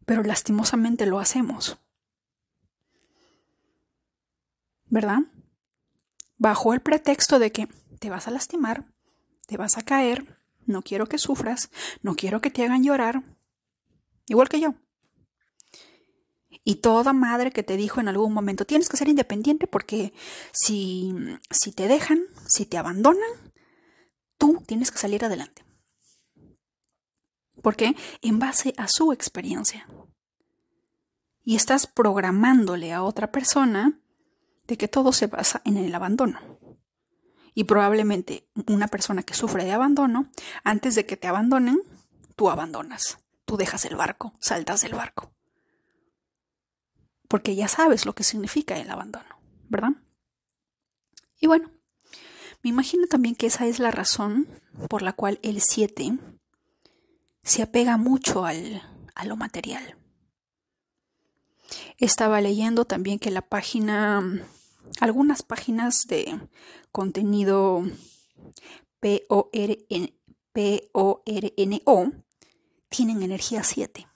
Pero 0.06 0.24
lastimosamente 0.24 1.06
lo 1.06 1.20
hacemos. 1.20 1.78
¿verdad? 4.94 5.22
Bajo 6.38 6.72
el 6.76 6.82
pretexto 6.82 7.40
de 7.40 7.52
que 7.52 7.68
te 7.98 8.12
vas 8.12 8.28
a 8.28 8.32
lastimar, 8.32 8.86
te 9.48 9.58
vas 9.58 9.76
a 9.80 9.82
caer, 9.82 10.40
no 10.68 10.84
quiero 10.84 11.08
que 11.08 11.18
sufras, 11.18 11.72
no 12.04 12.16
quiero 12.16 12.42
que 12.42 12.52
te 12.52 12.64
hagan 12.64 12.84
llorar, 12.84 13.24
igual 14.28 14.50
que 14.50 14.60
yo. 14.60 14.76
Y 16.64 16.76
toda 16.76 17.12
madre 17.12 17.52
que 17.52 17.64
te 17.64 17.76
dijo 17.76 18.02
en 18.02 18.08
algún 18.08 18.34
momento, 18.34 18.66
tienes 18.66 18.88
que 18.88 18.98
ser 18.98 19.08
independiente 19.10 19.66
porque 19.66 20.14
si, 20.52 21.12
si 21.50 21.72
te 21.72 21.88
dejan, 21.88 22.20
si 22.46 22.68
te 22.68 22.78
abandonan, 22.78 23.32
tú 24.38 24.62
tienes 24.68 24.92
que 24.92 25.00
salir 25.00 25.26
adelante. 25.26 25.64
Porque 27.64 27.96
en 28.22 28.38
base 28.38 28.76
a 28.78 28.88
su 28.90 29.14
experiencia. 29.14 29.88
Y 31.44 31.56
estás 31.56 31.88
programándole 31.88 32.94
a 32.94 33.04
otra 33.04 33.32
persona 33.32 34.00
de 34.68 34.78
que 34.78 34.90
todo 34.90 35.14
se 35.14 35.28
basa 35.28 35.62
en 35.64 35.78
el 35.78 35.96
abandono. 35.96 36.40
Y 37.56 37.64
probablemente 37.64 38.50
una 38.68 38.90
persona 38.90 39.24
que 39.24 39.34
sufre 39.34 39.64
de 39.64 39.72
abandono, 39.72 40.30
antes 40.64 40.96
de 40.96 41.06
que 41.06 41.18
te 41.18 41.28
abandonen, 41.28 41.80
tú 42.36 42.50
abandonas, 42.50 43.20
tú 43.46 43.56
dejas 43.56 43.86
el 43.86 43.96
barco, 43.96 44.34
saltas 44.40 44.82
del 44.82 44.96
barco. 44.96 45.32
Porque 47.30 47.56
ya 47.56 47.70
sabes 47.70 48.06
lo 48.06 48.14
que 48.14 48.24
significa 48.24 48.78
el 48.78 48.90
abandono, 48.90 49.40
¿verdad? 49.70 49.92
Y 51.40 51.48
bueno, 51.48 51.72
me 52.62 52.72
imagino 52.72 53.08
también 53.08 53.36
que 53.36 53.48
esa 53.48 53.68
es 53.68 53.80
la 53.80 53.92
razón 53.92 54.48
por 54.90 55.02
la 55.02 55.14
cual 55.14 55.40
el 55.44 55.62
7 55.62 56.18
se 57.44 57.62
apega 57.62 57.98
mucho 57.98 58.46
al, 58.46 58.82
a 59.16 59.26
lo 59.26 59.36
material. 59.36 59.98
Estaba 61.98 62.42
leyendo 62.42 62.86
también 62.86 63.20
que 63.20 63.32
la 63.32 63.42
página, 63.42 64.22
algunas 65.00 65.44
páginas 65.44 66.08
de 66.08 66.40
contenido 66.92 67.84
P-O-R-N-O 69.00 69.72
tienen 72.90 73.24
energía 73.24 73.64
7. 73.64 74.08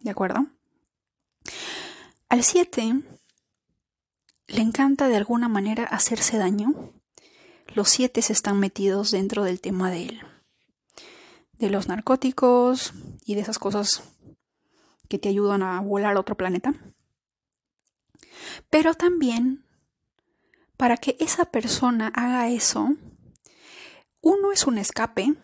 ¿De 0.00 0.10
acuerdo? 0.10 0.46
Al 2.28 2.42
7 2.42 3.02
le 4.48 4.60
encanta 4.60 5.08
de 5.08 5.16
alguna 5.16 5.48
manera 5.48 5.84
hacerse 5.84 6.38
daño. 6.38 6.92
Los 7.74 7.88
7 7.90 8.22
están 8.32 8.58
metidos 8.58 9.10
dentro 9.10 9.44
del 9.44 9.60
tema 9.60 9.90
de, 9.90 10.20
de 11.58 11.70
los 11.70 11.88
narcóticos 11.88 12.92
y 13.24 13.34
de 13.34 13.40
esas 13.40 13.58
cosas 13.58 14.02
que 15.08 15.18
te 15.18 15.28
ayudan 15.28 15.62
a 15.62 15.80
volar 15.80 16.16
a 16.16 16.20
otro 16.20 16.36
planeta. 16.36 16.74
Pero 18.70 18.94
también 18.94 19.64
para 20.76 20.96
que 20.96 21.16
esa 21.20 21.46
persona 21.46 22.08
haga 22.14 22.48
eso, 22.48 22.96
uno 24.20 24.52
es 24.52 24.66
un 24.66 24.78
escape 24.78 25.34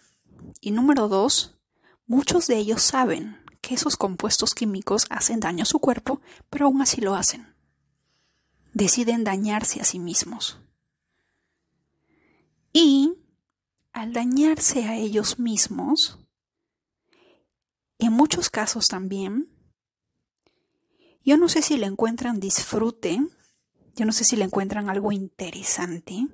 y 0.61 0.70
número 0.72 1.09
dos, 1.09 1.59
muchos 2.07 2.46
de 2.46 2.57
ellos 2.57 2.83
saben 2.83 3.38
que 3.61 3.75
esos 3.75 3.96
compuestos 3.96 4.55
químicos 4.55 5.07
hacen 5.09 5.40
daño 5.40 5.62
a 5.62 5.66
su 5.66 5.79
cuerpo, 5.79 6.20
pero 6.51 6.66
aún 6.66 6.83
así 6.83 7.01
lo 7.01 7.14
hacen. 7.14 7.55
Deciden 8.75 9.25
dañarse 9.25 9.81
a 9.81 9.85
sí 9.85 9.98
mismos. 9.98 10.59
Y 12.72 13.14
al 13.92 14.12
dañarse 14.12 14.85
a 14.85 14.96
ellos 14.96 15.38
mismos, 15.38 16.18
en 17.98 18.12
muchos 18.12 18.50
casos 18.50 18.88
también, 18.88 19.48
yo 21.24 21.37
no 21.37 21.48
sé 21.48 21.62
si 21.62 21.76
le 21.76 21.87
encuentran 21.87 22.40
disfrute, 22.40 23.20
yo 23.94 24.05
no 24.05 24.12
sé 24.12 24.24
si 24.24 24.37
le 24.37 24.44
encuentran 24.44 24.88
algo 24.88 25.12
interesante, 25.12 26.26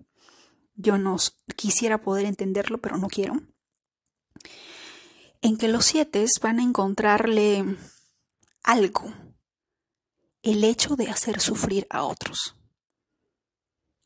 yo 0.77 0.97
no 0.97 1.17
quisiera 1.57 2.01
poder 2.01 2.27
entenderlo, 2.27 2.79
pero 2.79 2.97
no 2.97 3.09
quiero, 3.09 3.43
en 5.43 5.57
que 5.57 5.69
los 5.69 5.85
siete 5.85 6.25
van 6.41 6.61
a 6.61 6.63
encontrarle 6.63 7.65
algo, 8.63 9.13
el 10.43 10.65
hecho 10.65 10.97
de 10.97 11.09
hacer 11.09 11.41
sufrir 11.41 11.87
a 11.91 12.05
otros. 12.05 12.57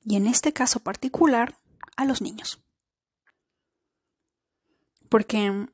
Y 0.05 0.17
en 0.17 0.27
este 0.27 0.53
caso 0.53 0.81
particular, 0.81 1.59
a 1.97 2.05
los 2.05 2.23
niños. 2.23 2.62
Porque 5.13 5.69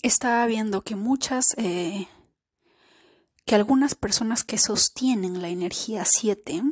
estaba 0.00 0.46
viendo 0.46 0.82
que 0.82 0.94
muchas, 0.94 1.54
eh, 1.58 2.06
que 3.44 3.56
algunas 3.56 3.96
personas 3.96 4.44
que 4.44 4.58
sostienen 4.58 5.42
la 5.42 5.48
energía 5.48 6.04
7 6.04 6.62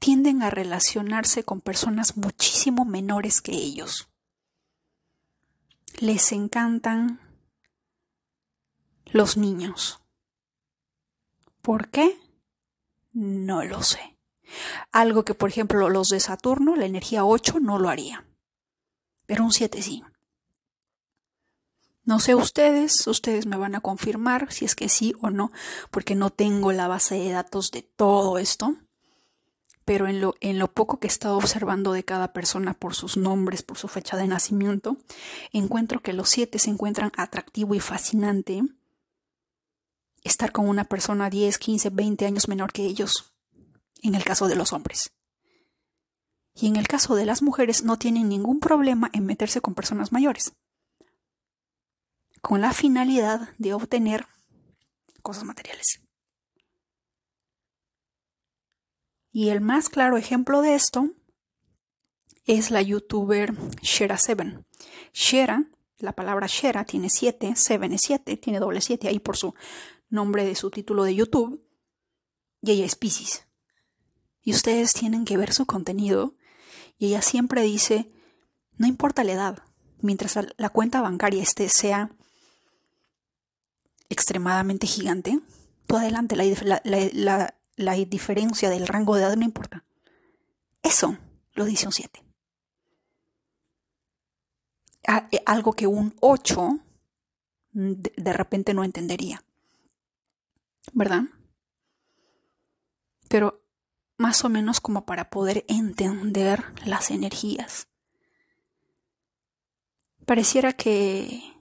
tienden 0.00 0.42
a 0.42 0.50
relacionarse 0.50 1.44
con 1.44 1.60
personas 1.60 2.16
muchísimo 2.16 2.84
menores 2.84 3.40
que 3.40 3.52
ellos. 3.52 4.08
Les 6.00 6.32
encantan 6.32 7.20
los 9.12 9.36
niños. 9.36 10.00
¿Por 11.62 11.88
qué? 11.88 12.18
No 13.12 13.62
lo 13.62 13.80
sé. 13.84 14.18
Algo 14.90 15.24
que, 15.24 15.34
por 15.34 15.50
ejemplo, 15.50 15.88
los 15.88 16.08
de 16.08 16.18
Saturno, 16.18 16.74
la 16.74 16.86
energía 16.86 17.24
8, 17.24 17.60
no 17.60 17.78
lo 17.78 17.90
haría. 17.90 18.26
Pero 19.26 19.44
un 19.44 19.52
7 19.52 19.82
sí. 19.82 20.02
No 22.06 22.20
sé 22.20 22.36
ustedes, 22.36 23.04
ustedes 23.08 23.46
me 23.46 23.56
van 23.56 23.74
a 23.74 23.80
confirmar 23.80 24.52
si 24.52 24.64
es 24.64 24.76
que 24.76 24.88
sí 24.88 25.12
o 25.20 25.30
no, 25.30 25.50
porque 25.90 26.14
no 26.14 26.30
tengo 26.30 26.70
la 26.70 26.86
base 26.86 27.16
de 27.16 27.32
datos 27.32 27.72
de 27.72 27.82
todo 27.82 28.38
esto. 28.38 28.76
Pero 29.84 30.06
en 30.06 30.20
lo, 30.20 30.36
en 30.40 30.60
lo 30.60 30.72
poco 30.72 31.00
que 31.00 31.08
he 31.08 31.10
estado 31.10 31.36
observando 31.36 31.92
de 31.92 32.04
cada 32.04 32.32
persona 32.32 32.74
por 32.74 32.94
sus 32.94 33.16
nombres, 33.16 33.62
por 33.62 33.76
su 33.76 33.88
fecha 33.88 34.16
de 34.16 34.28
nacimiento, 34.28 34.96
encuentro 35.52 36.00
que 36.00 36.12
los 36.12 36.28
siete 36.30 36.60
se 36.60 36.70
encuentran 36.70 37.10
atractivo 37.16 37.74
y 37.74 37.80
fascinante 37.80 38.62
estar 40.22 40.52
con 40.52 40.68
una 40.68 40.84
persona 40.84 41.28
10, 41.28 41.58
15, 41.58 41.90
20 41.90 42.24
años 42.24 42.46
menor 42.46 42.72
que 42.72 42.84
ellos, 42.84 43.32
en 44.02 44.14
el 44.14 44.22
caso 44.22 44.46
de 44.46 44.54
los 44.54 44.72
hombres. 44.72 45.10
Y 46.54 46.68
en 46.68 46.76
el 46.76 46.86
caso 46.86 47.16
de 47.16 47.26
las 47.26 47.42
mujeres 47.42 47.82
no 47.82 47.98
tienen 47.98 48.28
ningún 48.28 48.60
problema 48.60 49.10
en 49.12 49.26
meterse 49.26 49.60
con 49.60 49.74
personas 49.74 50.12
mayores 50.12 50.52
con 52.46 52.60
la 52.60 52.72
finalidad 52.72 53.48
de 53.58 53.74
obtener 53.74 54.28
cosas 55.20 55.42
materiales. 55.42 56.00
Y 59.32 59.48
el 59.48 59.60
más 59.60 59.88
claro 59.88 60.16
ejemplo 60.16 60.62
de 60.62 60.76
esto 60.76 61.10
es 62.44 62.70
la 62.70 62.82
youtuber 62.82 63.52
Shera7. 63.82 64.64
Shera, 65.12 65.68
la 65.98 66.12
palabra 66.12 66.46
Shera 66.46 66.84
tiene 66.84 67.10
7, 67.10 67.54
7 67.56 67.86
es 67.92 68.00
7, 68.02 68.36
tiene 68.36 68.60
doble 68.60 68.80
7 68.80 69.08
ahí 69.08 69.18
por 69.18 69.36
su 69.36 69.52
nombre 70.08 70.44
de 70.44 70.54
su 70.54 70.70
título 70.70 71.02
de 71.02 71.16
YouTube. 71.16 71.66
Y 72.62 72.70
ella 72.70 72.84
es 72.84 72.94
Pisces. 72.94 73.48
Y 74.40 74.52
ustedes 74.52 74.92
tienen 74.92 75.24
que 75.24 75.36
ver 75.36 75.52
su 75.52 75.66
contenido. 75.66 76.36
Y 76.96 77.08
ella 77.08 77.22
siempre 77.22 77.62
dice, 77.62 78.08
no 78.78 78.86
importa 78.86 79.24
la 79.24 79.32
edad, 79.32 79.64
mientras 80.00 80.38
la 80.56 80.68
cuenta 80.68 81.00
bancaria 81.00 81.42
este 81.42 81.68
sea 81.68 82.16
extremadamente 84.08 84.86
gigante, 84.86 85.40
tú 85.86 85.96
adelante, 85.96 86.36
la, 86.36 86.80
la, 87.76 87.94
diferencia 87.94 88.70
del 88.70 88.86
rango 88.86 89.14
de 89.16 89.22
edad 89.22 89.36
no 89.36 89.44
importa. 89.44 89.84
Eso 90.82 91.18
lo 91.54 91.64
dice 91.64 91.86
un 91.86 91.92
7. 91.92 92.22
Eh, 95.32 95.42
algo 95.46 95.72
que 95.72 95.86
un 95.86 96.14
8 96.20 96.80
de 97.72 98.32
repente 98.32 98.74
no 98.74 98.84
entendería. 98.84 99.44
¿Verdad? 100.92 101.24
Pero 103.28 103.62
más 104.16 104.44
o 104.44 104.48
menos 104.48 104.80
como 104.80 105.04
para 105.04 105.30
poder 105.30 105.64
entender 105.68 106.64
las 106.84 107.10
energías. 107.10 107.88
Pareciera 110.24 110.72
que 110.72 111.55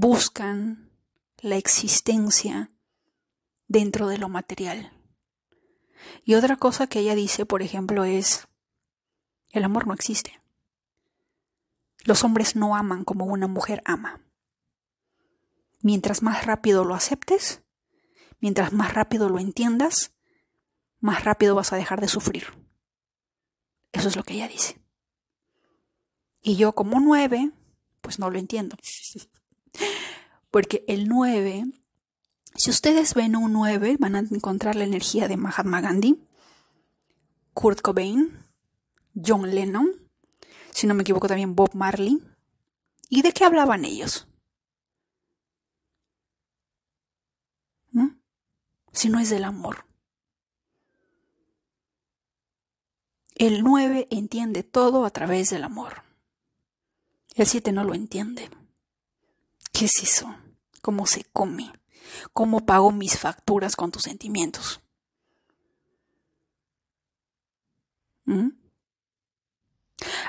buscan 0.00 0.92
la 1.38 1.56
existencia 1.56 2.70
dentro 3.66 4.06
de 4.06 4.16
lo 4.16 4.28
material. 4.28 4.92
Y 6.24 6.34
otra 6.34 6.54
cosa 6.54 6.86
que 6.86 7.00
ella 7.00 7.16
dice, 7.16 7.46
por 7.46 7.62
ejemplo, 7.62 8.04
es, 8.04 8.46
el 9.50 9.64
amor 9.64 9.88
no 9.88 9.94
existe. 9.94 10.40
Los 12.04 12.22
hombres 12.22 12.54
no 12.54 12.76
aman 12.76 13.02
como 13.02 13.24
una 13.24 13.48
mujer 13.48 13.82
ama. 13.84 14.24
Mientras 15.82 16.22
más 16.22 16.46
rápido 16.46 16.84
lo 16.84 16.94
aceptes, 16.94 17.62
mientras 18.38 18.72
más 18.72 18.94
rápido 18.94 19.28
lo 19.28 19.40
entiendas, 19.40 20.12
más 21.00 21.24
rápido 21.24 21.56
vas 21.56 21.72
a 21.72 21.76
dejar 21.76 22.00
de 22.00 22.08
sufrir. 22.08 22.44
Eso 23.90 24.06
es 24.06 24.14
lo 24.14 24.22
que 24.22 24.34
ella 24.34 24.46
dice. 24.46 24.80
Y 26.40 26.56
yo 26.56 26.72
como 26.72 27.00
nueve, 27.00 27.50
pues 28.00 28.20
no 28.20 28.30
lo 28.30 28.38
entiendo. 28.38 28.76
Porque 30.50 30.84
el 30.88 31.08
nueve, 31.08 31.66
si 32.54 32.70
ustedes 32.70 33.14
ven 33.14 33.36
un 33.36 33.52
nueve, 33.52 33.96
van 33.98 34.16
a 34.16 34.20
encontrar 34.20 34.76
la 34.76 34.84
energía 34.84 35.28
de 35.28 35.36
Mahatma 35.36 35.80
Gandhi, 35.80 36.20
Kurt 37.54 37.80
Cobain, 37.80 38.44
John 39.14 39.50
Lennon, 39.54 40.08
si 40.70 40.86
no 40.86 40.94
me 40.94 41.02
equivoco 41.02 41.28
también 41.28 41.56
Bob 41.56 41.74
Marley. 41.74 42.22
¿Y 43.08 43.22
de 43.22 43.32
qué 43.32 43.44
hablaban 43.44 43.84
ellos? 43.84 44.28
¿Mm? 47.90 48.20
Si 48.92 49.08
no 49.08 49.18
es 49.18 49.30
del 49.30 49.44
amor. 49.44 49.86
El 53.34 53.62
9 53.62 54.08
entiende 54.10 54.62
todo 54.62 55.04
a 55.04 55.10
través 55.10 55.50
del 55.50 55.64
amor. 55.64 56.02
El 57.34 57.46
7 57.46 57.72
no 57.72 57.84
lo 57.84 57.94
entiende. 57.94 58.50
¿Qué 59.78 59.84
es 59.84 60.02
eso? 60.02 60.34
¿Cómo 60.82 61.06
se 61.06 61.22
come? 61.22 61.72
¿Cómo 62.32 62.66
pago 62.66 62.90
mis 62.90 63.16
facturas 63.16 63.76
con 63.76 63.92
tus 63.92 64.02
sentimientos? 64.02 64.80
¿Mm? 68.24 68.48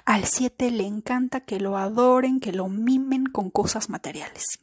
Al 0.06 0.26
7 0.26 0.70
le 0.70 0.86
encanta 0.86 1.46
que 1.46 1.60
lo 1.60 1.78
adoren, 1.78 2.40
que 2.40 2.52
lo 2.52 2.70
mimen 2.70 3.26
con 3.26 3.50
cosas 3.50 3.90
materiales. 3.90 4.60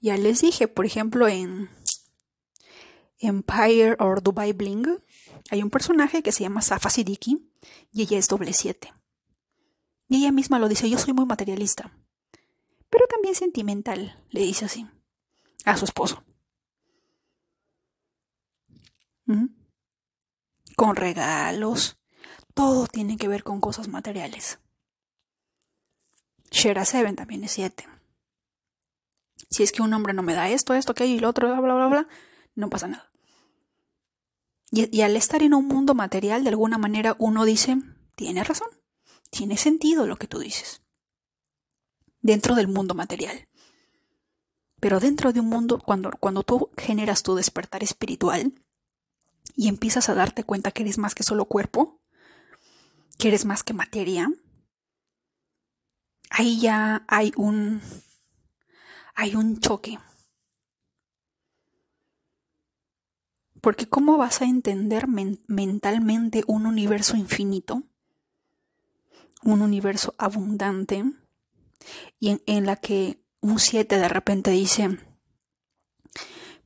Ya 0.00 0.16
les 0.16 0.42
dije, 0.42 0.68
por 0.68 0.86
ejemplo, 0.86 1.26
en 1.26 1.68
Empire 3.18 3.96
or 3.98 4.22
Dubai 4.22 4.52
Bling, 4.52 4.86
hay 5.50 5.64
un 5.64 5.70
personaje 5.70 6.22
que 6.22 6.30
se 6.30 6.44
llama 6.44 6.62
Safa 6.62 6.90
Siddiqui 6.90 7.50
y 7.92 8.02
ella 8.02 8.18
es 8.18 8.28
doble 8.28 8.52
7. 8.52 8.92
Y 10.06 10.18
ella 10.18 10.30
misma 10.30 10.60
lo 10.60 10.68
dice, 10.68 10.88
yo 10.88 10.96
soy 10.96 11.12
muy 11.12 11.26
materialista, 11.26 11.92
pero 12.94 13.08
también 13.08 13.34
sentimental, 13.34 14.22
le 14.30 14.42
dice 14.42 14.66
así, 14.66 14.86
a 15.64 15.76
su 15.76 15.84
esposo. 15.84 16.22
Con 20.76 20.94
regalos, 20.94 21.98
todo 22.54 22.86
tiene 22.86 23.16
que 23.16 23.26
ver 23.26 23.42
con 23.42 23.60
cosas 23.60 23.88
materiales. 23.88 24.60
Shera 26.52 26.84
Seven 26.84 27.16
también 27.16 27.42
es 27.42 27.50
7. 27.50 27.84
Si 29.50 29.64
es 29.64 29.72
que 29.72 29.82
un 29.82 29.92
hombre 29.92 30.14
no 30.14 30.22
me 30.22 30.34
da 30.34 30.48
esto, 30.48 30.72
esto, 30.74 30.92
aquello 30.92 31.16
y 31.16 31.18
lo 31.18 31.30
otro, 31.30 31.48
bla, 31.48 31.60
bla, 31.60 31.74
bla, 31.74 31.86
bla, 31.88 32.08
no 32.54 32.70
pasa 32.70 32.86
nada. 32.86 33.10
Y, 34.70 35.00
al 35.00 35.16
estar 35.16 35.42
en 35.42 35.54
un 35.54 35.66
mundo 35.66 35.96
material, 35.96 36.44
de 36.44 36.50
alguna 36.50 36.78
manera 36.78 37.16
uno 37.18 37.44
dice, 37.44 37.76
tiene 38.14 38.44
razón, 38.44 38.68
tiene 39.30 39.56
sentido 39.56 40.06
lo 40.06 40.14
que 40.14 40.28
tú 40.28 40.38
dices. 40.38 40.83
Dentro 42.24 42.54
del 42.54 42.68
mundo 42.68 42.94
material. 42.94 43.46
Pero 44.80 44.98
dentro 44.98 45.34
de 45.34 45.40
un 45.40 45.48
mundo, 45.48 45.78
cuando, 45.78 46.10
cuando 46.18 46.42
tú 46.42 46.70
generas 46.78 47.22
tu 47.22 47.34
despertar 47.34 47.82
espiritual 47.82 48.54
y 49.54 49.68
empiezas 49.68 50.08
a 50.08 50.14
darte 50.14 50.42
cuenta 50.42 50.70
que 50.70 50.82
eres 50.82 50.96
más 50.96 51.14
que 51.14 51.22
solo 51.22 51.44
cuerpo, 51.44 52.00
que 53.18 53.28
eres 53.28 53.44
más 53.44 53.62
que 53.62 53.74
materia, 53.74 54.32
ahí 56.30 56.60
ya 56.60 57.04
hay 57.08 57.32
un, 57.36 57.82
hay 59.14 59.36
un 59.36 59.60
choque 59.60 59.98
Porque 63.64 63.88
¿cómo 63.88 64.18
vas 64.18 64.42
a 64.42 64.44
entender 64.44 65.06
mentalmente 65.08 66.44
un 66.46 66.66
universo 66.66 67.16
infinito? 67.16 67.82
Un 69.42 69.62
universo 69.62 70.14
abundante 70.18 71.02
y 72.18 72.40
en, 72.46 72.66
la 72.66 72.76
que 72.76 73.22
un 73.40 73.58
7 73.58 73.98
de 73.98 74.08
repente 74.08 74.50
dice, 74.50 74.98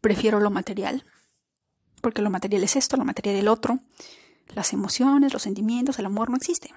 prefiero 0.01 0.41
lo 0.41 0.51
material, 0.51 1.05
porque 2.01 2.23
lo 2.23 2.31
material 2.31 2.63
es 2.63 2.77
esto, 2.77 2.97
lo 2.97 3.05
material 3.05 3.37
es 3.37 3.41
el 3.43 3.49
otro, 3.49 3.81
las 4.49 4.73
emociones, 4.73 5.33
los 5.33 5.43
sentimientos, 5.43 5.99
el 5.99 6.07
amor 6.07 6.31
no 6.31 6.37
existe. 6.37 6.73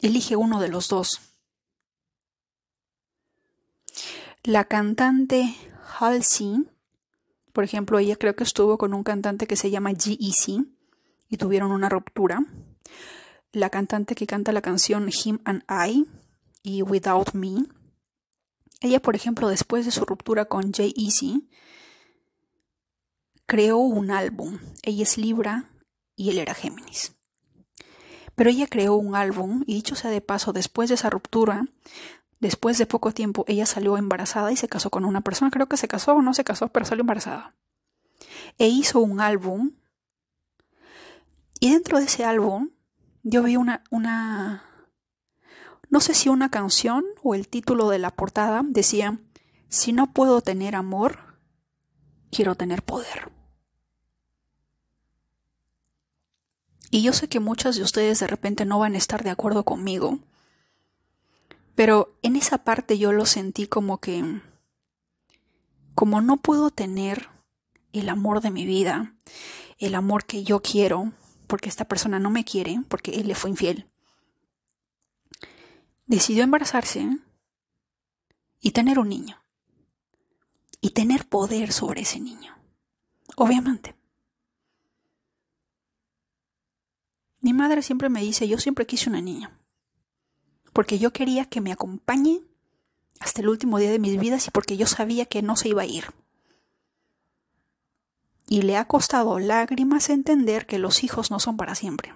Elige 0.00 0.36
uno 0.36 0.60
de 0.60 0.68
los 0.68 0.88
dos. 0.88 1.20
La 4.44 4.64
cantante 4.64 5.56
Halsey 5.98 6.68
por 7.58 7.64
ejemplo, 7.64 7.98
ella 7.98 8.14
creo 8.14 8.36
que 8.36 8.44
estuvo 8.44 8.78
con 8.78 8.94
un 8.94 9.02
cantante 9.02 9.48
que 9.48 9.56
se 9.56 9.68
llama 9.68 9.90
G-Eazy 9.90 10.76
y 11.28 11.36
tuvieron 11.38 11.72
una 11.72 11.88
ruptura. 11.88 12.44
La 13.52 13.70
cantante 13.70 14.14
que 14.14 14.26
canta 14.26 14.52
la 14.52 14.62
canción 14.62 15.08
Him 15.08 15.40
and 15.44 15.64
I 15.68 16.06
y 16.62 16.82
Without 16.82 17.32
Me. 17.32 17.66
Ella, 18.80 19.00
por 19.00 19.16
ejemplo, 19.16 19.48
después 19.48 19.84
de 19.84 19.90
su 19.90 20.04
ruptura 20.04 20.44
con 20.44 20.72
Jay-Eazy, 20.72 21.48
creó 23.46 23.78
un 23.78 24.10
álbum. 24.10 24.58
Ella 24.82 25.02
es 25.02 25.18
Libra 25.18 25.70
y 26.14 26.30
él 26.30 26.38
era 26.38 26.54
Géminis. 26.54 27.14
Pero 28.34 28.50
ella 28.50 28.68
creó 28.68 28.94
un 28.94 29.16
álbum 29.16 29.64
y 29.66 29.74
dicho 29.74 29.96
sea 29.96 30.10
de 30.10 30.20
paso, 30.20 30.52
después 30.52 30.88
de 30.88 30.94
esa 30.94 31.10
ruptura, 31.10 31.64
Después 32.40 32.78
de 32.78 32.86
poco 32.86 33.12
tiempo, 33.12 33.44
ella 33.48 33.66
salió 33.66 33.96
embarazada 33.96 34.52
y 34.52 34.56
se 34.56 34.68
casó 34.68 34.90
con 34.90 35.04
una 35.04 35.22
persona. 35.22 35.50
Creo 35.50 35.68
que 35.68 35.76
se 35.76 35.88
casó 35.88 36.14
o 36.14 36.22
no 36.22 36.34
se 36.34 36.44
casó, 36.44 36.68
pero 36.68 36.86
salió 36.86 37.00
embarazada. 37.00 37.56
E 38.58 38.68
hizo 38.68 39.00
un 39.00 39.20
álbum. 39.20 39.72
Y 41.60 41.72
dentro 41.72 41.98
de 41.98 42.04
ese 42.04 42.24
álbum, 42.24 42.70
yo 43.30 43.42
vi 43.42 43.56
una, 43.56 43.84
una. 43.90 44.64
No 45.90 46.00
sé 46.00 46.14
si 46.14 46.28
una 46.28 46.50
canción 46.50 47.04
o 47.22 47.34
el 47.34 47.48
título 47.48 47.88
de 47.88 47.98
la 47.98 48.10
portada 48.10 48.62
decía: 48.64 49.18
Si 49.68 49.92
no 49.92 50.12
puedo 50.12 50.40
tener 50.40 50.74
amor, 50.74 51.38
quiero 52.30 52.54
tener 52.54 52.82
poder. 52.82 53.30
Y 56.90 57.02
yo 57.02 57.12
sé 57.12 57.28
que 57.28 57.40
muchas 57.40 57.76
de 57.76 57.82
ustedes 57.82 58.20
de 58.20 58.26
repente 58.26 58.64
no 58.64 58.78
van 58.78 58.94
a 58.94 58.98
estar 58.98 59.22
de 59.22 59.30
acuerdo 59.30 59.64
conmigo 59.64 60.20
pero 61.78 62.18
en 62.22 62.34
esa 62.34 62.64
parte 62.64 62.98
yo 62.98 63.12
lo 63.12 63.24
sentí 63.24 63.68
como 63.68 63.98
que, 63.98 64.40
como 65.94 66.20
no 66.20 66.38
puedo 66.38 66.70
tener 66.70 67.28
el 67.92 68.08
amor 68.08 68.40
de 68.40 68.50
mi 68.50 68.66
vida, 68.66 69.14
el 69.78 69.94
amor 69.94 70.24
que 70.24 70.42
yo 70.42 70.60
quiero, 70.60 71.12
porque 71.48 71.68
esta 71.68 71.86
persona 71.86 72.20
no 72.20 72.30
me 72.30 72.44
quiere, 72.44 72.80
porque 72.88 73.10
él 73.12 73.26
le 73.26 73.34
fue 73.34 73.50
infiel, 73.50 73.88
decidió 76.06 76.44
embarazarse 76.44 77.18
y 78.60 78.70
tener 78.70 79.00
un 79.00 79.08
niño. 79.08 79.42
Y 80.80 80.90
tener 80.90 81.26
poder 81.26 81.72
sobre 81.72 82.02
ese 82.02 82.20
niño. 82.20 82.56
Obviamente. 83.34 83.96
Mi 87.40 87.52
madre 87.52 87.82
siempre 87.82 88.08
me 88.08 88.22
dice, 88.22 88.46
yo 88.46 88.58
siempre 88.58 88.86
quise 88.86 89.10
una 89.10 89.20
niña 89.20 89.58
porque 90.78 91.00
yo 91.00 91.12
quería 91.12 91.44
que 91.44 91.60
me 91.60 91.72
acompañe 91.72 92.40
hasta 93.18 93.40
el 93.40 93.48
último 93.48 93.78
día 93.78 93.90
de 93.90 93.98
mis 93.98 94.16
vidas 94.16 94.46
y 94.46 94.52
porque 94.52 94.76
yo 94.76 94.86
sabía 94.86 95.26
que 95.26 95.42
no 95.42 95.56
se 95.56 95.70
iba 95.70 95.82
a 95.82 95.86
ir. 95.86 96.04
Y 98.48 98.62
le 98.62 98.76
ha 98.76 98.86
costado 98.86 99.38
lágrimas 99.38 100.08
entender 100.08 100.66
que 100.66 100.78
los 100.78 101.04
hijos 101.04 101.30
no 101.30 101.38
son 101.38 101.56
para 101.56 101.74
siempre. 101.74 102.14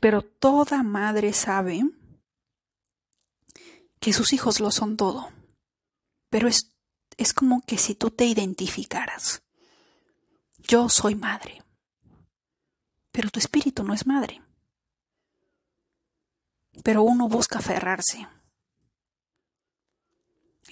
Pero 0.00 0.22
toda 0.22 0.82
madre 0.82 1.32
sabe 1.32 1.82
que 4.00 4.12
sus 4.12 4.32
hijos 4.34 4.60
lo 4.60 4.70
son 4.70 4.96
todo. 4.96 5.30
Pero 6.28 6.46
es, 6.46 6.74
es 7.16 7.32
como 7.32 7.62
que 7.62 7.78
si 7.78 7.94
tú 7.94 8.10
te 8.10 8.26
identificaras. 8.26 9.42
Yo 10.58 10.88
soy 10.90 11.14
madre. 11.14 11.62
Pero 13.12 13.30
tu 13.30 13.38
espíritu 13.38 13.82
no 13.82 13.94
es 13.94 14.06
madre 14.06 14.44
pero 16.82 17.02
uno 17.02 17.28
busca 17.28 17.58
aferrarse. 17.58 18.26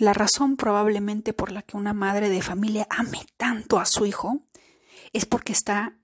La 0.03 0.13
razón 0.13 0.57
probablemente 0.57 1.33
por 1.33 1.53
la 1.53 1.63
que 1.63 1.77
una 1.77 1.93
madre 1.93 2.29
de 2.29 2.43
familia 2.43 2.89
ame 2.91 3.25
tanto 3.37 3.79
a 3.79 3.87
su 3.87 4.05
hijo 4.05 4.41
es 5.13 5.27
porque 5.27 5.53
está 5.53 5.97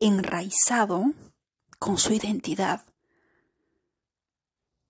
enraizado 0.00 1.12
con 1.78 1.96
su 1.96 2.12
identidad. 2.14 2.84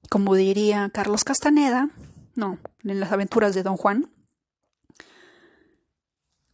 Como 0.08 0.34
diría 0.34 0.88
Carlos 0.94 1.24
Castaneda, 1.24 1.90
no, 2.36 2.58
en 2.84 3.00
las 3.00 3.12
aventuras 3.12 3.54
de 3.54 3.64
Don 3.64 3.76
Juan, 3.76 4.10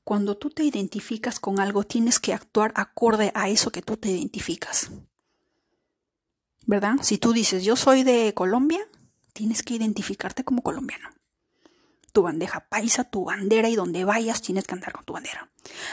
cuando 0.02 0.36
tú 0.36 0.50
te 0.50 0.64
identificas 0.64 1.38
con 1.38 1.61
algo, 1.61 1.84
tienes 1.84 2.18
que 2.18 2.34
actuar 2.34 2.72
acorde 2.74 3.30
a 3.36 3.48
eso 3.48 3.70
que 3.70 3.82
tú 3.82 3.96
te 3.96 4.11
identificas. 4.11 4.90
¿Verdad? 6.66 6.96
Si 7.02 7.18
tú 7.18 7.32
dices, 7.32 7.62
yo 7.62 7.76
soy 7.76 8.02
de 8.02 8.34
Colombia, 8.34 8.80
tienes 9.32 9.62
que 9.62 9.74
identificarte 9.74 10.42
como 10.42 10.62
colombiano. 10.62 11.08
Tu 12.12 12.22
bandeja 12.22 12.68
paisa, 12.68 13.04
tu 13.04 13.24
bandera 13.24 13.68
y 13.68 13.76
donde 13.76 14.04
vayas 14.04 14.42
tienes 14.42 14.64
que 14.64 14.74
andar 14.74 14.92
con 14.92 15.04
tu 15.04 15.12
bandera. 15.12 15.50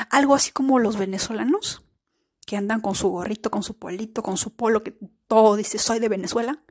Algo 0.09 0.35
así 0.35 0.51
como 0.51 0.79
los 0.79 0.97
venezolanos, 0.97 1.83
que 2.45 2.57
andan 2.57 2.81
con 2.81 2.95
su 2.95 3.09
gorrito, 3.09 3.51
con 3.51 3.63
su 3.63 3.77
polito, 3.77 4.23
con 4.23 4.37
su 4.37 4.55
polo, 4.55 4.83
que 4.83 4.97
todo 5.27 5.55
dice 5.55 5.77
soy 5.77 5.99
de 5.99 6.09
Venezuela, 6.09 6.63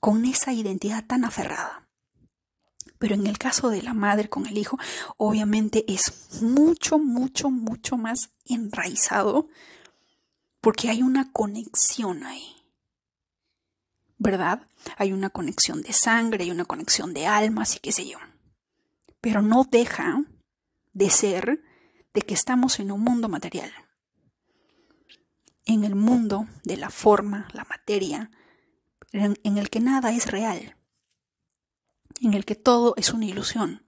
con 0.00 0.24
esa 0.24 0.52
identidad 0.52 1.04
tan 1.06 1.24
aferrada. 1.24 1.86
Pero 2.98 3.14
en 3.14 3.26
el 3.26 3.38
caso 3.38 3.68
de 3.68 3.82
la 3.82 3.92
madre 3.92 4.28
con 4.28 4.46
el 4.46 4.56
hijo, 4.56 4.78
obviamente 5.18 5.84
es 5.92 6.40
mucho, 6.40 6.98
mucho, 6.98 7.50
mucho 7.50 7.96
más 7.96 8.30
enraizado 8.46 9.48
porque 10.60 10.88
hay 10.88 11.02
una 11.02 11.30
conexión 11.32 12.24
ahí. 12.24 12.55
¿Verdad? 14.18 14.66
Hay 14.96 15.12
una 15.12 15.30
conexión 15.30 15.82
de 15.82 15.92
sangre, 15.92 16.44
hay 16.44 16.50
una 16.50 16.64
conexión 16.64 17.12
de 17.12 17.26
almas 17.26 17.76
y 17.76 17.80
qué 17.80 17.92
sé 17.92 18.06
yo. 18.06 18.18
Pero 19.20 19.42
no 19.42 19.64
deja 19.64 20.22
de 20.92 21.10
ser 21.10 21.62
de 22.14 22.22
que 22.22 22.34
estamos 22.34 22.80
en 22.80 22.92
un 22.92 23.02
mundo 23.02 23.28
material. 23.28 23.72
En 25.64 25.84
el 25.84 25.94
mundo 25.94 26.46
de 26.64 26.76
la 26.76 26.90
forma, 26.90 27.48
la 27.52 27.64
materia, 27.64 28.30
en, 29.12 29.36
en 29.42 29.58
el 29.58 29.68
que 29.68 29.80
nada 29.80 30.12
es 30.12 30.30
real 30.30 30.76
en 32.20 32.34
el 32.34 32.44
que 32.44 32.54
todo 32.54 32.94
es 32.96 33.12
una 33.12 33.26
ilusión. 33.26 33.84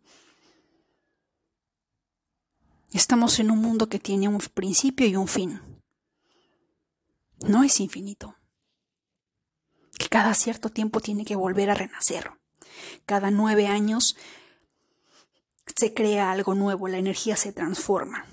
Estamos 2.91 3.39
en 3.39 3.51
un 3.51 3.59
mundo 3.59 3.89
que 3.89 3.99
tiene 3.99 4.29
un 4.29 4.39
principio 4.39 5.07
y 5.07 5.16
un 5.16 5.29
fin. 5.29 5.61
No 7.41 7.62
es 7.62 7.81
infinito. 7.81 8.37
Que 9.99 10.09
cada 10.09 10.34
cierto 10.34 10.70
tiempo 10.70 11.01
tiene 11.01 11.24
que 11.24 11.36
volver 11.36 11.70
a 11.70 11.74
renacer. 11.74 12.30
Cada 13.05 13.30
nueve 13.30 13.66
años 13.66 14.16
se 15.76 15.94
crea 15.94 16.30
algo 16.30 16.55
nuevo, 16.55 16.88
la 16.88 16.99
energía 16.99 17.36
se 17.36 17.53
transforma. 17.53 18.26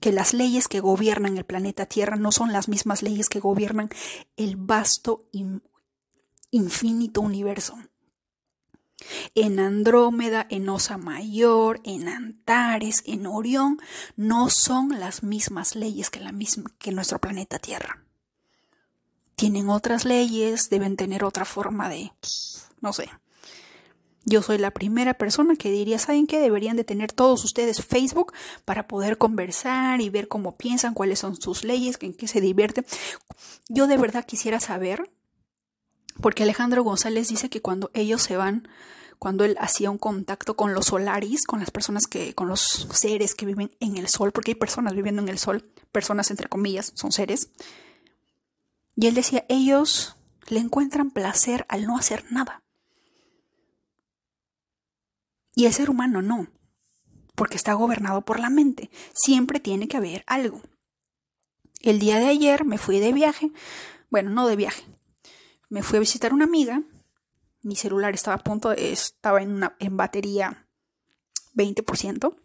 Que 0.00 0.12
las 0.12 0.34
leyes 0.34 0.66
que 0.66 0.80
gobiernan 0.80 1.38
el 1.38 1.44
planeta 1.44 1.86
Tierra 1.86 2.16
no 2.16 2.32
son 2.32 2.52
las 2.52 2.68
mismas 2.68 3.02
leyes 3.02 3.28
que 3.28 3.38
gobiernan 3.38 3.88
el 4.36 4.56
vasto 4.56 5.28
infinito 6.50 7.20
universo. 7.20 7.78
En 9.34 9.58
Andrómeda, 9.58 10.46
en 10.48 10.68
Osa 10.68 10.96
Mayor, 10.96 11.80
en 11.84 12.08
Antares, 12.08 13.02
en 13.06 13.26
Orión, 13.26 13.78
no 14.16 14.48
son 14.48 15.00
las 15.00 15.22
mismas 15.22 15.76
leyes 15.76 16.10
que, 16.10 16.20
la 16.20 16.32
misma, 16.32 16.70
que 16.78 16.92
nuestro 16.92 17.20
planeta 17.20 17.58
Tierra. 17.58 18.04
Tienen 19.42 19.70
otras 19.70 20.04
leyes, 20.04 20.70
deben 20.70 20.94
tener 20.94 21.24
otra 21.24 21.44
forma 21.44 21.88
de... 21.88 22.12
no 22.80 22.92
sé. 22.92 23.10
Yo 24.24 24.40
soy 24.40 24.56
la 24.56 24.70
primera 24.70 25.14
persona 25.14 25.56
que 25.56 25.72
diría, 25.72 25.98
¿saben 25.98 26.28
qué? 26.28 26.38
Deberían 26.38 26.76
de 26.76 26.84
tener 26.84 27.10
todos 27.10 27.44
ustedes 27.44 27.84
Facebook 27.84 28.32
para 28.64 28.86
poder 28.86 29.18
conversar 29.18 30.00
y 30.00 30.10
ver 30.10 30.28
cómo 30.28 30.56
piensan, 30.56 30.94
cuáles 30.94 31.18
son 31.18 31.34
sus 31.34 31.64
leyes, 31.64 31.98
en 32.02 32.14
qué 32.14 32.28
se 32.28 32.40
divierten. 32.40 32.86
Yo 33.68 33.88
de 33.88 33.96
verdad 33.96 34.24
quisiera 34.24 34.60
saber 34.60 35.10
porque 36.20 36.44
Alejandro 36.44 36.84
González 36.84 37.26
dice 37.26 37.50
que 37.50 37.60
cuando 37.60 37.90
ellos 37.94 38.22
se 38.22 38.36
van, 38.36 38.68
cuando 39.18 39.44
él 39.44 39.56
hacía 39.58 39.90
un 39.90 39.98
contacto 39.98 40.54
con 40.54 40.72
los 40.72 40.86
solaris, 40.86 41.46
con 41.46 41.58
las 41.58 41.72
personas 41.72 42.06
que, 42.06 42.32
con 42.36 42.46
los 42.46 42.86
seres 42.92 43.34
que 43.34 43.46
viven 43.46 43.72
en 43.80 43.96
el 43.96 44.06
sol, 44.06 44.30
porque 44.30 44.52
hay 44.52 44.54
personas 44.54 44.94
viviendo 44.94 45.20
en 45.20 45.28
el 45.28 45.40
sol, 45.40 45.68
personas 45.90 46.30
entre 46.30 46.48
comillas, 46.48 46.92
son 46.94 47.10
seres. 47.10 47.48
Y 48.94 49.06
él 49.06 49.14
decía, 49.14 49.44
ellos 49.48 50.16
le 50.48 50.60
encuentran 50.60 51.10
placer 51.10 51.66
al 51.68 51.86
no 51.86 51.96
hacer 51.96 52.24
nada. 52.30 52.62
Y 55.54 55.66
el 55.66 55.72
ser 55.72 55.90
humano 55.90 56.22
no, 56.22 56.48
porque 57.34 57.56
está 57.56 57.74
gobernado 57.74 58.22
por 58.22 58.40
la 58.40 58.50
mente. 58.50 58.90
Siempre 59.14 59.60
tiene 59.60 59.88
que 59.88 59.96
haber 59.96 60.24
algo. 60.26 60.62
El 61.80 61.98
día 61.98 62.18
de 62.18 62.26
ayer 62.26 62.64
me 62.64 62.78
fui 62.78 63.00
de 63.00 63.12
viaje, 63.12 63.50
bueno, 64.10 64.30
no 64.30 64.46
de 64.46 64.56
viaje, 64.56 64.84
me 65.68 65.82
fui 65.82 65.96
a 65.96 66.00
visitar 66.00 66.32
una 66.32 66.44
amiga. 66.44 66.82
Mi 67.62 67.76
celular 67.76 68.14
estaba 68.14 68.36
a 68.36 68.44
punto, 68.44 68.72
estaba 68.72 69.42
en, 69.42 69.52
una, 69.52 69.76
en 69.78 69.96
batería 69.96 70.68
20% 71.54 72.36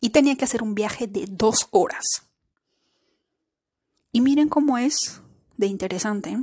y 0.00 0.10
tenía 0.10 0.36
que 0.36 0.44
hacer 0.44 0.62
un 0.62 0.74
viaje 0.74 1.06
de 1.06 1.26
dos 1.28 1.68
horas. 1.70 2.28
Y 4.10 4.20
miren 4.20 4.48
cómo 4.48 4.76
es 4.78 5.21
de 5.62 5.68
interesante. 5.68 6.36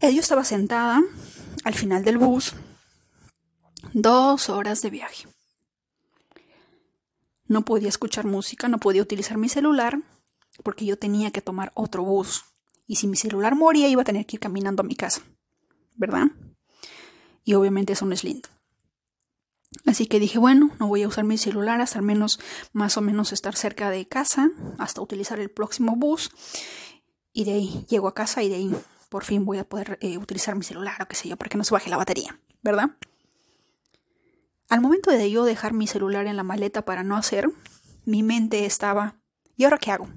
Yo 0.00 0.20
estaba 0.20 0.42
sentada 0.44 1.02
al 1.64 1.74
final 1.74 2.04
del 2.04 2.18
bus, 2.18 2.54
dos 3.92 4.50
horas 4.50 4.82
de 4.82 4.90
viaje. 4.90 5.28
No 7.46 7.64
podía 7.64 7.88
escuchar 7.88 8.26
música, 8.26 8.66
no 8.66 8.78
podía 8.78 9.02
utilizar 9.02 9.38
mi 9.38 9.48
celular 9.48 10.00
porque 10.64 10.84
yo 10.84 10.98
tenía 10.98 11.30
que 11.30 11.42
tomar 11.42 11.70
otro 11.74 12.02
bus 12.02 12.44
y 12.88 12.96
si 12.96 13.06
mi 13.06 13.16
celular 13.16 13.54
moría 13.54 13.88
iba 13.88 14.02
a 14.02 14.04
tener 14.04 14.26
que 14.26 14.36
ir 14.36 14.40
caminando 14.40 14.82
a 14.82 14.86
mi 14.86 14.96
casa, 14.96 15.22
¿verdad? 15.94 16.26
Y 17.44 17.54
obviamente 17.54 17.92
eso 17.92 18.04
no 18.04 18.14
es 18.14 18.24
lindo. 18.24 18.48
Así 19.84 20.06
que 20.06 20.18
dije, 20.18 20.38
bueno, 20.38 20.70
no 20.80 20.88
voy 20.88 21.02
a 21.02 21.08
usar 21.08 21.24
mi 21.24 21.38
celular 21.38 21.80
hasta 21.80 21.98
al 21.98 22.04
menos 22.04 22.40
más 22.72 22.96
o 22.96 23.00
menos 23.00 23.32
estar 23.32 23.54
cerca 23.54 23.90
de 23.90 24.08
casa, 24.08 24.50
hasta 24.78 25.00
utilizar 25.00 25.38
el 25.38 25.50
próximo 25.50 25.96
bus. 25.96 26.30
Y 27.36 27.44
de 27.44 27.52
ahí 27.52 27.84
llego 27.86 28.08
a 28.08 28.14
casa 28.14 28.42
y 28.42 28.48
de 28.48 28.54
ahí 28.54 28.74
por 29.10 29.22
fin 29.22 29.44
voy 29.44 29.58
a 29.58 29.68
poder 29.68 29.98
eh, 30.00 30.16
utilizar 30.16 30.56
mi 30.56 30.64
celular 30.64 31.02
o 31.02 31.06
qué 31.06 31.14
sé 31.14 31.28
yo, 31.28 31.36
para 31.36 31.50
que 31.50 31.58
no 31.58 31.64
se 31.64 31.74
baje 31.74 31.90
la 31.90 31.98
batería, 31.98 32.40
¿verdad? 32.62 32.96
Al 34.70 34.80
momento 34.80 35.10
de 35.10 35.30
yo 35.30 35.44
dejar 35.44 35.74
mi 35.74 35.86
celular 35.86 36.26
en 36.26 36.38
la 36.38 36.42
maleta 36.44 36.86
para 36.86 37.02
no 37.02 37.14
hacer, 37.14 37.50
mi 38.06 38.22
mente 38.22 38.64
estaba, 38.64 39.20
¿y 39.54 39.64
ahora 39.64 39.76
qué 39.76 39.90
hago? 39.90 40.08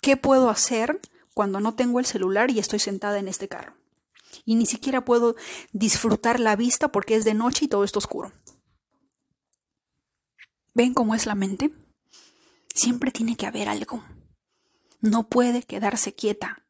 ¿Qué 0.00 0.16
puedo 0.16 0.48
hacer 0.48 1.00
cuando 1.34 1.58
no 1.58 1.74
tengo 1.74 1.98
el 1.98 2.06
celular 2.06 2.52
y 2.52 2.60
estoy 2.60 2.78
sentada 2.78 3.18
en 3.18 3.26
este 3.26 3.48
carro? 3.48 3.74
Y 4.44 4.54
ni 4.54 4.64
siquiera 4.64 5.04
puedo 5.04 5.34
disfrutar 5.72 6.38
la 6.38 6.54
vista 6.54 6.92
porque 6.92 7.16
es 7.16 7.24
de 7.24 7.34
noche 7.34 7.64
y 7.64 7.68
todo 7.68 7.82
está 7.82 7.98
oscuro. 7.98 8.30
¿Ven 10.72 10.94
cómo 10.94 11.16
es 11.16 11.26
la 11.26 11.34
mente? 11.34 11.72
Siempre 12.72 13.10
tiene 13.10 13.36
que 13.36 13.46
haber 13.46 13.68
algo. 13.68 14.04
No 15.04 15.28
puede 15.28 15.62
quedarse 15.62 16.14
quieta. 16.14 16.64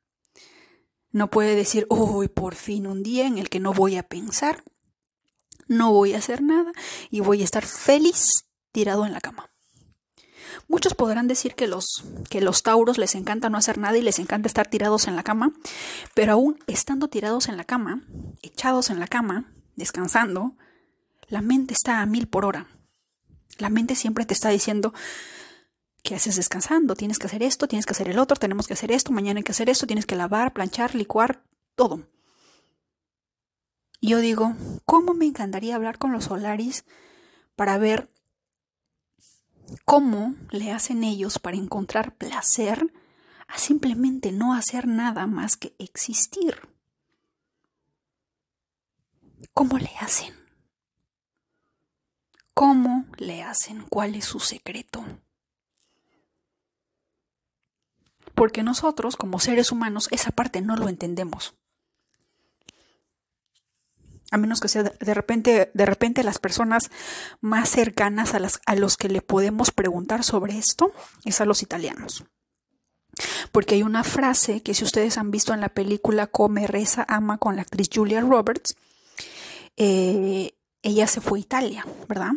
No 1.13 1.31
puede 1.31 1.55
decir, 1.55 1.87
uy, 1.89 2.27
por 2.27 2.57
fin 2.57 2.89
un 2.89 3.05
día 3.05 3.29
en 3.29 3.39
el 3.39 3.49
que 3.49 3.61
no 3.61 3.73
voy 3.73 3.95
a 3.95 4.03
pensar, 4.03 4.65
no 5.69 5.93
voy 5.93 6.15
a 6.15 6.19
hacer 6.19 6.43
nada 6.43 6.73
y 7.11 7.21
voy 7.21 7.43
a 7.43 7.45
estar 7.45 7.65
feliz 7.65 8.47
tirado 8.73 9.07
en 9.07 9.13
la 9.13 9.21
cama. 9.21 9.51
Muchos 10.67 10.95
podrán 10.95 11.29
decir 11.29 11.55
que 11.55 11.69
los, 11.69 12.03
que 12.29 12.41
los 12.41 12.65
tauros 12.65 12.99
les 12.99 13.15
encanta 13.15 13.51
no 13.51 13.57
hacer 13.57 13.79
nada 13.79 13.97
y 13.99 14.03
les 14.03 14.19
encanta 14.19 14.49
estar 14.49 14.67
tirados 14.67 15.07
en 15.07 15.15
la 15.15 15.23
cama, 15.23 15.53
pero 16.15 16.33
aún 16.33 16.59
estando 16.67 17.07
tirados 17.07 17.49
en 17.49 17.57
la 17.57 17.63
cama, 17.63 18.03
echados 18.43 18.91
en 18.91 18.99
la 18.99 19.07
cama, 19.07 19.53
descansando, 19.77 20.57
la 21.29 21.41
mente 21.41 21.73
está 21.73 22.01
a 22.01 22.07
mil 22.07 22.27
por 22.27 22.45
hora. 22.45 22.67
La 23.59 23.69
mente 23.69 23.95
siempre 23.95 24.27
te 24.27 24.35
está 24.35 24.49
diciendo, 24.49 24.93
¿qué 26.05 26.15
haces 26.15 26.37
descansando? 26.37 26.95
Tienes 26.95 27.19
que 27.19 27.27
hacer 27.27 27.43
esto, 27.43 27.67
tienes 27.67 27.87
que 27.87 27.93
hacer 27.93 28.09
el 28.09 28.21
otro, 28.21 28.37
tenemos 28.37 28.69
que 28.69 28.75
hacer 28.75 28.93
esto, 28.93 29.11
mañana 29.11 29.39
hay 29.39 29.45
que 29.45 29.51
hacer 29.51 29.69
esto, 29.69 29.89
tienes 29.89 30.07
que 30.07 30.15
lavar, 30.15 30.53
planchar, 30.53 30.95
licuar, 30.95 31.43
todo. 31.75 32.07
Yo 34.01 34.19
digo, 34.19 34.55
¿cómo 34.85 35.15
me 35.15 35.25
encantaría 35.25 35.75
hablar 35.75 35.99
con 35.99 36.13
los 36.13 36.25
Solaris 36.25 36.85
para 37.57 37.79
ver 37.79 38.09
¿Cómo 39.85 40.35
le 40.51 40.71
hacen 40.73 41.05
ellos 41.05 41.39
para 41.39 41.57
encontrar 41.57 42.17
placer 42.17 42.93
a 43.49 43.59
simplemente 43.59 44.33
no 44.33 44.55
hacer 44.55 44.87
nada 44.87 45.27
más 45.27 45.57
que 45.57 45.75
existir? 45.79 46.69
¿Cómo 49.53 49.79
le 49.79 49.91
hacen? 50.01 50.35
¿Cómo 52.55 53.07
le 53.19 53.43
hacen? 53.43 53.85
¿Cuál 53.89 54.15
es 54.15 54.25
su 54.27 54.41
secreto? 54.41 55.05
Porque 58.35 58.63
nosotros, 58.63 59.17
como 59.17 59.39
seres 59.41 59.71
humanos, 59.73 60.09
esa 60.11 60.31
parte 60.31 60.61
no 60.61 60.77
lo 60.77 60.89
entendemos 60.89 61.55
a 64.35 64.37
menos 64.37 64.61
que 64.61 64.69
sea 64.69 64.83
de 64.83 65.15
repente, 65.15 65.71
de 65.75 65.87
repente 65.87 66.25
las 66.25 66.39
personas 66.39 66.91
más 67.41 67.69
cercanas 67.69 68.35
a, 68.35 68.41
las, 68.41 68.61
los 68.77 68.97
que 68.97 69.09
le 69.09 69.23
podemos 69.23 69.71
preguntar 69.71 70.25
sobre 70.25 70.59
esto 70.59 70.93
es 71.25 71.41
a 71.41 71.45
los 71.45 71.63
italianos. 71.63 72.25
Porque 73.53 73.77
hay 73.77 73.85
una 73.85 74.03
frase 74.03 74.61
que 74.61 74.75
si 74.75 74.83
ustedes 74.83 75.19
han 75.19 75.31
visto 75.31 75.55
en 75.55 75.61
la 75.61 75.69
película 75.69 76.27
Come, 76.27 76.67
Reza, 76.67 77.05
Ama 77.09 77.39
con 77.39 77.55
la 77.55 77.63
actriz 77.63 77.89
Julia 77.95 78.21
Roberts, 78.23 78.75
eh, 79.77 80.57
ella 80.83 81.07
se 81.07 81.21
fue 81.21 81.39
a 81.39 81.43
Italia, 81.43 81.87
¿verdad? 82.09 82.33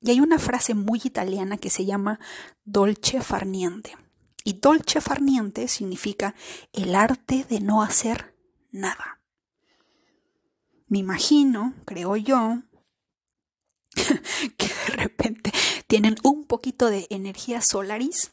Y 0.00 0.10
hay 0.10 0.20
una 0.20 0.40
frase 0.40 0.74
muy 0.74 1.00
italiana 1.04 1.58
que 1.58 1.70
se 1.70 1.84
llama 1.84 2.18
dolce 2.64 3.20
far 3.20 3.46
niente. 3.46 3.96
Y 4.46 4.52
dolce 4.52 5.00
far 5.00 5.22
niente 5.22 5.66
significa 5.66 6.36
el 6.72 6.94
arte 6.94 7.44
de 7.50 7.58
no 7.58 7.82
hacer 7.82 8.32
nada. 8.70 9.20
Me 10.86 10.98
imagino, 10.98 11.74
creo 11.84 12.14
yo, 12.14 12.62
que 13.96 14.68
de 14.68 14.86
repente 14.94 15.52
tienen 15.88 16.14
un 16.22 16.44
poquito 16.44 16.90
de 16.90 17.08
energía 17.10 17.60
solaris 17.60 18.30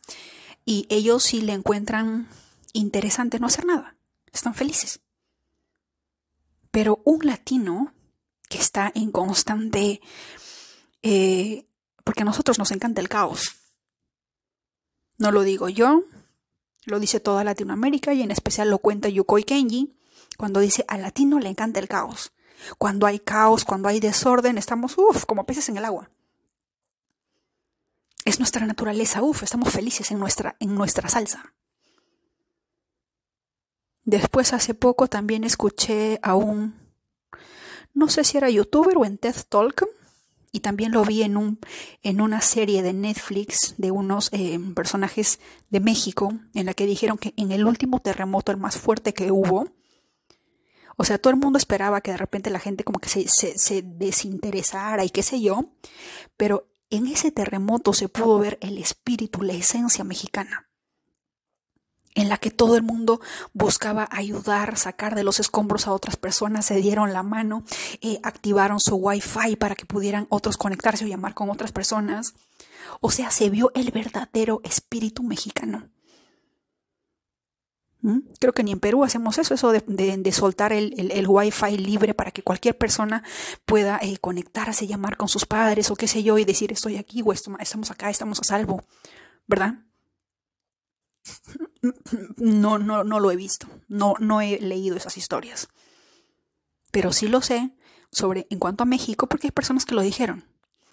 y 0.66 0.86
ellos 0.89 1.24
sí 1.24 1.41
le 1.41 1.53
encuentran 1.53 2.30
interesante 2.74 3.39
no 3.39 3.47
hacer 3.47 3.66
nada. 3.66 3.97
Están 4.32 4.53
felices. 4.53 5.01
Pero 6.70 7.01
un 7.05 7.26
latino 7.26 7.91
que 8.49 8.59
está 8.59 8.91
en 8.93 9.11
constante... 9.11 9.99
Eh, 11.01 11.66
porque 12.03 12.22
a 12.22 12.26
nosotros 12.26 12.59
nos 12.59 12.70
encanta 12.70 13.01
el 13.01 13.09
caos. 13.09 13.62
No 15.24 15.32
lo 15.32 15.43
digo 15.43 15.69
yo, 15.69 16.03
lo 16.84 16.99
dice 16.99 17.21
toda 17.21 17.45
Latinoamérica 17.45 18.13
y 18.13 18.24
en 18.24 18.32
especial 18.32 18.69
lo 18.69 18.80
cuenta 18.80 19.07
Yukoi 19.07 19.45
Kenji 19.45 19.95
cuando 20.38 20.59
dice 20.59 20.84
al 20.89 21.01
latino 21.01 21.39
le 21.39 21.47
encanta 21.47 21.80
el 21.80 21.88
caos. 21.88 22.34
Cuando 22.78 23.07
hay 23.07 23.19
caos, 23.19 23.63
cuando 23.63 23.88
hay 23.88 24.01
desorden, 24.01 24.57
estamos, 24.57 24.97
como 25.26 25.45
peces 25.45 25.69
en 25.69 25.78
el 25.78 25.86
agua. 25.86 26.09
Es 28.26 28.39
nuestra 28.39 28.65
naturaleza, 28.65 29.24
uff, 29.24 29.43
estamos 29.43 29.69
felices 29.69 30.11
en 30.11 30.19
nuestra, 30.19 30.57
en 30.59 30.76
nuestra 30.76 31.07
salsa. 31.07 31.53
Después, 34.03 34.51
hace 34.51 34.74
poco, 34.74 35.07
también 35.07 35.45
escuché 35.45 36.19
a 36.21 36.36
un, 36.36 36.76
no 37.93 38.09
sé 38.09 38.26
si 38.26 38.38
era 38.38 38.49
youtuber 38.49 38.97
o 38.97 39.05
en 39.05 39.17
TED 39.17 39.38
Talk, 39.47 39.88
y 40.54 40.60
también 40.60 40.91
lo 40.91 41.04
vi 41.04 41.24
en, 41.24 41.36
un, 41.36 41.60
en 42.04 42.22
una 42.22 42.39
serie 42.39 42.84
de 42.84 42.93
Netflix 42.93 43.74
de 43.78 43.89
unos 43.89 44.30
eh, 44.32 44.60
personajes 44.76 45.39
de 45.72 45.80
México, 45.80 46.32
en 46.54 46.68
la 46.68 46.76
que 46.76 46.86
dijeron 46.86 47.18
que 47.18 47.34
en 47.36 47.51
el 47.51 47.66
último 47.66 47.99
terremoto, 47.99 48.51
el 48.51 48.60
más 48.60 48.78
fuerte 48.78 49.16
que 49.16 49.32
hubo, 49.32 49.68
o 50.95 51.04
sea, 51.04 51.18
todo 51.18 51.34
el 51.34 51.39
mundo 51.39 51.58
esperaba 51.58 52.01
que 52.01 52.12
de 52.12 52.18
repente 52.18 52.51
la 52.51 52.60
gente 52.60 52.84
como 52.84 52.99
que 52.99 53.10
se, 53.10 53.28
se, 53.28 53.82
desinteresara 53.82 55.04
y 55.04 55.10
qué 55.10 55.24
sé 55.24 55.41
yo, 55.41 55.72
pero 56.38 56.70
en 56.91 57.08
ese 57.08 57.32
terremoto 57.32 57.91
se 57.93 58.08
pudo 58.08 58.38
ver 58.38 58.60
el 58.62 58.78
espíritu, 58.78 59.41
la 59.41 59.54
esencia 59.54 60.04
mexicana 60.04 60.70
en 62.16 62.30
la 62.30 62.38
que 62.38 62.51
todo 62.51 62.76
el 62.76 62.84
mundo 62.84 63.22
buscaba 63.53 64.07
ayudar, 64.11 64.78
sacar 64.78 65.16
de 65.16 65.24
los 65.24 65.39
escombros 65.39 65.88
a 65.88 65.93
otras 65.93 66.16
personas, 66.16 66.66
se 66.66 66.76
dieron 66.76 67.14
la 67.14 67.24
mano, 67.24 67.64
eh, 68.01 68.20
activaron 68.24 68.80
su 68.80 68.95
wifi 68.95 69.55
para 69.55 69.76
que 69.76 69.86
pudieran 69.86 70.28
otros 70.30 70.57
conectarse 70.57 71.05
o 71.05 71.07
llamar 71.07 71.34
con 71.34 71.49
otras 71.49 71.72
personas. 71.72 72.34
O 73.01 73.11
sea, 73.11 73.32
se 73.32 73.49
vio 73.49 73.72
el 73.76 73.91
verdadero 73.91 74.61
espíritu 74.64 75.24
mexicano. 75.24 75.89
¿Mm? 78.01 78.20
Creo 78.38 78.53
que 78.53 78.64
ni 78.64 78.74
en 78.74 78.82
Perú 78.82 79.05
hacemos 79.05 79.38
eso, 79.38 79.53
eso 79.53 79.72
de, 79.72 80.32
soltar 80.34 80.74
el, 80.74 80.93
el, 81.11 81.26
wifi 81.28 81.78
libre 81.78 82.14
para 82.14 82.32
que 82.32 82.43
cualquier 82.43 82.78
persona 82.78 83.24
pueda 83.66 83.97
eh, 84.01 84.18
conectarse, 84.18 84.88
llamar 84.88 85.16
con 85.16 85.30
sus 85.30 85.45
padres 85.45 85.89
o 85.89 85.95
qué 85.95 86.07
sé 86.07 86.22
yo 86.22 86.38
y 86.38 86.43
decir 86.43 86.74
estoy 86.74 86.97
aquí 86.97 87.22
o 87.26 87.32
estamos 87.32 87.91
acá, 87.91 88.09
estamos 88.09 88.41
a 88.41 88.43
salvo, 88.43 88.84
¿verdad? 89.47 89.76
No, 92.38 92.78
no, 92.80 93.03
no 93.03 93.19
lo 93.19 93.32
he 93.32 93.36
visto, 93.36 93.67
no, 93.88 94.15
no 94.19 94.41
he 94.41 94.59
leído 94.59 94.95
esas 94.95 95.17
historias. 95.17 95.69
Pero 96.91 97.11
sí 97.11 97.28
lo 97.28 97.41
sé 97.41 97.74
sobre 98.11 98.47
en 98.49 98.59
cuanto 98.59 98.84
a 98.84 98.86
México 98.86 99.28
porque 99.28 99.47
hay 99.47 99.51
personas 99.51 99.86
que 99.86 99.95
lo 99.95 100.01
dijeron. 100.01 100.45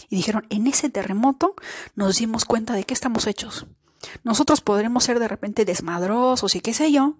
Y 0.08 0.16
dijeron, 0.16 0.46
en 0.50 0.66
ese 0.66 0.90
terremoto 0.90 1.54
nos 1.94 2.16
dimos 2.16 2.44
cuenta 2.44 2.74
de 2.74 2.84
qué 2.84 2.94
estamos 2.94 3.26
hechos. 3.26 3.66
Nosotros 4.24 4.60
podremos 4.60 5.04
ser 5.04 5.18
de 5.18 5.28
repente 5.28 5.64
desmadrosos 5.64 6.54
y 6.54 6.60
qué 6.60 6.72
sé 6.72 6.90
yo, 6.90 7.18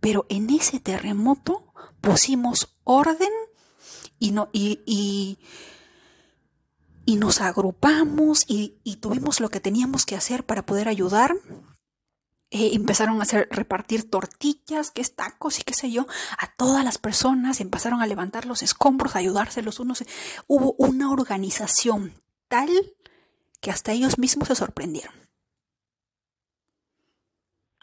pero 0.00 0.26
en 0.28 0.50
ese 0.50 0.80
terremoto 0.80 1.72
pusimos 2.00 2.76
orden 2.84 3.30
y, 4.18 4.32
no, 4.32 4.50
y, 4.52 4.80
y, 7.06 7.16
nos 7.16 7.40
agrupamos 7.40 8.44
y, 8.46 8.78
tuvimos 9.00 9.40
lo 9.40 9.48
que 9.48 9.60
teníamos 9.60 10.06
que 10.06 10.16
hacer 10.16 10.44
para 10.44 10.64
poder 10.64 10.88
ayudar. 10.88 11.34
Eh, 12.52 12.70
empezaron 12.74 13.20
a 13.20 13.22
hacer 13.22 13.48
repartir 13.52 14.10
tortillas, 14.10 14.90
que 14.90 15.02
es 15.02 15.14
tacos 15.14 15.60
y 15.60 15.62
qué 15.62 15.72
sé 15.72 15.92
yo, 15.92 16.06
a 16.36 16.52
todas 16.56 16.84
las 16.84 16.98
personas, 16.98 17.60
empezaron 17.60 18.02
a 18.02 18.06
levantar 18.08 18.44
los 18.44 18.62
escombros, 18.62 19.14
a 19.14 19.20
ayudarse 19.20 19.62
los 19.62 19.78
unos. 19.78 20.04
Hubo 20.48 20.74
una 20.78 21.12
organización 21.12 22.20
tal 22.48 22.70
que 23.60 23.70
hasta 23.70 23.92
ellos 23.92 24.18
mismos 24.18 24.48
se 24.48 24.56
sorprendieron. 24.56 25.14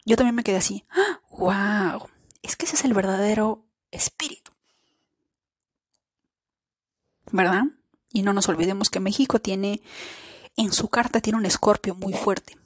Yo 0.04 0.16
también 0.16 0.34
me 0.34 0.44
quedé 0.44 0.56
así, 0.56 0.84
¡wow! 1.30 2.08
Es 2.42 2.56
que 2.56 2.66
ese 2.66 2.76
es 2.76 2.84
el 2.84 2.94
verdadero 2.94 3.66
espíritu. 3.90 4.52
¿Verdad? 7.30 7.64
Y 8.10 8.22
no 8.22 8.32
nos 8.32 8.48
olvidemos 8.48 8.90
que 8.90 9.00
México 9.00 9.38
tiene, 9.38 9.82
en 10.56 10.72
su 10.72 10.88
carta 10.88 11.20
tiene 11.20 11.38
un 11.38 11.46
escorpio 11.46 11.94
muy 11.94 12.12
fuerte. 12.12 12.56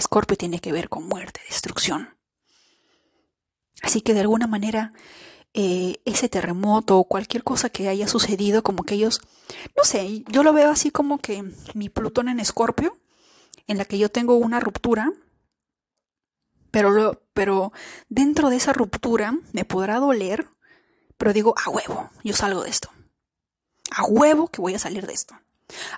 Escorpio 0.00 0.36
tiene 0.36 0.60
que 0.60 0.72
ver 0.72 0.88
con 0.88 1.06
muerte, 1.06 1.40
destrucción. 1.48 2.16
Así 3.82 4.00
que 4.00 4.14
de 4.14 4.20
alguna 4.20 4.46
manera 4.46 4.92
eh, 5.54 6.00
ese 6.04 6.28
terremoto 6.28 6.98
o 6.98 7.04
cualquier 7.04 7.42
cosa 7.42 7.70
que 7.70 7.88
haya 7.88 8.08
sucedido, 8.08 8.62
como 8.62 8.84
que 8.84 8.94
ellos, 8.94 9.20
no 9.76 9.84
sé, 9.84 10.22
yo 10.28 10.42
lo 10.42 10.52
veo 10.52 10.70
así 10.70 10.90
como 10.90 11.18
que 11.18 11.44
mi 11.74 11.88
Plutón 11.88 12.28
en 12.28 12.40
Escorpio, 12.40 12.98
en 13.66 13.78
la 13.78 13.84
que 13.84 13.98
yo 13.98 14.10
tengo 14.10 14.36
una 14.36 14.60
ruptura, 14.60 15.12
pero, 16.70 17.22
pero 17.32 17.72
dentro 18.10 18.50
de 18.50 18.56
esa 18.56 18.74
ruptura 18.74 19.34
me 19.52 19.64
podrá 19.64 19.98
doler, 19.98 20.46
pero 21.16 21.32
digo, 21.32 21.54
a 21.64 21.70
huevo, 21.70 22.10
yo 22.22 22.34
salgo 22.34 22.62
de 22.62 22.70
esto. 22.70 22.90
A 23.90 24.04
huevo 24.04 24.48
que 24.48 24.60
voy 24.60 24.74
a 24.74 24.78
salir 24.78 25.06
de 25.06 25.14
esto. 25.14 25.38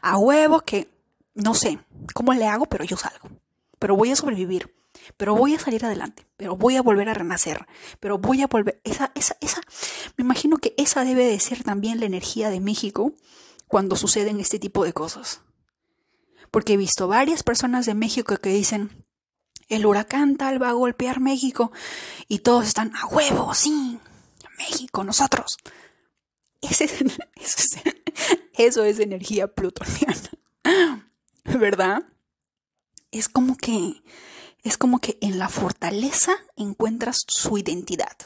A 0.03 0.19
huevo 0.19 0.61
que, 0.61 0.89
no 1.35 1.55
sé 1.55 1.81
cómo 2.15 2.33
le 2.33 2.47
hago, 2.47 2.67
pero 2.67 2.85
yo 2.85 2.97
salgo. 2.97 3.29
Pero 3.79 3.97
voy 3.97 4.11
a 4.11 4.17
sobrevivir. 4.17 4.75
Pero 5.17 5.35
voy 5.35 5.55
a 5.55 5.59
salir 5.59 5.85
adelante. 5.85 6.27
Pero 6.37 6.57
voy 6.57 6.77
a 6.77 6.83
volver 6.83 7.09
a 7.09 7.15
renacer. 7.15 7.67
Pero 8.01 8.19
voy 8.19 8.43
a 8.43 8.47
volver. 8.47 8.81
Esa, 8.85 9.13
esa, 9.15 9.37
esa. 9.41 9.61
Me 10.17 10.23
imagino 10.25 10.59
que 10.59 10.75
esa 10.77 11.05
debe 11.05 11.25
de 11.25 11.39
ser 11.41 11.63
también 11.63 12.01
la 12.01 12.07
energía 12.07 12.51
de 12.51 12.61
México 12.61 13.13
cuando 13.69 13.97
suceden 13.97 14.41
este 14.41 14.59
tipo 14.59 14.85
de 14.85 14.93
cosas. 14.93 15.43
Porque 16.51 16.75
he 16.75 16.77
visto 16.77 17.09
varias 17.09 17.43
personas 17.43 17.87
de 17.87 17.95
México 17.95 18.37
que 18.39 18.51
dicen, 18.51 19.07
el 19.69 19.85
huracán 19.85 20.37
tal 20.37 20.61
va 20.61 20.71
a 20.71 20.73
golpear 20.73 21.21
México 21.21 21.71
y 22.27 22.41
todos 22.41 22.67
están 22.67 22.95
a 22.97 23.07
huevo, 23.07 23.53
sí, 23.55 23.99
México, 24.57 25.05
nosotros. 25.05 25.59
eso, 26.63 26.85
es, 27.37 27.79
eso 28.55 28.85
es 28.85 28.99
energía 28.99 29.47
plutoniana, 29.47 30.31
¿verdad? 31.45 32.03
Es 33.11 33.29
como 33.29 33.57
que 33.57 34.03
es 34.65 34.77
como 34.77 34.99
que 34.99 35.19
en 35.21 35.39
la 35.39 35.49
fortaleza 35.49 36.33
encuentras 36.57 37.19
su 37.27 37.57
identidad. 37.59 38.17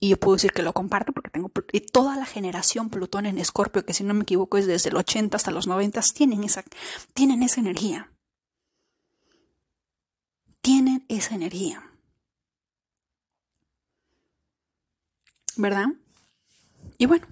Y 0.00 0.10
yo 0.10 0.18
puedo 0.18 0.36
decir 0.36 0.52
que 0.52 0.62
lo 0.62 0.72
comparto 0.72 1.12
porque 1.12 1.30
tengo 1.30 1.50
toda 1.92 2.16
la 2.16 2.26
generación 2.26 2.90
Plutón 2.90 3.26
en 3.26 3.38
Escorpio, 3.38 3.84
que 3.84 3.94
si 3.94 4.04
no 4.04 4.14
me 4.14 4.22
equivoco 4.22 4.58
es 4.58 4.66
desde 4.66 4.90
el 4.90 4.96
80 4.96 5.36
hasta 5.36 5.50
los 5.50 5.66
90, 5.66 6.00
tienen 6.14 6.44
esa, 6.44 6.64
tienen 7.14 7.42
esa 7.42 7.60
energía 7.60 8.10
tienen 10.66 11.04
esa 11.06 11.36
energía. 11.36 11.80
¿Verdad? 15.54 15.86
Y 16.98 17.06
bueno, 17.06 17.24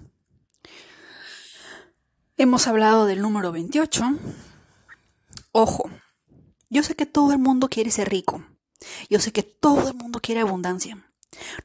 hemos 2.37 2.65
hablado 2.67 3.05
del 3.07 3.21
número 3.21 3.51
28. 3.51 4.17
Ojo, 5.57 5.89
yo 6.69 6.83
sé 6.83 6.97
que 6.97 7.05
todo 7.05 7.31
el 7.31 7.39
mundo 7.39 7.69
quiere 7.69 7.89
ser 7.89 8.09
rico. 8.09 8.45
Yo 9.09 9.21
sé 9.21 9.31
que 9.31 9.41
todo 9.41 9.87
el 9.87 9.93
mundo 9.93 10.19
quiere 10.19 10.41
abundancia. 10.41 11.09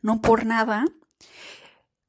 No 0.01 0.22
por 0.22 0.47
nada, 0.47 0.84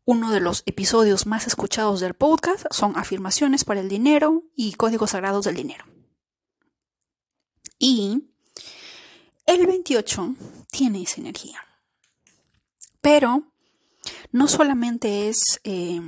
uno 0.05 0.29
de 0.29 0.41
los 0.41 0.61
episodios 0.67 1.25
más 1.25 1.47
escuchados 1.47 1.99
del 1.99 2.13
podcast 2.13 2.67
son 2.69 2.95
afirmaciones 2.97 3.63
para 3.63 3.79
el 3.79 3.89
dinero 3.89 4.43
y 4.55 4.73
códigos 4.73 5.09
sagrados 5.09 5.45
del 5.45 5.55
dinero. 5.55 5.83
Y 7.79 8.29
el 9.47 9.65
28 9.65 10.35
tiene 10.69 11.01
esa 11.01 11.19
energía. 11.19 11.65
Pero 13.01 13.51
no 14.31 14.47
solamente 14.47 15.29
es 15.29 15.59
eh, 15.63 15.99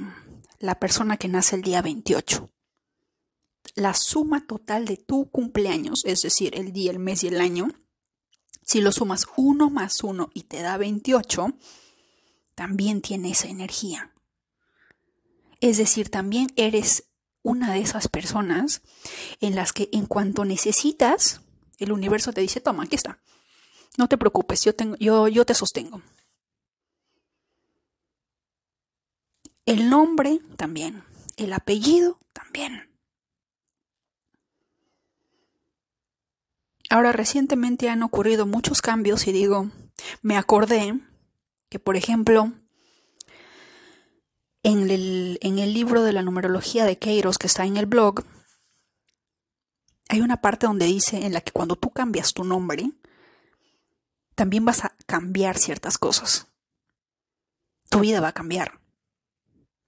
la 0.60 0.80
persona 0.80 1.18
que 1.18 1.30
nace 1.30 1.56
el 1.56 1.64
día 1.64 1.82
28. 1.82 2.53
La 3.76 3.94
suma 3.94 4.46
total 4.46 4.86
de 4.86 4.98
tu 4.98 5.30
cumpleaños, 5.30 6.04
es 6.06 6.22
decir, 6.22 6.58
el 6.58 6.74
día, 6.74 6.92
el 6.92 7.00
mes 7.00 7.24
y 7.24 7.28
el 7.28 7.42
año, 7.42 7.70
Si 8.66 8.80
lo 8.80 8.94
sumas 8.94 9.28
1 9.36 9.70
más 9.70 10.02
1 10.04 10.30
y 10.34 10.44
te 10.44 10.62
da 10.62 10.78
28, 10.78 11.54
también 12.56 13.02
tiene 13.02 13.32
esa 13.32 13.50
energía. 13.50 14.14
Es 15.60 15.78
decir, 15.78 16.10
también 16.10 16.48
eres 16.56 17.10
una 17.42 17.74
de 17.74 17.82
esas 17.82 18.08
personas 18.08 18.82
en 19.42 19.56
las 19.56 19.74
que 19.74 19.90
en 19.92 20.06
cuanto 20.06 20.46
necesitas, 20.46 21.42
el 21.78 21.92
universo 21.92 22.32
te 22.32 22.42
dice, 22.42 22.62
toma, 22.62 22.84
aquí 22.84 22.96
está. 22.96 23.20
No 23.98 24.08
te 24.08 24.18
preocupes, 24.18 24.62
yo, 24.64 24.74
tengo, 24.74 24.96
yo, 24.96 25.28
yo 25.28 25.46
te 25.46 25.54
sostengo. 25.54 26.02
El 29.66 29.90
nombre 29.90 30.40
también, 30.58 31.04
el 31.38 31.54
apellido 31.54 32.18
también. 32.34 32.93
Ahora 36.94 37.12
recientemente 37.12 37.90
han 37.90 38.04
ocurrido 38.04 38.46
muchos 38.46 38.84
cambios 38.84 39.26
y 39.26 39.32
digo, 39.32 39.72
me 40.22 40.38
acordé 40.38 41.00
que, 41.68 41.80
por 41.80 41.96
ejemplo, 41.96 42.54
en 44.62 44.92
el, 44.92 45.40
en 45.42 45.58
el 45.58 45.74
libro 45.74 46.04
de 46.04 46.14
la 46.14 46.22
numerología 46.22 46.86
de 46.86 47.00
Keiros 47.00 47.40
que 47.40 47.48
está 47.48 47.66
en 47.66 47.78
el 47.78 47.88
blog, 47.88 48.24
hay 50.08 50.22
una 50.22 50.40
parte 50.40 50.68
donde 50.68 50.86
dice 50.86 51.26
en 51.26 51.34
la 51.34 51.42
que 51.42 51.52
cuando 51.52 51.76
tú 51.76 51.90
cambias 51.90 52.36
tu 52.36 52.44
nombre, 52.44 52.92
también 54.36 54.64
vas 54.64 54.86
a 54.86 54.96
cambiar 55.08 55.58
ciertas 55.58 55.98
cosas. 55.98 56.46
Tu 57.90 58.02
vida 58.02 58.22
va 58.22 58.28
a 58.28 58.34
cambiar. 58.34 58.80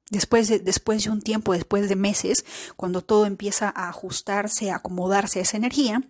Después 0.10 0.47
de, 0.47 0.58
después 0.58 1.03
de 1.03 1.12
un 1.12 1.22
tiempo, 1.22 1.53
después 1.53 1.88
de 1.88 1.95
meses, 1.95 2.45
cuando 2.76 3.03
todo 3.03 3.28
empieza 3.28 3.70
a 3.70 3.89
ajustarse, 3.89 4.72
a 4.72 4.78
acomodarse 4.78 5.38
a 5.38 5.43
esa 5.43 5.58
energía, 5.58 6.01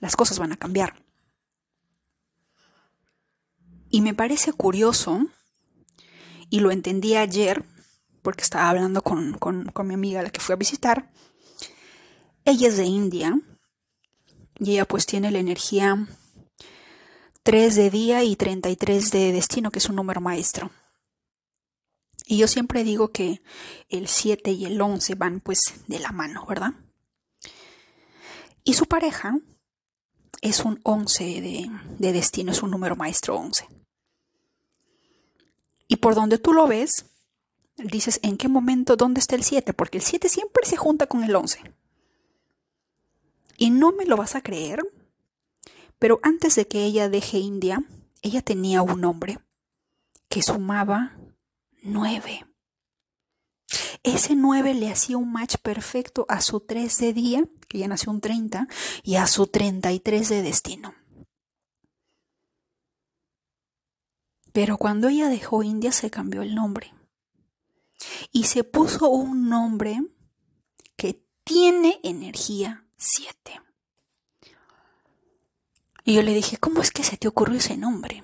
las 0.00 0.16
cosas 0.16 0.38
van 0.38 0.52
a 0.52 0.56
cambiar. 0.56 1.02
Y 3.90 4.00
me 4.00 4.14
parece 4.14 4.52
curioso, 4.52 5.26
y 6.50 6.60
lo 6.60 6.70
entendí 6.70 7.16
ayer, 7.16 7.64
porque 8.22 8.42
estaba 8.42 8.68
hablando 8.68 9.02
con, 9.02 9.34
con, 9.38 9.86
mi 9.86 9.94
amiga 9.94 10.22
la 10.22 10.30
que 10.30 10.40
fui 10.40 10.52
a 10.52 10.56
visitar. 10.56 11.10
Ella 12.44 12.68
es 12.68 12.76
de 12.76 12.84
India, 12.84 13.38
y 14.58 14.72
ella 14.72 14.84
pues 14.84 15.06
tiene 15.06 15.30
la 15.30 15.38
energía 15.38 16.06
3 17.42 17.74
de 17.76 17.90
día 17.90 18.24
y 18.24 18.36
33 18.36 19.10
de 19.10 19.32
destino, 19.32 19.70
que 19.70 19.78
es 19.78 19.88
un 19.88 19.96
número 19.96 20.20
maestro. 20.20 20.70
Y 22.26 22.38
yo 22.38 22.48
siempre 22.48 22.82
digo 22.82 23.12
que 23.12 23.40
el 23.88 24.08
7 24.08 24.50
y 24.50 24.64
el 24.64 24.80
11 24.80 25.14
van 25.14 25.40
pues 25.40 25.60
de 25.86 26.00
la 26.00 26.10
mano, 26.10 26.44
¿verdad? 26.44 26.72
Y 28.64 28.74
su 28.74 28.86
pareja 28.86 29.38
es 30.42 30.64
un 30.64 30.80
11 30.82 31.24
de, 31.24 31.70
de 31.98 32.12
destino, 32.12 32.52
es 32.52 32.62
un 32.62 32.70
número 32.70 32.96
maestro 32.96 33.36
11. 33.36 33.68
Y 35.88 35.96
por 35.96 36.14
donde 36.14 36.38
tú 36.38 36.52
lo 36.52 36.66
ves, 36.66 37.06
dices, 37.76 38.20
¿en 38.22 38.36
qué 38.36 38.48
momento, 38.48 38.96
dónde 38.96 39.20
está 39.20 39.36
el 39.36 39.44
7? 39.44 39.72
Porque 39.72 39.98
el 39.98 40.04
7 40.04 40.28
siempre 40.28 40.66
se 40.66 40.76
junta 40.76 41.06
con 41.06 41.24
el 41.24 41.34
11. 41.34 41.60
Y 43.58 43.70
no 43.70 43.92
me 43.92 44.06
lo 44.06 44.16
vas 44.16 44.34
a 44.34 44.42
creer, 44.42 44.80
pero 45.98 46.20
antes 46.22 46.56
de 46.56 46.66
que 46.66 46.84
ella 46.84 47.08
deje 47.08 47.38
India, 47.38 47.82
ella 48.22 48.42
tenía 48.42 48.82
un 48.82 49.00
nombre 49.00 49.38
que 50.28 50.42
sumaba 50.42 51.16
9. 51.82 52.45
Ese 54.06 54.36
9 54.36 54.74
le 54.74 54.88
hacía 54.88 55.16
un 55.16 55.32
match 55.32 55.56
perfecto 55.56 56.26
a 56.28 56.40
su 56.40 56.60
3 56.60 56.96
de 56.98 57.12
día, 57.12 57.44
que 57.66 57.78
ya 57.78 57.88
nació 57.88 58.12
un 58.12 58.20
30, 58.20 58.68
y 59.02 59.16
a 59.16 59.26
su 59.26 59.48
33 59.48 60.28
de 60.28 60.42
destino. 60.42 60.94
Pero 64.52 64.78
cuando 64.78 65.08
ella 65.08 65.28
dejó 65.28 65.64
India 65.64 65.90
se 65.90 66.08
cambió 66.08 66.42
el 66.42 66.54
nombre. 66.54 66.94
Y 68.30 68.44
se 68.44 68.62
puso 68.62 69.08
un 69.08 69.48
nombre 69.48 70.00
que 70.96 71.26
tiene 71.42 71.98
energía 72.04 72.86
7. 72.98 73.60
Y 76.04 76.14
yo 76.14 76.22
le 76.22 76.32
dije, 76.32 76.58
¿cómo 76.58 76.80
es 76.80 76.92
que 76.92 77.02
se 77.02 77.16
te 77.16 77.26
ocurrió 77.26 77.58
ese 77.58 77.76
nombre? 77.76 78.22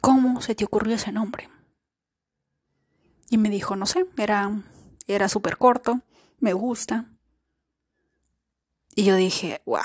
¿Cómo 0.00 0.40
se 0.40 0.54
te 0.54 0.64
ocurrió 0.64 0.94
ese 0.94 1.12
nombre? 1.12 1.50
Y 3.30 3.38
me 3.38 3.50
dijo, 3.50 3.76
no 3.76 3.86
sé, 3.86 4.06
era, 4.16 4.62
era 5.06 5.28
súper 5.28 5.56
corto, 5.56 6.02
me 6.38 6.52
gusta. 6.52 7.06
Y 8.94 9.04
yo 9.04 9.16
dije, 9.16 9.60
wow. 9.64 9.80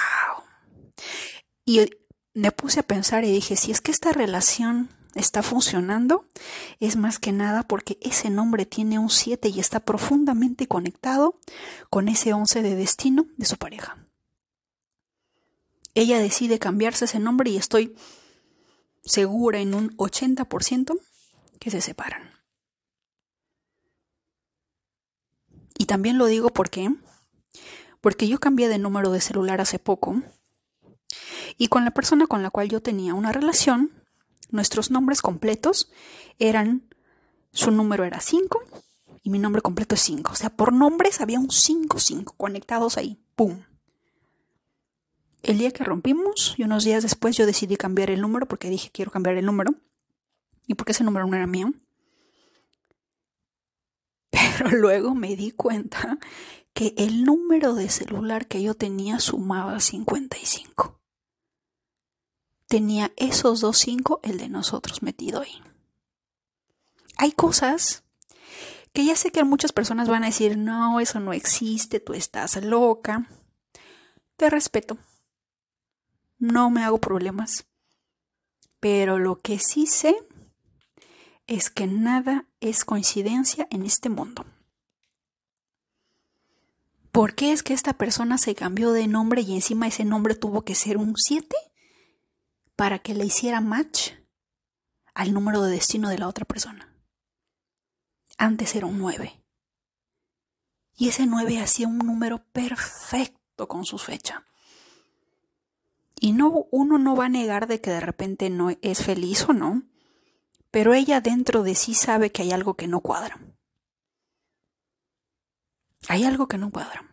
Y 1.65 1.89
me 2.33 2.51
puse 2.51 2.79
a 2.79 2.83
pensar 2.83 3.23
y 3.23 3.31
dije, 3.31 3.55
si 3.55 3.71
es 3.71 3.81
que 3.81 3.91
esta 3.91 4.11
relación 4.11 4.89
está 5.15 5.41
funcionando, 5.41 6.25
es 6.79 6.95
más 6.95 7.19
que 7.19 7.31
nada 7.31 7.63
porque 7.63 7.97
ese 8.01 8.29
nombre 8.29 8.65
tiene 8.65 8.99
un 8.99 9.09
7 9.09 9.49
y 9.49 9.59
está 9.59 9.79
profundamente 9.79 10.67
conectado 10.67 11.39
con 11.89 12.07
ese 12.07 12.33
11 12.33 12.61
de 12.61 12.75
destino 12.75 13.27
de 13.37 13.45
su 13.45 13.57
pareja. 13.57 13.97
Ella 15.95 16.19
decide 16.19 16.59
cambiarse 16.59 17.05
ese 17.05 17.19
nombre 17.19 17.49
y 17.49 17.57
estoy 17.57 17.95
segura 19.03 19.59
en 19.59 19.73
un 19.73 19.95
80% 19.97 20.99
que 21.59 21.71
se 21.71 21.81
separan. 21.81 22.38
Y 25.77 25.85
también 25.85 26.17
lo 26.17 26.25
digo 26.25 26.49
porque 26.49 26.89
porque 28.01 28.27
yo 28.27 28.39
cambié 28.39 28.67
de 28.69 28.77
número 28.77 29.11
de 29.11 29.21
celular 29.21 29.61
hace 29.61 29.79
poco 29.79 30.21
y 31.57 31.67
con 31.67 31.85
la 31.85 31.91
persona 31.91 32.27
con 32.27 32.43
la 32.43 32.49
cual 32.49 32.69
yo 32.69 32.81
tenía 32.81 33.13
una 33.13 33.31
relación, 33.31 33.91
nuestros 34.51 34.91
nombres 34.91 35.21
completos 35.21 35.91
eran, 36.37 36.87
su 37.51 37.71
número 37.71 38.03
era 38.03 38.19
5 38.19 38.61
y 39.23 39.29
mi 39.29 39.39
nombre 39.39 39.61
completo 39.61 39.95
es 39.95 40.01
5. 40.01 40.31
O 40.31 40.35
sea, 40.35 40.49
por 40.49 40.71
nombres 40.71 41.19
había 41.21 41.39
un 41.39 41.49
5-5 41.49 42.35
conectados 42.37 42.97
ahí. 42.97 43.19
¡Pum! 43.35 43.63
El 45.41 45.57
día 45.57 45.71
que 45.71 45.83
rompimos 45.83 46.55
y 46.57 46.63
unos 46.63 46.83
días 46.83 47.03
después 47.03 47.35
yo 47.35 47.45
decidí 47.45 47.75
cambiar 47.75 48.11
el 48.11 48.21
número 48.21 48.45
porque 48.45 48.69
dije 48.69 48.89
quiero 48.91 49.11
cambiar 49.11 49.37
el 49.37 49.45
número 49.45 49.73
y 50.67 50.75
porque 50.75 50.91
ese 50.91 51.03
número 51.03 51.25
no 51.27 51.35
era 51.35 51.47
mío. 51.47 51.73
Pero 54.59 54.71
luego 54.77 55.15
me 55.15 55.35
di 55.35 55.51
cuenta 55.51 56.19
que 56.73 56.93
el 56.97 57.23
número 57.23 57.73
de 57.73 57.89
celular 57.89 58.47
que 58.47 58.61
yo 58.61 58.73
tenía 58.73 59.19
sumaba 59.19 59.79
55 59.79 60.99
tenía 62.67 63.11
esos 63.15 63.61
dos 63.61 63.79
cinco, 63.79 64.19
el 64.21 64.37
de 64.37 64.49
nosotros 64.49 65.01
metido 65.01 65.41
ahí. 65.41 65.63
Hay 67.17 67.31
cosas 67.31 68.03
que 68.93 69.05
ya 69.05 69.15
sé 69.15 69.31
que 69.31 69.43
muchas 69.43 69.71
personas 69.71 70.07
van 70.07 70.23
a 70.23 70.27
decir, 70.27 70.57
no, 70.57 70.99
eso 70.99 71.19
no 71.19 71.33
existe, 71.33 71.99
tú 71.99 72.13
estás 72.13 72.63
loca. 72.63 73.27
Te 74.35 74.49
respeto. 74.49 74.97
No 76.37 76.69
me 76.69 76.83
hago 76.83 76.99
problemas. 76.99 77.65
Pero 78.79 79.17
lo 79.17 79.37
que 79.39 79.57
sí 79.57 79.87
sé 79.87 80.15
es 81.47 81.71
que 81.71 81.87
nada 81.87 82.48
es 82.59 82.85
coincidencia 82.85 83.67
en 83.71 83.85
este 83.85 84.09
mundo. 84.09 84.45
¿Por 87.11 87.35
qué 87.35 87.51
es 87.51 87.63
que 87.63 87.73
esta 87.73 87.93
persona 87.93 88.37
se 88.37 88.55
cambió 88.55 88.91
de 88.91 89.07
nombre 89.07 89.41
y 89.41 89.55
encima 89.55 89.87
ese 89.87 90.05
nombre 90.05 90.35
tuvo 90.35 90.61
que 90.61 90.75
ser 90.75 90.97
un 90.97 91.15
7? 91.15 91.55
para 92.79 92.99
que 92.99 93.13
le 93.13 93.25
hiciera 93.25 93.59
match 93.59 94.11
al 95.13 95.33
número 95.33 95.61
de 95.63 95.71
destino 95.71 96.07
de 96.07 96.17
la 96.17 96.29
otra 96.29 96.45
persona. 96.45 96.95
Antes 98.37 98.73
era 98.73 98.85
un 98.85 98.97
9. 98.99 99.43
Y 100.95 101.09
ese 101.09 101.25
9 101.25 101.59
hacía 101.59 101.89
un 101.89 101.97
número 101.97 102.41
perfecto 102.53 103.67
con 103.67 103.83
su 103.83 103.97
fecha. 103.97 104.45
Y 106.21 106.31
no, 106.31 106.67
uno 106.71 106.97
no 106.97 107.17
va 107.17 107.25
a 107.25 107.29
negar 107.29 107.67
de 107.67 107.81
que 107.81 107.89
de 107.89 107.99
repente 107.99 108.49
no 108.49 108.69
es 108.81 109.03
feliz 109.03 109.43
o 109.49 109.51
no, 109.51 109.83
pero 110.71 110.93
ella 110.93 111.21
dentro 111.21 111.63
de 111.63 111.75
sí 111.75 111.93
sabe 111.93 112.31
que 112.31 112.43
hay 112.43 112.51
algo 112.51 112.75
que 112.75 112.87
no 112.87 113.01
cuadra. 113.01 113.39
Hay 116.07 116.23
algo 116.23 116.47
que 116.47 116.57
no 116.57 116.71
cuadra. 116.71 117.05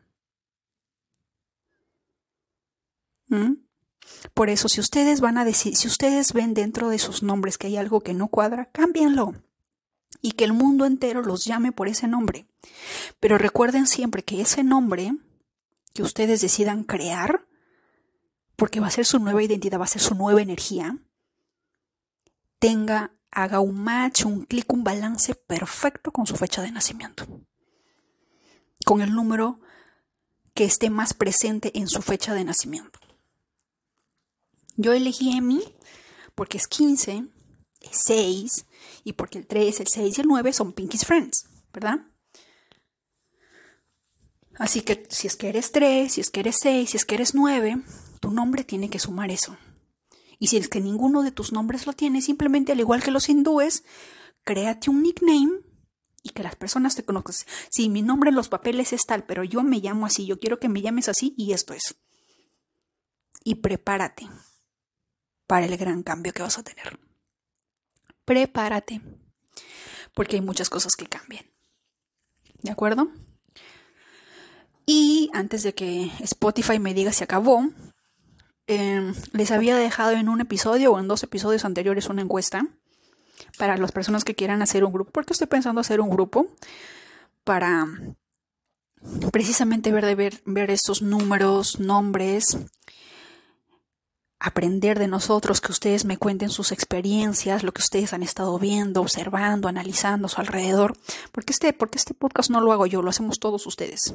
¿Mm? 3.29 3.55
Por 4.35 4.51
eso, 4.51 4.69
si 4.69 4.81
ustedes 4.81 5.21
van 5.21 5.39
a 5.39 5.45
decir, 5.45 5.77
si 5.77 5.89
ustedes 5.89 6.33
ven 6.33 6.55
dentro 6.55 6.89
de 6.89 6.99
sus 6.99 7.23
nombres 7.23 7.59
que 7.59 7.67
hay 7.67 7.77
algo 7.77 8.01
que 8.01 8.15
no 8.15 8.29
cuadra, 8.29 8.71
cámbienlo 8.71 9.35
y 10.21 10.33
que 10.33 10.45
el 10.45 10.53
mundo 10.53 10.85
entero 10.87 11.23
los 11.23 11.45
llame 11.45 11.73
por 11.73 11.89
ese 11.89 12.07
nombre. 12.07 12.47
Pero 13.21 13.39
recuerden 13.39 13.87
siempre 13.87 14.23
que 14.23 14.41
ese 14.41 14.63
nombre 14.63 15.13
que 15.93 16.03
ustedes 16.03 16.41
decidan 16.41 16.85
crear, 16.85 17.47
porque 18.57 18.81
va 18.81 18.87
a 18.87 18.91
ser 18.91 19.05
su 19.05 19.19
nueva 19.19 19.43
identidad, 19.43 19.81
va 19.81 19.85
a 19.85 19.89
ser 19.89 20.03
su 20.03 20.15
nueva 20.15 20.43
energía, 20.43 20.99
tenga, 22.59 23.13
haga 23.37 23.61
un 23.61 23.85
match, 23.85 24.25
un 24.25 24.47
clic, 24.47 24.73
un 24.73 24.83
balance 24.83 25.35
perfecto 25.35 26.11
con 26.11 26.27
su 26.27 26.37
fecha 26.37 26.63
de 26.63 26.73
nacimiento. 26.73 27.27
Con 28.87 29.03
el 29.03 29.13
número 29.13 29.61
que 30.55 30.65
esté 30.65 30.89
más 30.89 31.13
presente 31.13 31.79
en 31.79 31.87
su 31.87 32.01
fecha 32.01 32.33
de 32.33 32.45
nacimiento. 32.45 32.99
Yo 34.77 34.95
elegí 34.95 35.37
Emi 35.37 35.63
porque 36.35 36.57
es 36.57 36.67
15, 36.67 37.27
es 37.83 37.99
6 38.05 38.65
y 39.05 39.13
porque 39.13 39.37
el 39.39 39.47
3, 39.47 39.81
el 39.81 39.87
6 39.87 40.17
y 40.17 40.21
el 40.23 40.29
9 40.29 40.53
son 40.55 40.73
Pinky's 40.73 41.05
Friends, 41.05 41.47
¿verdad? 41.75 42.07
Así 44.59 44.81
que 44.81 45.07
si 45.11 45.27
es 45.27 45.37
que 45.37 45.51
eres 45.51 45.73
3, 45.73 46.11
si 46.11 46.23
es 46.23 46.31
que 46.31 46.41
eres 46.41 46.57
6, 46.63 46.89
si 46.89 46.97
es 46.97 47.05
que 47.05 47.17
eres 47.17 47.35
9, 47.35 47.83
tu 48.19 48.31
nombre 48.31 48.65
tiene 48.65 48.89
que 48.89 48.99
sumar 48.99 49.31
eso. 49.31 49.59
Y 50.39 50.49
si 50.49 50.57
es 50.57 50.69
que 50.69 50.81
ninguno 50.81 51.23
de 51.23 51.33
tus 51.33 51.53
nombres 51.53 51.87
lo 51.87 51.93
tiene, 51.93 52.21
simplemente 52.21 52.73
al 52.73 52.81
igual 52.81 53.03
que 53.03 53.11
los 53.11 53.29
hindúes, 53.29 53.85
créate 54.45 54.91
un 54.91 55.03
nickname 55.03 55.61
y 56.23 56.31
que 56.31 56.43
las 56.43 56.57
personas 56.57 56.95
te 56.95 57.05
conozcan. 57.05 57.35
Si 57.71 57.89
mi 57.89 58.03
nombre 58.03 58.31
en 58.31 58.37
los 58.37 58.49
papeles 58.49 58.93
es 58.93 59.03
tal, 59.07 59.25
pero 59.25 59.45
yo 59.45 59.63
me 59.63 59.79
llamo 59.79 60.07
así, 60.07 60.27
yo 60.27 60.39
quiero 60.39 60.59
que 60.59 60.69
me 60.69 60.83
llames 60.83 61.09
así 61.09 61.35
y 61.37 61.53
esto 61.53 61.73
es. 61.73 61.97
Y 63.45 63.57
prepárate 63.57 64.29
para 65.47 65.67
el 65.67 65.77
gran 65.77 66.03
cambio 66.03 66.33
que 66.33 66.43
vas 66.43 66.59
a 66.59 66.65
tener. 66.65 66.99
Prepárate, 68.25 69.01
porque 70.15 70.37
hay 70.37 70.43
muchas 70.43 70.69
cosas 70.69 70.97
que 70.97 71.07
cambian. 71.07 71.47
¿De 72.63 72.73
acuerdo? 72.73 73.09
Y 74.85 75.31
antes 75.33 75.63
de 75.63 75.75
que 75.75 76.11
Spotify 76.21 76.79
me 76.79 76.95
diga 76.95 77.13
si 77.13 77.23
acabó, 77.23 77.69
em, 78.67 79.15
les 79.33 79.51
había 79.51 79.77
dejado 79.77 80.13
en 80.13 80.29
un 80.29 80.41
episodio 80.41 80.93
o 80.93 80.99
en 80.99 81.09
dos 81.09 81.23
episodios 81.23 81.65
anteriores 81.65 82.09
una 82.09 82.23
encuesta 82.23 82.67
para 83.59 83.77
las 83.77 83.93
personas 83.93 84.25
que 84.25 84.35
quieran 84.35 84.63
hacer 84.63 84.85
un 84.85 84.93
grupo, 84.93 85.11
porque 85.13 85.33
estoy 85.33 85.47
pensando 85.47 85.81
hacer 85.81 86.01
un 86.01 86.11
grupo 86.11 86.47
para 87.45 87.87
precisamente 89.31 89.93
ver, 89.93 90.17
ver, 90.17 90.43
ver 90.45 90.71
estos 90.71 91.03
números, 91.03 91.79
nombres, 91.79 92.59
aprender 94.39 94.99
de 94.99 95.09
nosotros, 95.09 95.61
que 95.61 95.73
ustedes 95.73 96.05
me 96.05 96.19
cuenten 96.19 96.51
sus 96.51 96.73
experiencias, 96.73 97.63
lo 97.63 97.73
que 97.73 97.83
ustedes 97.83 98.13
han 98.13 98.23
estado 98.23 98.59
viendo, 98.59 99.01
observando, 99.01 99.69
analizando 99.69 100.27
a 100.27 100.29
su 100.29 100.41
alrededor, 100.41 100.97
porque 101.33 101.53
este, 101.53 101.73
porque 101.73 101.99
este 101.99 102.15
podcast 102.15 102.51
no 102.51 102.61
lo 102.61 102.73
hago 102.73 102.87
yo, 102.87 103.03
lo 103.03 103.11
hacemos 103.11 103.39
todos 103.39 103.67
ustedes 103.67 104.15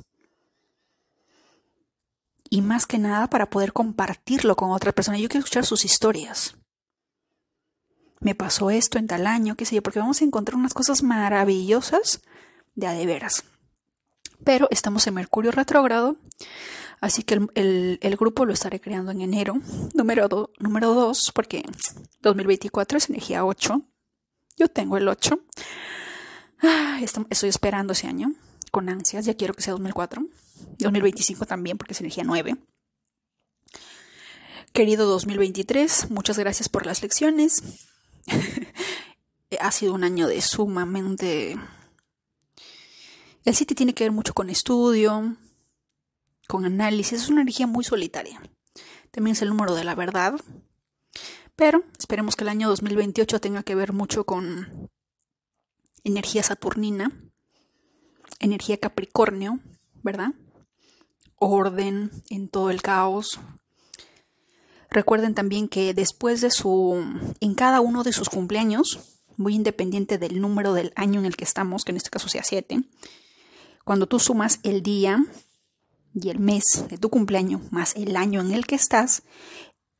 y 2.52 2.62
más 2.62 2.86
que 2.86 2.99
nada 2.99 3.28
para 3.28 3.49
poder 3.49 3.72
compartirlo 3.72 4.58
con 4.58 4.72
otra 4.72 4.91
persona. 4.91 5.18
Yo 5.18 5.30
quiero 5.30 5.39
escuchar 5.39 5.66
sus 5.66 5.86
historias. 5.86 6.58
Me 8.20 8.36
pasó 8.36 8.70
esto 8.70 8.99
en 8.99 9.08
tal 9.08 9.26
año, 9.26 9.56
qué 9.56 9.66
sé 9.66 9.76
yo, 9.76 9.82
porque 9.82 9.99
vamos 9.99 10.22
a 10.22 10.26
encontrar 10.26 10.58
unas 10.58 10.74
cosas 10.74 11.02
maravillosas 11.02 12.22
de 12.76 12.88
a 12.88 12.91
de 12.91 13.06
veras. 13.06 13.45
Pero 14.43 14.68
estamos 14.70 15.08
en 15.08 15.14
Mercurio 15.14 15.52
retrógrado, 15.52 16.18
así 16.99 17.24
que 17.24 17.39
el, 17.56 18.18
grupo 18.20 18.45
lo 18.45 18.52
estaré 18.52 18.82
creando 18.82 19.12
en 19.12 19.22
enero. 19.22 19.62
Número 19.93 20.28
2, 20.28 20.49
número 20.60 20.93
dos, 20.93 21.32
porque 21.34 21.64
2024 22.22 22.97
es 22.97 23.10
energía 23.10 23.45
8. 23.45 23.82
Yo 24.58 24.68
tengo 24.68 24.97
el 24.97 25.08
8. 25.08 25.39
Ah, 26.64 26.99
estoy 27.02 27.49
esperando 27.49 27.93
ese 27.93 28.08
año 28.08 28.34
con 28.72 28.89
ansias, 28.89 29.26
ya 29.26 29.36
quiero 29.36 29.54
que 29.54 29.62
sea 29.62 29.72
2004. 29.72 30.22
2025 30.78 31.45
también, 31.45 31.78
porque 31.78 31.93
es 31.93 31.99
energía 31.99 32.24
9. 32.24 32.55
Querido 34.74 35.05
2023, 35.07 36.12
muchas 36.12 36.39
gracias 36.39 36.70
por 36.70 36.86
las 36.86 37.01
lecciones. 37.01 37.62
ha 39.59 39.72
sido 39.72 39.93
un 39.93 40.03
año 40.03 40.28
de 40.28 40.41
sumamente... 40.41 41.57
El 43.43 43.55
City 43.55 43.74
tiene 43.74 43.93
que 43.93 44.03
ver 44.03 44.12
mucho 44.12 44.34
con 44.34 44.49
estudio, 44.49 45.36
con 46.47 46.66
análisis. 46.66 47.24
Es 47.24 47.30
una 47.30 47.41
energía 47.41 47.66
muy 47.66 47.84
solitaria. 47.84 48.41
También 49.09 49.34
es 49.34 49.41
el 49.41 49.49
número 49.49 49.74
de 49.76 49.84
la 49.84 49.95
verdad. 49.95 50.39
Pero 51.55 51.84
esperemos 51.97 52.36
que 52.36 52.43
el 52.43 52.49
año 52.49 52.70
2028 52.70 53.41
tenga 53.41 53.64
que 53.64 53.76
ver 53.76 53.93
mucho 53.93 54.26
con 54.26 54.89
energía 56.03 56.43
saturnina, 56.43 57.12
energía 58.39 58.78
Capricornio, 58.78 59.59
¿verdad? 60.01 60.34
Orden 61.42 62.12
en 62.30 62.48
todo 62.48 62.70
el 62.70 62.82
caos. 62.84 63.39
Recuerden 64.92 65.34
también 65.34 65.68
que 65.68 65.94
después 65.94 66.39
de 66.42 66.52
su, 66.52 67.04
en 67.39 67.56
cada 67.56 67.82
uno 67.82 68.04
de 68.04 68.14
sus 68.14 68.30
cumpleaños, 68.30 69.00
muy 69.38 69.56
independiente 69.56 70.20
del 70.20 70.39
número 70.39 70.74
del 70.74 70.94
año 70.96 71.20
en 71.20 71.26
el 71.26 71.36
que 71.36 71.44
estamos, 71.44 71.84
que 71.84 71.92
en 71.92 71.98
este 71.98 72.12
caso 72.12 72.30
sea 72.30 72.44
7, 72.44 72.84
cuando 73.84 74.06
tú 74.06 74.20
sumas 74.20 74.60
el 74.62 74.84
día 74.84 75.26
y 76.14 76.30
el 76.30 76.39
mes 76.39 76.86
de 76.89 76.98
tu 76.98 77.10
cumpleaños 77.10 77.72
más 77.72 77.96
el 77.96 78.16
año 78.16 78.42
en 78.42 78.52
el 78.52 78.68
que 78.68 78.76
estás, 78.76 79.24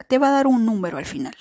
te 0.08 0.20
va 0.20 0.28
a 0.28 0.32
dar 0.32 0.48
un 0.48 0.66
número 0.66 0.98
al 0.98 1.06
final. 1.06 1.36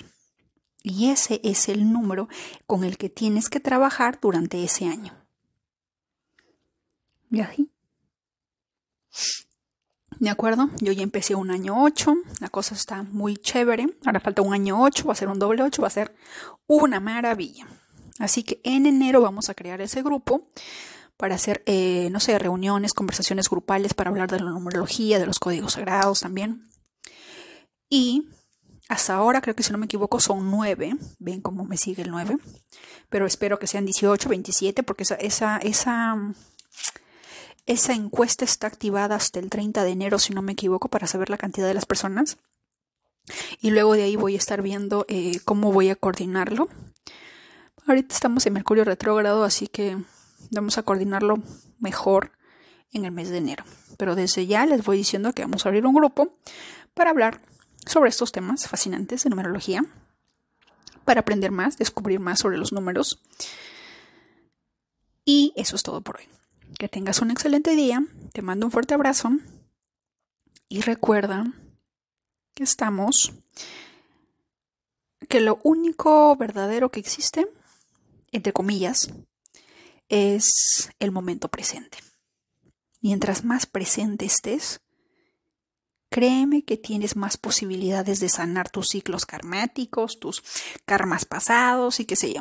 Y 0.82 1.10
ese 1.10 1.40
es 1.44 1.68
el 1.68 1.92
número 1.92 2.28
con 2.66 2.84
el 2.84 2.96
que 2.96 3.10
tienes 3.10 3.50
que 3.50 3.60
trabajar 3.60 4.18
durante 4.20 4.64
ese 4.64 4.86
año. 4.86 5.12
¿Y 7.30 7.40
así? 7.40 7.70
¿De 10.20 10.28
acuerdo? 10.28 10.68
Yo 10.80 10.92
ya 10.92 11.02
empecé 11.02 11.34
un 11.34 11.50
año 11.50 11.82
8, 11.82 12.14
la 12.40 12.50
cosa 12.50 12.74
está 12.74 13.02
muy 13.04 13.38
chévere. 13.38 13.86
Ahora 14.04 14.20
falta 14.20 14.42
un 14.42 14.52
año 14.52 14.82
8, 14.82 15.06
va 15.06 15.14
a 15.14 15.16
ser 15.16 15.28
un 15.28 15.38
doble 15.38 15.62
8, 15.62 15.80
va 15.80 15.88
a 15.88 15.90
ser 15.90 16.14
una 16.66 17.00
maravilla. 17.00 17.66
Así 18.18 18.42
que 18.42 18.60
en 18.62 18.84
enero 18.84 19.22
vamos 19.22 19.48
a 19.48 19.54
crear 19.54 19.80
ese 19.80 20.02
grupo 20.02 20.46
para 21.16 21.36
hacer, 21.36 21.62
eh, 21.64 22.10
no 22.12 22.20
sé, 22.20 22.38
reuniones, 22.38 22.92
conversaciones 22.92 23.48
grupales 23.48 23.94
para 23.94 24.10
hablar 24.10 24.30
de 24.30 24.40
la 24.40 24.50
numerología, 24.50 25.18
de 25.18 25.24
los 25.24 25.38
códigos 25.38 25.72
sagrados 25.72 26.20
también. 26.20 26.68
Y 27.88 28.28
hasta 28.90 29.14
ahora, 29.14 29.40
creo 29.40 29.56
que 29.56 29.62
si 29.62 29.72
no 29.72 29.78
me 29.78 29.86
equivoco, 29.86 30.20
son 30.20 30.50
9. 30.50 30.96
Ven 31.18 31.40
cómo 31.40 31.64
me 31.64 31.78
sigue 31.78 32.02
el 32.02 32.10
9. 32.10 32.36
Pero 33.08 33.24
espero 33.24 33.58
que 33.58 33.66
sean 33.66 33.86
18, 33.86 34.28
27, 34.28 34.82
porque 34.82 35.04
esa, 35.04 35.14
esa, 35.14 35.56
esa 35.56 36.34
esa 37.70 37.92
encuesta 37.92 38.44
está 38.44 38.66
activada 38.66 39.14
hasta 39.14 39.38
el 39.38 39.48
30 39.48 39.84
de 39.84 39.90
enero, 39.90 40.18
si 40.18 40.34
no 40.34 40.42
me 40.42 40.52
equivoco, 40.52 40.88
para 40.88 41.06
saber 41.06 41.30
la 41.30 41.38
cantidad 41.38 41.68
de 41.68 41.74
las 41.74 41.86
personas. 41.86 42.36
Y 43.60 43.70
luego 43.70 43.94
de 43.94 44.02
ahí 44.02 44.16
voy 44.16 44.34
a 44.34 44.38
estar 44.38 44.60
viendo 44.60 45.06
eh, 45.08 45.38
cómo 45.44 45.70
voy 45.70 45.88
a 45.88 45.94
coordinarlo. 45.94 46.68
Ahorita 47.86 48.12
estamos 48.12 48.44
en 48.46 48.54
Mercurio 48.54 48.82
retrógrado, 48.84 49.44
así 49.44 49.68
que 49.68 49.96
vamos 50.50 50.78
a 50.78 50.82
coordinarlo 50.82 51.36
mejor 51.78 52.32
en 52.90 53.04
el 53.04 53.12
mes 53.12 53.30
de 53.30 53.38
enero. 53.38 53.62
Pero 53.96 54.16
desde 54.16 54.48
ya 54.48 54.66
les 54.66 54.84
voy 54.84 54.96
diciendo 54.96 55.32
que 55.32 55.42
vamos 55.42 55.64
a 55.64 55.68
abrir 55.68 55.86
un 55.86 55.94
grupo 55.94 56.36
para 56.92 57.10
hablar 57.10 57.40
sobre 57.86 58.10
estos 58.10 58.32
temas 58.32 58.66
fascinantes 58.66 59.22
de 59.22 59.30
numerología, 59.30 59.84
para 61.04 61.20
aprender 61.20 61.52
más, 61.52 61.78
descubrir 61.78 62.18
más 62.18 62.40
sobre 62.40 62.58
los 62.58 62.72
números. 62.72 63.20
Y 65.24 65.52
eso 65.54 65.76
es 65.76 65.84
todo 65.84 66.00
por 66.00 66.16
hoy. 66.16 66.39
Que 66.80 66.88
tengas 66.88 67.20
un 67.20 67.30
excelente 67.30 67.76
día, 67.76 68.02
te 68.32 68.40
mando 68.40 68.64
un 68.64 68.72
fuerte 68.72 68.94
abrazo 68.94 69.28
y 70.66 70.80
recuerda 70.80 71.44
que 72.54 72.64
estamos, 72.64 73.34
que 75.28 75.40
lo 75.40 75.60
único 75.62 76.34
verdadero 76.36 76.90
que 76.90 76.98
existe, 76.98 77.46
entre 78.32 78.54
comillas, 78.54 79.12
es 80.08 80.90
el 81.00 81.10
momento 81.10 81.48
presente. 81.48 81.98
Mientras 83.02 83.44
más 83.44 83.66
presente 83.66 84.24
estés, 84.24 84.80
créeme 86.08 86.62
que 86.62 86.78
tienes 86.78 87.14
más 87.14 87.36
posibilidades 87.36 88.20
de 88.20 88.30
sanar 88.30 88.70
tus 88.70 88.88
ciclos 88.88 89.26
karmáticos, 89.26 90.18
tus 90.18 90.42
karmas 90.86 91.26
pasados 91.26 92.00
y 92.00 92.06
qué 92.06 92.16
sé 92.16 92.32
yo. 92.32 92.40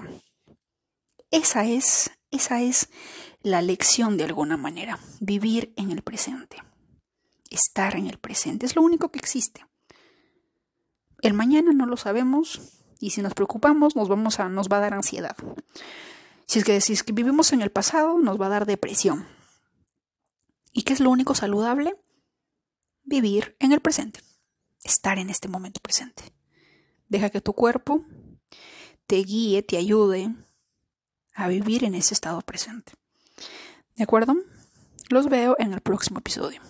Esa 1.29 1.65
es, 1.65 2.11
esa 2.31 2.61
es 2.61 2.87
la 3.41 3.61
lección 3.61 4.17
de 4.17 4.25
alguna 4.25 4.57
manera, 4.57 4.99
vivir 5.19 5.73
en 5.77 5.91
el 5.91 6.01
presente, 6.01 6.57
estar 7.49 7.95
en 7.95 8.07
el 8.07 8.17
presente, 8.17 8.65
es 8.65 8.75
lo 8.75 8.81
único 8.81 9.09
que 9.09 9.19
existe. 9.19 9.65
El 11.21 11.33
mañana 11.33 11.71
no 11.71 11.85
lo 11.85 11.97
sabemos 11.97 12.61
y 12.99 13.11
si 13.11 13.21
nos 13.21 13.33
preocupamos 13.33 13.95
nos, 13.95 14.09
vamos 14.09 14.39
a, 14.39 14.49
nos 14.49 14.67
va 14.67 14.77
a 14.77 14.81
dar 14.81 14.93
ansiedad. 14.93 15.35
Si 16.45 16.59
es, 16.59 16.65
que, 16.65 16.81
si 16.81 16.93
es 16.93 17.03
que 17.03 17.13
vivimos 17.13 17.53
en 17.53 17.61
el 17.61 17.71
pasado 17.71 18.17
nos 18.17 18.39
va 18.39 18.47
a 18.47 18.49
dar 18.49 18.65
depresión. 18.65 19.25
¿Y 20.71 20.83
qué 20.83 20.93
es 20.93 20.99
lo 20.99 21.09
único 21.09 21.35
saludable? 21.35 21.95
Vivir 23.03 23.55
en 23.59 23.71
el 23.71 23.79
presente, 23.79 24.19
estar 24.83 25.17
en 25.17 25.29
este 25.29 25.47
momento 25.47 25.79
presente. 25.81 26.23
Deja 27.07 27.29
que 27.29 27.41
tu 27.41 27.53
cuerpo 27.53 28.05
te 29.07 29.17
guíe, 29.17 29.63
te 29.63 29.77
ayude 29.77 30.35
a 31.33 31.47
vivir 31.47 31.83
en 31.83 31.95
ese 31.95 32.13
estado 32.13 32.41
presente. 32.41 32.93
¿De 33.99 34.03
acuerdo? 34.03 34.33
Los 35.09 35.27
veo 35.27 35.57
en 35.59 35.73
el 35.73 35.81
próximo 35.81 36.19
episodio. 36.19 36.61